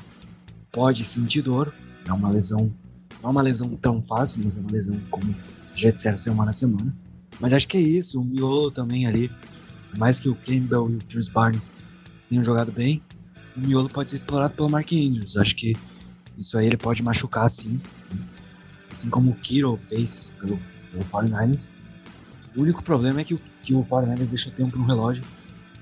pode 0.72 1.06
sentir 1.06 1.44
dor, 1.44 1.74
é 2.06 2.12
uma 2.12 2.30
lesão, 2.30 2.74
não 3.22 3.30
é 3.30 3.32
uma 3.32 3.42
lesão 3.42 3.70
tão 3.76 4.02
fácil, 4.02 4.42
mas 4.44 4.58
é 4.58 4.62
uma 4.62 4.72
lesão 4.72 5.00
como 5.12 5.34
já 5.76 5.92
disseram 5.92 6.18
semana 6.18 6.50
a 6.50 6.54
semana. 6.54 6.96
Mas 7.40 7.54
acho 7.54 7.68
que 7.68 7.78
é 7.78 7.82
isso, 7.82 8.20
o 8.20 8.26
miolo 8.26 8.72
também 8.72 9.06
ali, 9.06 9.30
mais 9.96 10.20
que 10.20 10.28
o 10.28 10.36
Campbell 10.36 10.90
e 10.90 10.96
o 10.96 11.00
Chris 11.08 11.30
Barnes 11.30 11.76
tenham 12.28 12.44
jogado 12.44 12.72
bem, 12.72 13.02
o 13.56 13.60
miolo 13.60 13.90
pode 13.90 14.10
ser 14.10 14.18
explorado 14.18 14.56
pelo 14.56 14.70
Mark 14.70 14.92
Andrews. 14.92 15.38
Acho 15.38 15.56
que 15.56 15.74
isso 16.38 16.58
aí 16.58 16.68
ele 16.68 16.78
pode 16.78 17.02
machucar 17.02 17.50
sim, 17.50 17.80
assim 18.92 19.10
como 19.10 19.32
o 19.32 19.36
Kiro 19.36 19.78
fez 19.78 20.34
pelo, 20.40 20.60
pelo 20.92 21.04
49ers. 21.04 21.72
O 22.56 22.62
único 22.62 22.84
problema 22.84 23.22
é 23.22 23.24
que 23.24 23.34
o, 23.34 23.42
que 23.64 23.74
o 23.74 23.84
49ers 23.84 24.28
deixou 24.28 24.52
tempo 24.52 24.78
no 24.78 24.86
relógio 24.86 25.24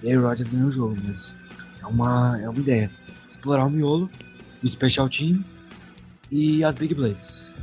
e 0.02 0.10
aí 0.10 0.18
o 0.18 0.22
Rodgers 0.22 0.50
ganhou 0.50 0.68
o 0.68 0.72
jogo, 0.72 0.98
mas 1.04 1.38
é 1.82 1.86
uma, 1.86 2.39
é 2.41 2.50
uma 2.50 2.60
ideia. 2.60 2.91
Explorar 3.30 3.65
o 3.65 3.70
miolo, 3.70 4.10
o 4.63 4.68
Special 4.68 5.10
Teams 5.10 5.62
e 6.32 6.63
as 6.63 6.76
Big 6.76 6.96
Plays 6.96 7.54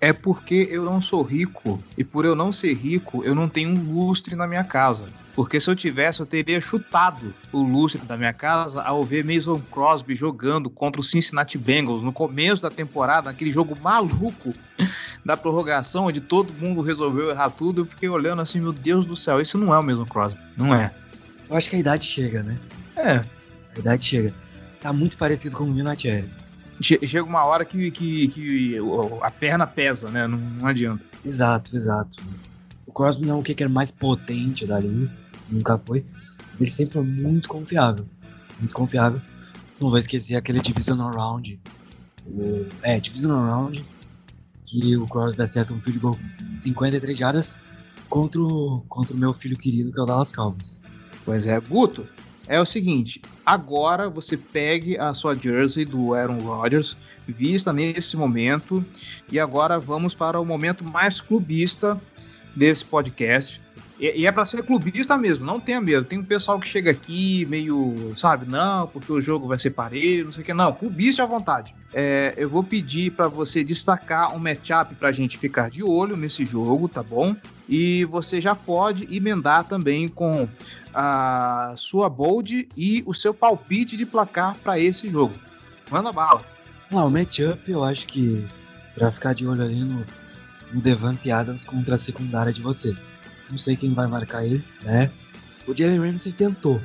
é 0.00 0.12
porque 0.12 0.68
eu 0.70 0.84
não 0.84 1.00
sou 1.00 1.22
rico 1.22 1.82
e 1.96 2.04
por 2.04 2.24
eu 2.24 2.34
não 2.34 2.52
ser 2.52 2.72
rico, 2.74 3.24
eu 3.24 3.34
não 3.34 3.48
tenho 3.48 3.70
um 3.70 3.92
lustre 3.92 4.36
na 4.36 4.46
minha 4.46 4.64
casa. 4.64 5.06
Porque 5.38 5.60
se 5.60 5.70
eu 5.70 5.76
tivesse, 5.76 6.18
eu 6.18 6.26
teria 6.26 6.60
chutado 6.60 7.32
o 7.52 7.62
lustre 7.62 8.04
da 8.04 8.16
minha 8.16 8.32
casa 8.32 8.82
ao 8.82 9.04
ver 9.04 9.24
Mason 9.24 9.60
Crosby 9.70 10.16
jogando 10.16 10.68
contra 10.68 11.00
o 11.00 11.04
Cincinnati 11.04 11.56
Bengals 11.56 12.02
no 12.02 12.12
começo 12.12 12.60
da 12.60 12.72
temporada, 12.72 13.30
aquele 13.30 13.52
jogo 13.52 13.78
maluco 13.80 14.52
da 15.24 15.36
prorrogação, 15.36 16.06
onde 16.06 16.20
todo 16.20 16.52
mundo 16.52 16.82
resolveu 16.82 17.30
errar 17.30 17.50
tudo. 17.50 17.82
Eu 17.82 17.84
fiquei 17.84 18.08
olhando 18.08 18.42
assim, 18.42 18.60
meu 18.60 18.72
Deus 18.72 19.06
do 19.06 19.14
céu, 19.14 19.40
isso 19.40 19.56
não 19.56 19.72
é 19.72 19.78
o 19.78 19.82
Mason 19.84 20.06
Crosby. 20.06 20.40
Não 20.56 20.74
é. 20.74 20.92
Eu 21.48 21.56
acho 21.56 21.70
que 21.70 21.76
a 21.76 21.78
idade 21.78 22.04
chega, 22.04 22.42
né? 22.42 22.58
É. 22.96 23.24
A 23.76 23.78
idade 23.78 24.04
chega. 24.06 24.34
Tá 24.80 24.92
muito 24.92 25.16
parecido 25.16 25.56
com 25.56 25.70
o 25.70 25.72
Vinatieri 25.72 26.28
chega 26.80 27.22
uma 27.22 27.44
hora 27.44 27.64
que, 27.64 27.92
que, 27.92 28.26
que 28.26 28.76
a 29.22 29.30
perna 29.30 29.68
pesa, 29.68 30.10
né? 30.10 30.26
Não, 30.26 30.38
não 30.38 30.66
adianta. 30.66 31.04
Exato, 31.24 31.76
exato. 31.76 32.16
O 32.86 32.92
Crosby 32.92 33.26
não 33.26 33.36
é 33.36 33.38
o 33.38 33.42
que 33.42 33.62
é 33.62 33.68
mais 33.68 33.90
potente 33.90 34.66
dali, 34.66 35.10
nunca 35.50 35.78
foi. 35.78 36.04
Ele 36.58 36.68
sempre 36.68 36.94
foi 36.94 37.04
muito 37.04 37.48
confiável. 37.48 38.06
Muito 38.58 38.72
confiável. 38.72 39.20
Não 39.80 39.90
vou 39.90 39.98
esquecer 39.98 40.36
aquele 40.36 40.60
Divisional 40.60 41.10
Round. 41.12 41.60
O, 42.26 42.66
é, 42.82 42.98
Divisional 42.98 43.44
Round. 43.44 43.84
Que 44.64 44.96
o 44.96 45.06
Crosby 45.06 45.40
acerta 45.40 45.72
um 45.72 45.80
field 45.80 45.98
goal 45.98 46.18
53 46.56 47.16
jardas 47.16 47.58
contra 48.08 48.40
o, 48.40 48.84
contra 48.88 49.14
o 49.14 49.16
meu 49.16 49.32
filho 49.32 49.56
querido, 49.56 49.92
que 49.92 49.98
é 49.98 50.02
o 50.02 50.06
Dallas 50.06 50.32
Cowboys. 50.32 50.78
Pois 51.24 51.46
é, 51.46 51.58
Guto, 51.60 52.06
é 52.46 52.60
o 52.60 52.64
seguinte: 52.64 53.20
agora 53.44 54.08
você 54.08 54.36
pegue 54.36 54.98
a 54.98 55.12
sua 55.14 55.34
jersey 55.34 55.84
do 55.84 56.14
Aaron 56.14 56.40
Rodgers, 56.40 56.96
vista 57.26 57.72
nesse 57.72 58.16
momento, 58.16 58.84
e 59.30 59.38
agora 59.38 59.78
vamos 59.78 60.14
para 60.14 60.40
o 60.40 60.44
momento 60.44 60.82
mais 60.82 61.20
clubista 61.20 62.00
desse 62.56 62.84
podcast. 62.84 63.60
E, 63.98 64.26
é 64.26 64.32
para 64.32 64.44
ser 64.44 64.62
clubista 64.62 65.18
mesmo, 65.18 65.44
não 65.44 65.58
tenha 65.58 65.80
medo. 65.80 66.04
Tem 66.04 66.18
um 66.18 66.24
pessoal 66.24 66.58
que 66.58 66.68
chega 66.68 66.90
aqui 66.90 67.44
meio, 67.46 68.12
sabe, 68.14 68.48
não, 68.48 68.86
porque 68.86 69.12
o 69.12 69.20
jogo 69.20 69.48
vai 69.48 69.58
ser 69.58 69.70
parelho, 69.70 70.26
não 70.26 70.32
sei 70.32 70.42
o 70.42 70.46
que. 70.46 70.54
Não, 70.54 70.72
clubista 70.72 71.24
à 71.24 71.26
vontade. 71.26 71.74
É, 71.92 72.34
eu 72.36 72.48
vou 72.48 72.62
pedir 72.62 73.12
para 73.12 73.28
você 73.28 73.64
destacar 73.64 74.34
um 74.34 74.38
matchup 74.38 74.94
para 74.94 75.08
a 75.08 75.12
gente 75.12 75.38
ficar 75.38 75.70
de 75.70 75.82
olho 75.82 76.16
nesse 76.16 76.44
jogo, 76.44 76.88
tá 76.88 77.02
bom? 77.02 77.34
E 77.68 78.04
você 78.04 78.40
já 78.40 78.54
pode 78.54 79.14
emendar 79.14 79.64
também 79.64 80.08
com 80.08 80.48
a 80.94 81.74
sua 81.76 82.08
bold 82.08 82.68
e 82.76 83.02
o 83.06 83.14
seu 83.14 83.34
palpite 83.34 83.96
de 83.96 84.06
placar 84.06 84.56
para 84.62 84.78
esse 84.78 85.08
jogo. 85.08 85.34
Manda 85.90 86.12
bala. 86.12 86.42
Ah, 86.90 87.04
o 87.04 87.10
matchup 87.10 87.70
eu 87.70 87.84
acho 87.84 88.06
que 88.06 88.46
para 88.94 89.12
ficar 89.12 89.34
de 89.34 89.46
olho 89.46 89.62
ali 89.62 89.80
no, 89.80 90.04
no 90.72 90.80
Devante 90.80 91.30
Adams 91.30 91.64
contra 91.64 91.94
a 91.94 91.98
secundária 91.98 92.52
de 92.52 92.62
vocês. 92.62 93.08
Não 93.50 93.58
sei 93.58 93.76
quem 93.76 93.92
vai 93.92 94.06
marcar 94.06 94.44
ele, 94.44 94.64
né? 94.82 95.10
O 95.66 95.74
Jalen 95.74 96.12
Ramsey 96.12 96.32
tentou, 96.32 96.80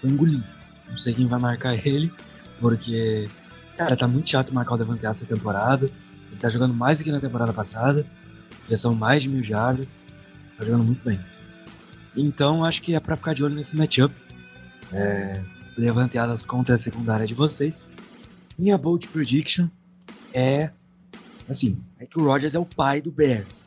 foi 0.00 0.10
engolido. 0.10 0.44
Não 0.90 0.98
sei 0.98 1.14
quem 1.14 1.26
vai 1.26 1.38
marcar 1.38 1.74
ele, 1.86 2.12
porque, 2.60 3.28
cara, 3.76 3.96
tá 3.96 4.06
muito 4.06 4.30
chato 4.30 4.54
marcar 4.54 4.74
o 4.74 4.78
Devante 4.78 5.06
essa 5.06 5.26
temporada. 5.26 5.86
Ele 6.30 6.40
tá 6.40 6.48
jogando 6.48 6.74
mais 6.74 6.98
do 6.98 7.04
que 7.04 7.12
na 7.12 7.20
temporada 7.20 7.52
passada. 7.52 8.06
Já 8.68 8.76
são 8.76 8.94
mais 8.94 9.22
de 9.22 9.28
mil 9.28 9.42
jardas. 9.42 9.98
Tá 10.56 10.64
jogando 10.64 10.84
muito 10.84 11.04
bem. 11.04 11.18
Então, 12.16 12.64
acho 12.64 12.80
que 12.82 12.94
é 12.94 13.00
para 13.00 13.16
ficar 13.16 13.34
de 13.34 13.44
olho 13.44 13.54
nesse 13.54 13.76
matchup. 13.76 14.14
É, 14.92 15.42
levanteadas 15.76 16.44
contra 16.44 16.74
a 16.74 16.78
secundária 16.78 17.26
de 17.26 17.34
vocês. 17.34 17.88
Minha 18.58 18.76
bold 18.76 19.08
prediction 19.08 19.68
é 20.32 20.70
assim, 21.48 21.78
é 21.98 22.06
que 22.06 22.18
o 22.18 22.24
Rodgers 22.24 22.54
é 22.54 22.58
o 22.58 22.66
pai 22.66 23.00
do 23.00 23.10
Bears. 23.10 23.64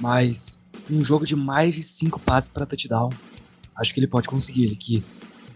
Mas 0.00 0.62
um 0.90 1.02
jogo 1.02 1.26
de 1.26 1.36
mais 1.36 1.74
de 1.74 1.82
cinco 1.82 2.20
passes 2.20 2.48
para 2.48 2.66
touchdown, 2.66 3.10
acho 3.76 3.94
que 3.94 4.00
ele 4.00 4.06
pode 4.06 4.28
conseguir. 4.28 4.64
Ele 4.64 4.76
que 4.76 5.04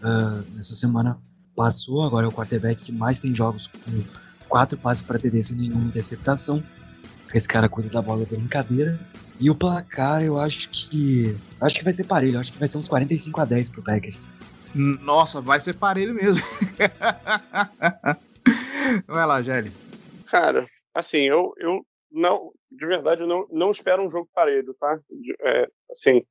uh, 0.01 0.43
nessa 0.53 0.75
semana 0.75 1.19
passou, 1.55 2.03
agora 2.03 2.25
é 2.25 2.29
o 2.29 2.31
quarterback 2.31 2.85
que 2.85 2.91
mais 2.91 3.19
tem 3.19 3.33
jogos 3.33 3.67
com 3.67 4.03
quatro 4.47 4.77
passes 4.77 5.03
para 5.03 5.19
TD 5.19 5.41
sem 5.41 5.57
nenhuma 5.57 5.85
interceptação. 5.85 6.63
Esse 7.33 7.47
cara 7.47 7.67
cuida 7.67 7.89
da 7.89 8.01
bola 8.01 8.25
da 8.25 8.35
brincadeira. 8.35 8.99
E 9.39 9.49
o 9.49 9.55
placar, 9.55 10.23
eu 10.23 10.39
acho 10.39 10.69
que. 10.69 11.35
Acho 11.59 11.77
que 11.77 11.83
vai 11.83 11.91
ser 11.91 12.03
parelho. 12.03 12.39
Acho 12.39 12.53
que 12.53 12.59
vai 12.59 12.67
ser 12.67 12.77
uns 12.77 12.87
45 12.87 13.41
a 13.41 13.45
10 13.45 13.69
pro 13.69 13.81
Packers. 13.81 14.33
Nossa, 14.75 15.41
vai 15.41 15.59
ser 15.59 15.73
parelho 15.73 16.13
mesmo. 16.13 16.43
vai 19.07 19.25
lá, 19.25 19.41
Gelli. 19.41 19.71
Cara, 20.27 20.65
assim, 20.95 21.19
eu, 21.19 21.53
eu 21.57 21.83
não, 22.11 22.51
de 22.75 22.87
verdade, 22.87 23.21
eu 23.21 23.27
não, 23.27 23.47
não 23.51 23.71
espero 23.71 24.03
um 24.03 24.09
jogo 24.09 24.27
parelho, 24.33 24.73
tá? 24.73 24.99
É, 25.41 25.69
assim, 25.91 26.23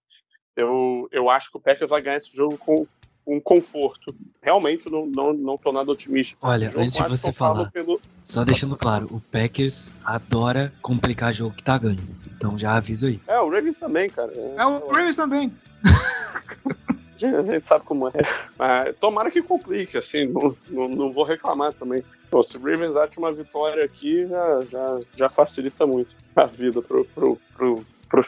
eu, 0.56 1.08
eu 1.10 1.30
acho 1.30 1.50
que 1.50 1.56
o 1.56 1.60
Packers 1.60 1.88
vai 1.88 2.02
ganhar 2.02 2.16
esse 2.16 2.36
jogo 2.36 2.58
com 2.58 2.86
um 3.26 3.40
conforto. 3.40 4.14
Realmente, 4.42 4.90
não, 4.90 5.06
não, 5.06 5.32
não 5.32 5.56
tô 5.56 5.72
nada 5.72 5.90
otimista. 5.90 6.36
Olha, 6.42 6.66
jogo, 6.66 6.80
antes 6.80 6.96
de 6.96 7.08
você 7.08 7.32
falar, 7.32 7.70
pelo... 7.70 8.00
só 8.24 8.44
deixando 8.44 8.76
claro, 8.76 9.06
o 9.10 9.20
Packers 9.20 9.92
adora 10.04 10.72
complicar 10.82 11.32
jogo 11.32 11.54
que 11.54 11.62
tá 11.62 11.78
ganho. 11.78 12.00
Então 12.36 12.58
já 12.58 12.76
aviso 12.76 13.06
aí. 13.06 13.20
É, 13.28 13.40
o 13.40 13.48
Ravens 13.48 13.78
também, 13.78 14.10
cara. 14.10 14.32
É, 14.32 14.66
o 14.66 14.88
Ravens 14.88 15.16
também. 15.16 15.52
A 17.24 17.42
gente 17.44 17.68
sabe 17.68 17.84
como 17.84 18.08
é. 18.08 18.12
Mas, 18.58 18.96
tomara 18.96 19.30
que 19.30 19.40
complique, 19.40 19.96
assim, 19.96 20.26
não, 20.26 20.56
não, 20.68 20.88
não 20.88 21.12
vou 21.12 21.22
reclamar 21.22 21.72
também. 21.72 22.02
Pô, 22.32 22.42
se 22.42 22.56
o 22.56 22.62
Ravens 22.62 22.96
acha 22.96 23.20
uma 23.20 23.30
vitória 23.30 23.84
aqui, 23.84 24.26
já, 24.26 24.62
já, 24.62 25.00
já 25.12 25.28
facilita 25.28 25.86
muito 25.86 26.16
a 26.34 26.46
vida 26.46 26.80
pro, 26.80 27.04
pro, 27.04 27.38
pro, 27.54 27.84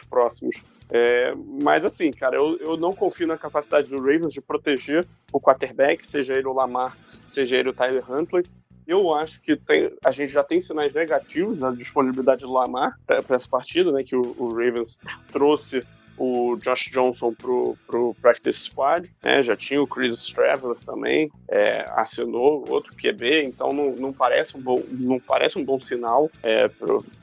próximos. 0.07 0.63
É, 0.91 1.33
mas 1.35 1.87
assim, 1.87 2.11
cara, 2.11 2.35
eu, 2.35 2.55
eu 2.57 2.77
não 2.77 2.93
confio 2.93 3.25
na 3.25 3.35
capacidade 3.35 3.87
do 3.87 3.97
Ravens 3.97 4.31
de 4.31 4.41
proteger 4.41 5.07
o 5.33 5.41
quarterback, 5.41 6.05
seja 6.05 6.35
ele 6.35 6.45
o 6.45 6.53
Lamar, 6.53 6.95
seja 7.27 7.57
ele 7.57 7.69
o 7.69 7.73
Tyler 7.73 8.03
Huntley. 8.07 8.45
Eu 8.85 9.11
acho 9.11 9.41
que 9.41 9.55
tem, 9.55 9.91
a 10.03 10.11
gente 10.11 10.31
já 10.31 10.43
tem 10.43 10.61
sinais 10.61 10.93
negativos 10.93 11.57
na 11.57 11.71
disponibilidade 11.71 12.43
do 12.43 12.53
Lamar 12.53 12.99
para 13.07 13.35
essa 13.35 13.49
partida, 13.49 13.91
né? 13.91 14.03
Que 14.03 14.15
o, 14.15 14.35
o 14.37 14.49
Ravens 14.49 14.99
trouxe 15.31 15.83
o 16.17 16.55
Josh 16.57 16.89
Johnson 16.91 17.33
pro, 17.33 17.77
pro 17.85 18.15
Practice 18.21 18.61
Squad, 18.61 19.13
né? 19.21 19.43
Já 19.43 19.55
tinha 19.55 19.81
o 19.81 19.87
Chris 19.87 20.27
Traveler 20.27 20.77
também, 20.85 21.29
é, 21.49 21.85
assinou 21.95 22.65
outro 22.69 22.95
QB, 22.95 23.43
então 23.43 23.73
não, 23.73 23.91
não, 23.91 24.13
parece, 24.13 24.57
um 24.57 24.61
bom, 24.61 24.81
não 24.89 25.19
parece 25.19 25.57
um 25.57 25.65
bom 25.65 25.79
sinal 25.79 26.29
é, 26.43 26.69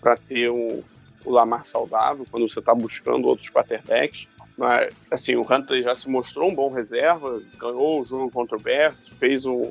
para 0.00 0.16
ter 0.16 0.50
um, 0.50 0.82
o 1.24 1.30
Lamar 1.30 1.64
saudável 1.64 2.26
quando 2.30 2.48
você 2.48 2.58
está 2.58 2.74
buscando 2.74 3.26
outros 3.26 3.50
quarterbacks. 3.50 4.28
Mas, 4.56 4.94
assim, 5.10 5.34
o 5.34 5.42
Hunter 5.42 5.82
já 5.82 5.94
se 5.94 6.08
mostrou 6.08 6.50
um 6.50 6.54
bom 6.54 6.70
reserva, 6.70 7.40
ganhou 7.58 8.00
o 8.00 8.04
jogo 8.04 8.30
contra 8.30 8.56
o 8.56 8.60
Bears, 8.60 9.08
fez 9.08 9.46
um, 9.46 9.70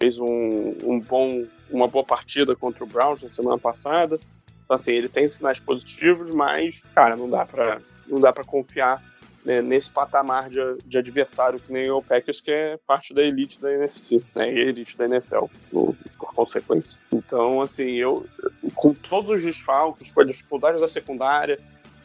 fez 0.00 0.18
um, 0.18 0.74
um 0.82 0.98
bom, 0.98 1.46
uma 1.70 1.86
boa 1.86 2.04
partida 2.04 2.56
contra 2.56 2.82
o 2.82 2.86
Browns 2.86 3.22
na 3.22 3.28
semana 3.28 3.58
passada. 3.58 4.18
Então, 4.64 4.74
assim, 4.74 4.92
ele 4.92 5.08
tem 5.08 5.28
sinais 5.28 5.60
positivos, 5.60 6.30
mas, 6.30 6.82
cara, 6.94 7.16
não 7.16 7.30
dá 7.30 7.46
para 7.46 7.80
não 8.10 8.20
dá 8.20 8.32
para 8.32 8.44
confiar 8.44 9.02
né, 9.44 9.62
nesse 9.62 9.90
patamar 9.90 10.50
de, 10.50 10.58
de, 10.84 10.98
adversário 10.98 11.58
que 11.58 11.72
nem 11.72 11.90
o 11.90 12.02
Packers, 12.02 12.40
que 12.40 12.50
é 12.50 12.78
parte 12.86 13.14
da 13.14 13.22
elite 13.22 13.60
da 13.60 13.72
NFC, 13.72 14.22
né, 14.34 14.48
elite 14.48 14.96
da 14.96 15.06
NFL, 15.06 15.46
por 15.70 15.96
consequência. 16.18 17.00
Então, 17.12 17.60
assim, 17.60 17.92
eu, 17.92 18.26
com 18.74 18.92
todos 18.92 19.30
os 19.30 19.42
desfalques, 19.42 20.12
com 20.12 20.20
a 20.20 20.24
dificuldade 20.24 20.80
da 20.80 20.88
secundária, 20.88 21.58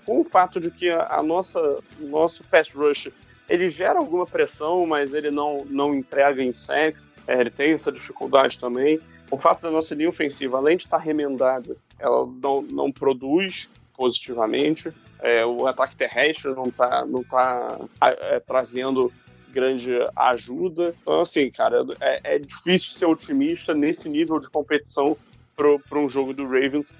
com 0.06 0.20
o 0.20 0.24
fato 0.24 0.60
de 0.60 0.72
que 0.72 0.90
a, 0.90 1.18
a 1.18 1.24
nossa, 1.24 1.60
o 2.00 2.08
nosso 2.08 2.44
pass 2.46 2.72
rush 2.72 3.12
ele 3.48 3.70
gera 3.70 4.00
alguma 4.00 4.26
pressão, 4.26 4.86
mas 4.86 5.14
ele 5.14 5.30
não, 5.30 5.66
não 5.66 5.94
entrega 5.94 6.44
em 6.44 6.52
sacks, 6.52 7.16
é, 7.28 7.40
ele 7.40 7.52
tem 7.52 7.74
essa 7.74 7.92
dificuldade 7.92 8.60
também. 8.60 9.00
O 9.30 9.38
fato 9.38 9.62
da 9.62 9.72
nossa 9.72 9.94
linha 9.94 10.10
ofensiva, 10.10 10.58
além 10.58 10.78
de 10.78 10.84
estar 10.84 10.98
remendada, 10.98 11.76
ela 12.00 12.26
não, 12.26 12.62
não 12.64 12.92
produz 12.92 13.70
positivamente. 13.96 14.92
É, 15.26 15.44
o 15.44 15.66
ataque 15.66 15.96
terrestre 15.96 16.54
não 16.54 16.66
está 16.66 17.04
não 17.04 17.24
tá, 17.24 17.80
é, 18.02 18.40
trazendo 18.40 19.12
grande 19.52 19.92
ajuda. 20.16 20.94
Então, 21.02 21.22
assim, 21.22 21.50
cara, 21.50 21.84
é, 22.00 22.36
é, 22.36 22.40
difícil 22.40 22.94
ser 22.94 23.06
otimista 23.06 23.74
nesse 23.74 24.08
nível 24.08 24.40
de 24.40 24.50
competição 24.50 25.18
para 25.56 26.00
um 26.00 26.08
jogo 26.08 26.34
do 26.34 26.44
Ravens 26.44 26.96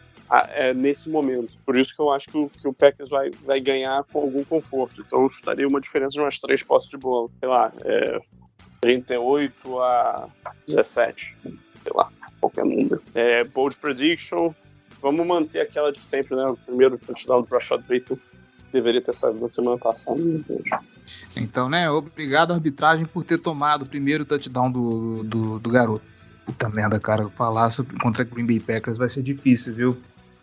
é, 0.54 0.74
nesse 0.74 1.10
momento. 1.10 1.54
Por 1.66 1.78
isso 1.78 1.94
que 1.94 2.02
eu 2.02 2.12
acho 2.12 2.30
que 2.30 2.38
o, 2.38 2.50
que 2.50 2.68
o 2.68 2.74
Packers 2.74 3.10
vai, 3.10 3.30
vai 3.30 3.60
ganhar 3.60 4.04
com 4.06 4.22
algum 4.22 4.44
conforto. 4.44 5.04
Então, 5.06 5.28
estaria 5.28 5.68
uma 5.68 5.80
diferença 5.80 6.14
de 6.14 6.20
umas 6.20 6.40
três 6.40 6.64
posses 6.64 6.90
de 6.90 6.98
bola. 6.98 7.30
Sei 7.40 7.48
lá, 7.48 7.72
é, 7.84 8.20
38 8.82 9.80
a 9.82 10.30
17. 10.66 11.38
Sei 11.44 11.94
lá, 11.94 12.12
qualquer 12.40 12.66
número. 12.66 13.04
É, 13.14 13.44
bold 13.44 13.76
prediction, 13.76 14.52
vamos 15.06 15.28
manter 15.28 15.62
aquela 15.62 15.92
de 15.92 16.00
sempre, 16.00 16.36
né? 16.36 16.48
O 16.48 16.58
primeiro 16.58 16.98
touchdown 16.98 17.44
do 17.44 17.54
Rashad 17.54 17.80
Bateman 17.82 18.20
deveria 18.74 19.00
ter 19.00 19.14
saído 19.14 19.40
na 19.40 19.48
semana 19.48 19.78
passada. 19.78 20.20
Então, 21.38 21.70
né? 21.70 21.88
Obrigado, 21.92 22.52
arbitragem, 22.52 23.06
por 23.06 23.24
ter 23.24 23.38
tomado 23.38 23.84
o 23.84 23.86
primeiro 23.86 24.26
touchdown 24.26 24.72
do, 24.72 25.24
do, 25.24 25.60
do 25.60 25.70
garoto. 25.70 26.04
Puta 26.44 26.68
merda, 26.70 27.00
cara. 27.00 27.30
Falar 27.30 27.70
sobre, 27.70 27.96
contra 28.00 28.24
Green 28.24 28.48
Bay 28.48 28.60
Packers 28.60 28.98
vai 28.98 29.08
ser 29.08 29.22
difícil, 29.22 29.76
viu? 29.76 29.98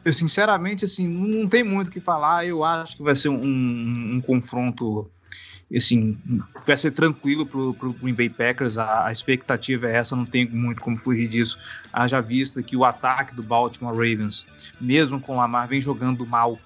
Eu, 0.04 0.12
sinceramente, 0.12 0.84
assim, 0.84 1.08
não 1.08 1.48
tem 1.48 1.64
muito 1.64 1.88
o 1.88 1.90
que 1.90 2.00
falar. 2.00 2.46
Eu 2.46 2.62
acho 2.62 2.96
que 2.96 3.02
vai 3.02 3.16
ser 3.16 3.30
um, 3.30 3.42
um, 3.42 4.14
um 4.14 4.20
confronto 4.20 5.10
assim, 5.76 6.18
vai 6.66 6.76
ser 6.76 6.90
tranquilo 6.90 7.46
pro, 7.46 7.72
pro 7.74 7.92
Green 7.94 8.14
Bay 8.14 8.28
Packers, 8.28 8.76
a, 8.76 9.06
a, 9.06 9.12
expectativa 9.12 9.88
é 9.88 9.96
essa, 9.96 10.14
não 10.14 10.26
tem 10.26 10.46
muito 10.48 10.82
como 10.82 10.98
fugir 10.98 11.28
disso. 11.28 11.58
Haja 11.92 12.20
vista 12.20 12.62
que 12.62 12.76
o 12.76 12.84
ataque 12.84 13.34
do 13.34 13.42
Baltimore 13.42 13.94
Ravens, 13.94 14.46
mesmo 14.80 15.20
com 15.20 15.36
Lamar, 15.36 15.68
vem 15.68 15.80
jogando 15.80 16.26
mal 16.26 16.58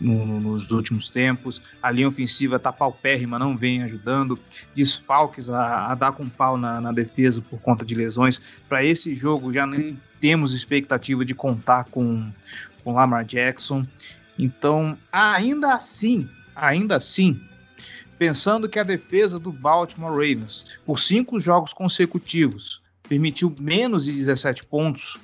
no, 0.00 0.26
no, 0.26 0.40
nos 0.40 0.70
últimos 0.70 1.10
tempos. 1.10 1.62
A 1.82 1.90
linha 1.90 2.08
ofensiva 2.08 2.58
tá 2.58 2.72
paupérrima, 2.72 3.38
não 3.38 3.56
vem 3.56 3.82
ajudando. 3.82 4.38
Desfalques 4.74 5.50
a, 5.50 5.92
a 5.92 5.94
dar 5.94 6.12
com 6.12 6.28
pau 6.28 6.56
na, 6.56 6.80
na 6.80 6.90
defesa 6.90 7.40
por 7.42 7.60
conta 7.60 7.84
de 7.84 7.94
lesões. 7.94 8.40
Para 8.68 8.82
esse 8.82 9.14
jogo 9.14 9.52
já 9.52 9.66
nem 9.66 9.98
temos 10.20 10.54
expectativa 10.54 11.24
de 11.24 11.34
contar 11.34 11.84
com, 11.84 12.30
com 12.82 12.94
Lamar 12.94 13.24
Jackson. 13.24 13.86
Então, 14.38 14.96
ainda 15.12 15.74
assim, 15.74 16.28
ainda 16.56 16.96
assim, 16.96 17.40
pensando 18.20 18.68
que 18.68 18.78
a 18.78 18.82
defesa 18.82 19.38
do 19.38 19.50
Baltimore 19.50 20.12
Ravens, 20.12 20.78
por 20.84 21.00
cinco 21.00 21.40
jogos 21.40 21.72
consecutivos, 21.72 22.82
permitiu 23.08 23.56
menos 23.58 24.04
de 24.04 24.12
17 24.12 24.62
pontos 24.66 25.18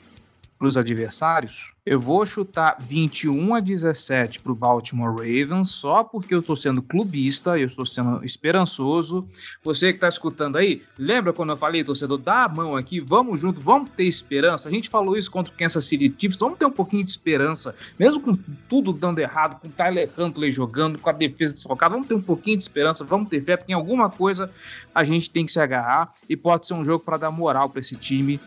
para 0.58 0.66
os 0.66 0.78
adversários, 0.78 1.74
Eu 1.86 2.00
vou 2.00 2.26
chutar 2.26 2.78
21 2.80 3.54
a 3.54 3.60
17 3.60 4.40
para 4.40 4.50
o 4.50 4.56
Baltimore 4.56 5.08
Ravens, 5.08 5.70
só 5.70 6.02
porque 6.02 6.34
eu 6.34 6.40
estou 6.40 6.56
sendo 6.56 6.82
clubista, 6.82 7.56
eu 7.56 7.66
estou 7.66 7.86
sendo 7.86 8.24
esperançoso. 8.24 9.24
Você 9.62 9.92
que 9.92 9.98
está 9.98 10.08
escutando 10.08 10.56
aí, 10.56 10.82
lembra 10.98 11.32
quando 11.32 11.50
eu 11.50 11.56
falei, 11.56 11.84
torcedor, 11.84 12.18
dá 12.18 12.42
a 12.42 12.48
mão 12.48 12.74
aqui, 12.74 12.98
vamos 12.98 13.38
junto, 13.38 13.60
vamos 13.60 13.88
ter 13.90 14.02
esperança. 14.02 14.68
A 14.68 14.72
gente 14.72 14.88
falou 14.88 15.16
isso 15.16 15.30
contra 15.30 15.54
o 15.54 15.56
Kansas 15.56 15.84
City 15.84 16.12
Chiefs, 16.18 16.40
vamos 16.40 16.58
ter 16.58 16.66
um 16.66 16.72
pouquinho 16.72 17.04
de 17.04 17.10
esperança, 17.10 17.72
mesmo 17.96 18.20
com 18.20 18.36
tudo 18.68 18.92
dando 18.92 19.20
errado, 19.20 19.60
com 19.60 19.68
o 19.68 19.70
Tyler 19.70 20.10
Huntley 20.18 20.50
jogando, 20.50 20.98
com 20.98 21.08
a 21.08 21.12
defesa 21.12 21.54
desfocada, 21.54 21.94
vamos 21.94 22.08
ter 22.08 22.14
um 22.14 22.22
pouquinho 22.22 22.56
de 22.56 22.64
esperança, 22.64 23.04
vamos 23.04 23.28
ter 23.28 23.44
fé, 23.44 23.56
porque 23.56 23.70
em 23.70 23.76
alguma 23.76 24.10
coisa 24.10 24.50
a 24.92 25.04
gente 25.04 25.30
tem 25.30 25.46
que 25.46 25.52
se 25.52 25.60
agarrar 25.60 26.12
e 26.28 26.36
pode 26.36 26.66
ser 26.66 26.74
um 26.74 26.84
jogo 26.84 27.04
para 27.04 27.16
dar 27.16 27.30
moral 27.30 27.70
para 27.70 27.78
esse 27.78 27.94
time 27.94 28.40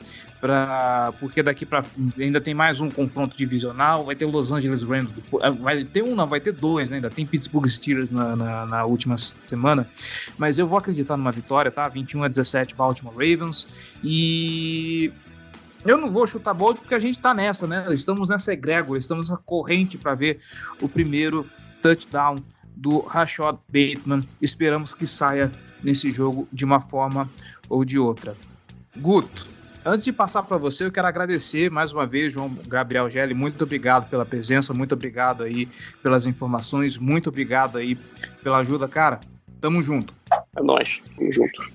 Porque 1.20 1.44
daqui 1.44 1.66
para 1.66 1.84
ainda 2.18 2.40
tem 2.40 2.54
mais 2.54 2.80
um 2.80 2.90
confronto 2.90 3.36
divisional, 3.36 4.06
vai 4.06 4.16
ter 4.16 4.26
Los 4.26 4.52
Angeles 4.52 4.82
Rams, 4.84 5.14
ah, 5.42 5.52
vai 5.52 5.84
ter 5.84 6.02
um 6.02 6.16
não, 6.16 6.28
vai 6.28 6.40
ter 6.40 6.54
dois, 6.54 6.90
né? 6.90 6.98
ainda 6.98 7.10
tem 7.10 7.26
Pittsburgh 7.26 7.68
Steelers 7.68 8.12
na, 8.12 8.36
na, 8.36 8.66
na, 8.66 8.86
última 8.86 9.18
semana, 9.18 9.88
mas 10.38 10.58
eu 10.58 10.68
vou 10.68 10.78
acreditar 10.78 11.18
numa 11.18 11.32
vitória, 11.32 11.70
tá? 11.70 11.88
21 11.90 12.24
a 12.24 12.28
17 12.30 12.76
Baltimore 12.76 13.14
Ravens 13.14 13.68
e 14.04 15.12
eu 15.86 15.98
não 15.98 16.12
vou 16.12 16.26
chutar 16.26 16.54
bold 16.54 16.80
porque 16.80 16.96
a 16.96 17.00
gente 17.00 17.20
tá 17.20 17.34
nessa, 17.34 17.68
né? 17.68 17.86
Estamos 17.92 18.30
nessa 18.30 18.54
egrégora, 18.54 19.00
estamos 19.00 19.30
nessa 19.30 19.42
corrente 19.46 19.98
para 19.98 20.16
ver 20.16 20.40
o 20.82 20.88
primeiro 20.88 21.46
touchdown 21.82 22.38
do 22.76 23.00
Rashad 23.00 23.58
Bateman. 23.68 24.24
Esperamos 24.42 24.94
que 24.94 25.08
saia 25.08 25.52
nesse 25.84 26.12
jogo 26.12 26.48
de 26.52 26.66
uma 26.66 26.82
forma 26.82 27.30
ou 27.70 27.86
de 27.86 27.98
outra. 27.98 28.36
Guto, 28.98 29.48
Antes 29.86 30.04
de 30.04 30.12
passar 30.12 30.44
para 30.44 30.58
você, 30.58 30.86
eu 30.86 30.92
quero 30.92 31.08
agradecer 31.08 31.72
mais 31.72 31.94
uma 31.94 32.06
vez, 32.06 32.34
João 32.34 32.54
Gabriel 32.68 33.10
Gelli. 33.10 33.34
Muito 33.34 33.64
obrigado 33.64 34.10
pela 34.10 34.26
presença, 34.26 34.74
muito 34.74 34.92
obrigado 34.94 35.44
aí 35.44 35.68
pelas 36.04 36.26
informações, 36.26 36.98
muito 36.98 37.30
obrigado 37.30 37.78
aí 37.78 37.96
pela 38.44 38.58
ajuda, 38.58 38.90
cara. 38.90 39.22
Tamo 39.62 39.82
junto. 39.82 40.14
É 40.56 40.62
nóis, 40.62 41.02
tamo 41.16 41.32
junto. 41.32 41.72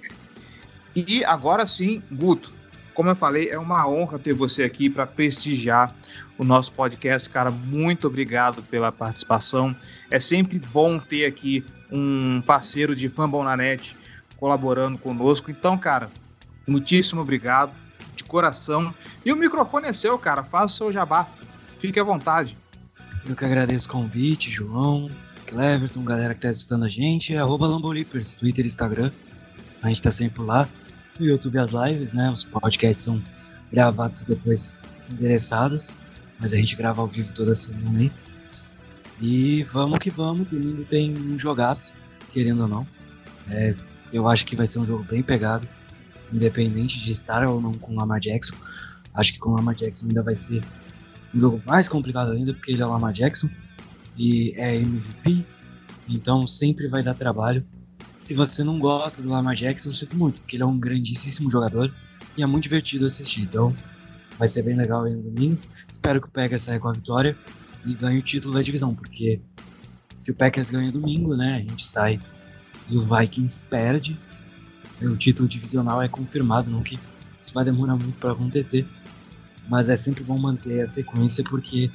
E 0.95 1.25
agora 1.25 1.67
sim, 1.67 2.03
Guto, 2.13 2.53
como 2.93 3.09
eu 3.09 3.17
falei, 3.17 3.49
é 3.49 3.59
uma 3.59 3.89
honra 3.89 4.19
ter 4.19 4.35
você 4.35 4.65
aqui 4.65 4.91
para 4.91 5.07
prestigiar 5.07 5.95
o 6.37 6.45
nosso 6.45 6.73
podcast, 6.73 7.29
cara. 7.31 7.51
Muito 7.51 8.07
obrigado 8.07 8.63
pela 8.65 8.93
participação. 8.93 9.75
É 10.11 10.21
sempre 10.21 10.59
bom 10.59 10.99
ter 10.99 11.25
aqui 11.25 11.65
um 11.91 12.43
parceiro 12.43 12.95
de 12.95 13.09
Fambom 13.09 13.43
na 13.43 13.57
Net 13.57 13.97
colaborando 14.37 14.99
conosco. 14.99 15.51
Então, 15.51 15.79
cara, 15.79 16.11
muitíssimo 16.67 17.23
obrigado 17.23 17.84
de 18.25 18.31
coração. 18.31 18.93
E 19.25 19.33
o 19.33 19.37
microfone 19.37 19.87
é 19.87 19.93
seu, 19.93 20.19
cara. 20.19 20.43
Faça 20.43 20.67
o 20.67 20.71
seu 20.71 20.93
jabá. 20.93 21.29
Fique 21.79 22.01
à 22.01 22.05
vontade. 22.05 22.57
Eu 23.27 23.37
que 23.37 23.45
agradeço 23.45 23.89
o 23.89 23.93
convite, 23.93 24.51
João, 24.51 25.11
Cleverton, 25.47 26.03
galera 26.05 26.35
que 26.35 26.41
tá 26.41 26.51
escutando 26.51 26.85
a 26.85 26.89
gente. 26.89 27.35
É 27.35 27.39
arroba 27.39 27.67
Lambolipers, 27.67 28.35
Twitter 28.35 28.67
Instagram. 28.67 29.11
A 29.83 29.89
gente 29.89 30.03
tá 30.03 30.11
sempre 30.11 30.43
lá. 30.43 30.69
No 31.19 31.27
YouTube 31.27 31.59
as 31.59 31.71
lives, 31.71 32.13
né? 32.13 32.31
Os 32.31 32.43
podcasts 32.43 33.05
são 33.05 33.23
gravados 33.71 34.23
depois 34.23 34.77
endereçados. 35.11 35.95
Mas 36.41 36.53
a 36.53 36.57
gente 36.57 36.75
grava 36.75 37.01
ao 37.01 37.07
vivo 37.07 37.33
toda 37.33 37.55
semana 37.55 38.01
aí. 38.01 38.13
E 39.21 39.63
vamos 39.65 39.99
que 40.01 40.11
vamos, 40.11 40.49
domingo 40.49 40.85
tem 40.85 41.17
um 41.17 41.39
jogaço, 41.39 41.93
querendo 42.33 42.63
ou 42.63 42.69
não. 42.69 42.87
É, 43.49 43.75
eu 44.13 44.29
acho 44.29 44.45
que 44.45 44.57
vai 44.57 44.67
ser 44.67 44.81
um 44.81 44.85
jogo 44.85 45.05
bem 45.05 45.23
pegado 45.23 45.69
independente 46.33 46.99
de 47.01 47.13
estar 47.13 47.47
ou 47.47 47.61
não 47.61 47.73
com 47.75 47.93
o 47.93 47.97
Lamar 47.97 48.21
Jackson. 48.21 48.57
Acho 49.15 49.33
que 49.33 49.39
com 49.39 49.51
o 49.51 49.55
Lamar 49.55 49.75
Jackson 49.75 50.07
ainda 50.07 50.23
vai 50.23 50.35
ser 50.35 50.63
um 51.35 51.39
jogo 51.39 51.63
mais 51.67 51.89
complicado 51.89 52.33
ainda, 52.33 52.53
porque 52.53 52.73
ele 52.73 52.83
é 52.83 52.87
o 52.87 52.91
Lamar 52.91 53.13
Jackson 53.13 53.49
e 54.17 54.55
é 54.57 54.77
MVP, 54.77 55.45
então 56.09 56.47
sempre 56.47 56.89
vai 56.89 57.03
dar 57.03 57.15
trabalho. 57.15 57.65
Se 58.19 58.35
você 58.35 58.63
não 58.65 58.79
gosta 58.79 59.21
do 59.21 59.29
Lamar 59.29 59.55
Jackson, 59.55 59.89
eu 59.89 59.93
sinto 59.93 60.17
muito, 60.17 60.41
porque 60.41 60.57
ele 60.57 60.63
é 60.63 60.67
um 60.67 60.79
grandíssimo 60.79 61.51
jogador 61.51 61.93
e 62.37 62.43
é 62.43 62.47
muito 62.47 62.65
divertido 62.65 63.07
assistir. 63.07 63.43
Então 63.43 63.75
vai 64.39 64.49
ser 64.49 64.63
bem 64.63 64.77
legal 64.77 65.05
aí 65.05 65.15
no 65.15 65.23
domingo. 65.23 65.59
Espero 65.91 66.21
que 66.21 66.29
o 66.29 66.31
Packers 66.31 66.63
saia 66.63 66.81
com 66.81 66.89
a 66.89 66.93
vitória 66.93 67.37
e 67.85 67.93
ganhe 67.95 68.19
o 68.19 68.23
título 68.23 68.55
da 68.55 68.63
divisão, 68.63 68.95
porque 68.95 69.41
se 70.17 70.31
o 70.31 70.35
Packers 70.35 70.71
ganha 70.71 70.91
domingo, 70.91 71.37
né, 71.37 71.57
a 71.57 71.59
gente 71.59 71.85
sai 71.85 72.19
e 72.89 72.97
o 72.97 73.03
Vikings 73.03 73.61
perde, 73.69 74.19
o 75.03 75.17
título 75.17 75.49
divisional 75.49 76.03
é 76.03 76.09
confirmado, 76.09 76.71
não 76.71 76.83
que 76.83 76.99
isso 77.41 77.53
vai 77.53 77.65
demorar 77.65 77.97
muito 77.97 78.19
para 78.19 78.33
acontecer, 78.33 78.87
mas 79.69 79.89
é 79.89 79.97
sempre 79.97 80.23
bom 80.25 80.39
manter 80.39 80.81
a 80.83 80.89
sequência 80.89 81.45
porque 81.45 81.91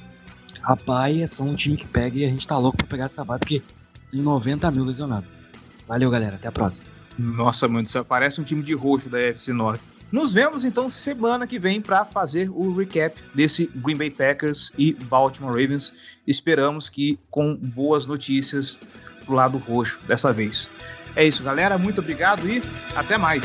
a 0.62 0.76
Pai 0.76 1.22
é 1.22 1.26
só 1.26 1.42
um 1.42 1.54
time 1.54 1.76
que 1.76 1.86
pega 1.86 2.18
e 2.18 2.24
a 2.24 2.28
gente 2.28 2.46
tá 2.46 2.56
louco 2.58 2.78
pra 2.78 2.86
pegar 2.86 3.04
essa 3.06 3.24
Pai 3.24 3.38
porque 3.38 3.62
tem 4.10 4.22
90 4.22 4.70
mil 4.70 4.84
lesionados. 4.84 5.38
Valeu, 5.86 6.10
galera. 6.10 6.36
Até 6.36 6.48
a 6.48 6.52
próxima. 6.52 6.86
Nossa, 7.18 7.66
mano, 7.66 7.84
isso 7.84 8.04
parece 8.04 8.40
um 8.40 8.44
time 8.44 8.62
de 8.62 8.74
roxo 8.74 9.08
da 9.08 9.18
FC 9.18 9.52
Norte. 9.52 9.82
Nos 10.10 10.32
vemos 10.32 10.64
então 10.64 10.90
semana 10.90 11.46
que 11.46 11.58
vem 11.58 11.80
para 11.80 12.04
fazer 12.04 12.50
o 12.50 12.74
recap 12.74 13.16
desse 13.34 13.70
Green 13.76 13.96
Bay 13.96 14.10
Packers 14.10 14.72
e 14.76 14.92
Baltimore 14.92 15.52
Ravens. 15.52 15.92
Esperamos 16.26 16.88
que 16.88 17.18
com 17.30 17.54
boas 17.54 18.06
notícias 18.06 18.78
pro 19.24 19.34
lado 19.34 19.58
roxo 19.58 20.00
dessa 20.06 20.32
vez. 20.32 20.68
É 21.16 21.26
isso, 21.26 21.42
galera. 21.42 21.76
Muito 21.78 22.00
obrigado 22.00 22.48
e 22.48 22.62
até 22.94 23.18
mais. 23.18 23.42